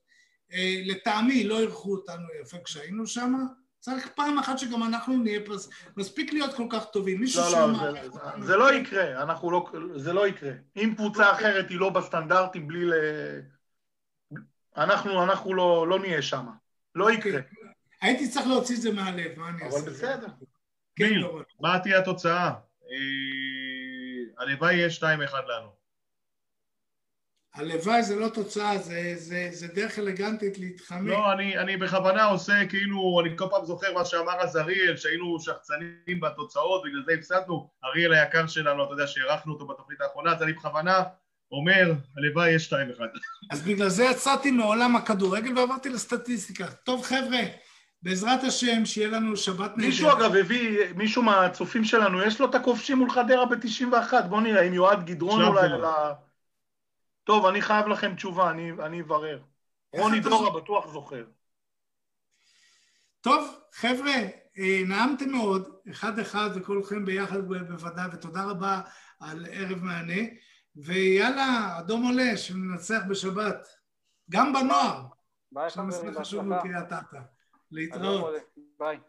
אה, 0.53 0.81
לטעמי 0.85 1.43
לא 1.43 1.59
אירחו 1.59 1.91
אותנו 1.91 2.23
יפה 2.41 2.57
כשהיינו 2.65 3.07
שם. 3.07 3.33
צריך 3.87 4.07
פעם 4.15 4.39
אחת 4.39 4.59
שגם 4.59 4.83
אנחנו 4.83 5.17
נהיה 5.17 5.39
פס... 5.45 5.69
מספיק 5.97 6.33
להיות 6.33 6.53
כל 6.53 6.67
כך 6.69 6.85
טובים. 6.85 7.19
מישהו 7.19 7.41
לא, 7.41 7.49
שם... 7.49 7.71
לא, 7.71 7.91
זה, 7.91 8.09
זה, 8.09 8.19
זה 8.45 8.57
לא 8.57 8.73
יקרה, 8.73 9.23
אנחנו 9.23 9.51
לא, 9.51 9.71
זה 9.95 10.13
לא 10.13 10.27
יקרה. 10.27 10.51
אם 10.77 10.93
קבוצה 10.97 11.31
אחרת 11.31 11.69
היא 11.69 11.79
לא 11.79 11.89
בסטנדרטים 11.89 12.67
בלי 12.67 12.85
ל... 12.85 12.93
אנחנו, 14.77 15.23
אנחנו 15.23 15.53
לא, 15.53 15.87
לא 15.87 15.99
נהיה 15.99 16.21
שם. 16.21 16.45
לא 16.95 17.11
יקרה. 17.11 17.41
הייתי 18.01 18.29
צריך 18.29 18.47
להוציא 18.47 18.75
את 18.75 18.81
זה 18.81 18.91
מהלב, 18.91 19.39
מה 19.39 19.49
אני 19.49 19.63
אעשה? 19.63 19.79
אבל 19.79 19.89
בסדר. 19.89 20.27
כן, 20.95 21.09
ביל, 21.09 21.19
לא. 21.19 21.41
מה 21.59 21.79
תהיה 21.79 21.99
התוצאה? 21.99 22.47
אה, 22.91 24.43
הלוואי 24.43 24.75
יהיה 24.75 24.89
2-1 24.99 25.03
לנו. 25.03 25.76
הלוואי 27.57 28.03
זה 28.03 28.15
לא 28.15 28.27
תוצאה, 28.29 28.77
זה, 28.77 29.13
זה, 29.15 29.49
זה 29.51 29.67
דרך 29.67 29.99
אלגנטית 29.99 30.57
להתחמק. 30.59 31.09
לא, 31.09 31.31
אני, 31.31 31.57
אני 31.57 31.77
בכוונה 31.77 32.25
עושה 32.25 32.53
כאילו, 32.69 33.21
אני 33.21 33.37
כל 33.37 33.45
פעם 33.49 33.65
זוכר 33.65 33.93
מה 33.93 34.05
שאמר 34.05 34.39
אז 34.39 34.57
אריאל, 34.57 34.97
שהיינו 34.97 35.39
שחצנים 35.39 36.19
בתוצאות, 36.21 36.83
בגלל 36.85 37.03
זה 37.05 37.13
הפסדנו. 37.13 37.69
אריאל 37.85 38.13
היקר 38.13 38.47
שלנו, 38.47 38.83
אתה 38.83 38.93
יודע, 38.93 39.07
שהערכנו 39.07 39.53
אותו 39.53 39.67
בתוכנית 39.67 40.01
האחרונה, 40.01 40.31
אז 40.31 40.43
אני 40.43 40.53
בכוונה 40.53 41.03
אומר, 41.51 41.93
הלוואי 42.17 42.49
יש 42.49 42.73
2-1. 42.73 42.75
אז 43.51 43.61
בגלל 43.61 43.89
זה 43.89 44.03
יצאתי 44.03 44.51
מעולם 44.51 44.95
הכדורגל 44.95 45.57
ועברתי 45.57 45.89
לסטטיסטיקה. 45.89 46.67
טוב 46.67 47.03
חבר'ה, 47.03 47.39
בעזרת 48.01 48.43
השם, 48.43 48.85
שיהיה 48.85 49.07
לנו 49.07 49.37
שבת 49.37 49.59
נהדרת. 49.59 49.77
מישהו 49.77 50.11
אגב 50.11 50.35
הביא, 50.35 50.79
מישהו 50.95 51.23
מהצופים 51.23 51.83
שלנו, 51.83 52.21
יש 52.21 52.39
לו 52.39 52.49
את 52.49 52.55
הכובשים 52.55 52.97
מול 52.97 53.09
חדרה 53.09 53.45
ב-91, 53.45 54.21
בוא 54.29 54.41
נראה, 54.41 54.61
אם 54.61 54.73
יועד 54.73 55.05
גדרון 55.05 55.43
אולי 55.43 55.69
לא. 55.69 55.87
ה... 55.87 56.26
טוב, 57.27 57.45
אני 57.45 57.61
חייב 57.61 57.87
לכם 57.87 58.15
תשובה, 58.15 58.51
אני, 58.51 58.71
אני 58.71 59.01
אברר. 59.01 59.39
רוני 59.93 60.19
דורה 60.19 60.61
בטוח 60.61 60.87
זוכר. 60.87 61.25
טוב, 63.21 63.59
חבר'ה, 63.73 64.13
אה, 64.57 64.81
נעמתם 64.87 65.29
מאוד, 65.29 65.69
אחד-אחד 65.91 66.49
וכולכם 66.55 67.05
ביחד 67.05 67.47
בוודאי, 67.47 68.05
ותודה 68.13 68.43
רבה 68.43 68.81
על 69.19 69.45
ערב 69.51 69.83
מהנה. 69.83 70.21
ויאללה, 70.75 71.79
אדום 71.79 72.03
עולה, 72.03 72.37
שננצח 72.37 72.99
בשבת. 73.09 73.67
גם 74.29 74.53
בנוער. 74.53 75.03
ביי 75.51 75.69
חברים, 75.69 76.13
בהצלחה. 76.13 77.21
להתראות. 77.71 78.33
ביי. 78.79 78.99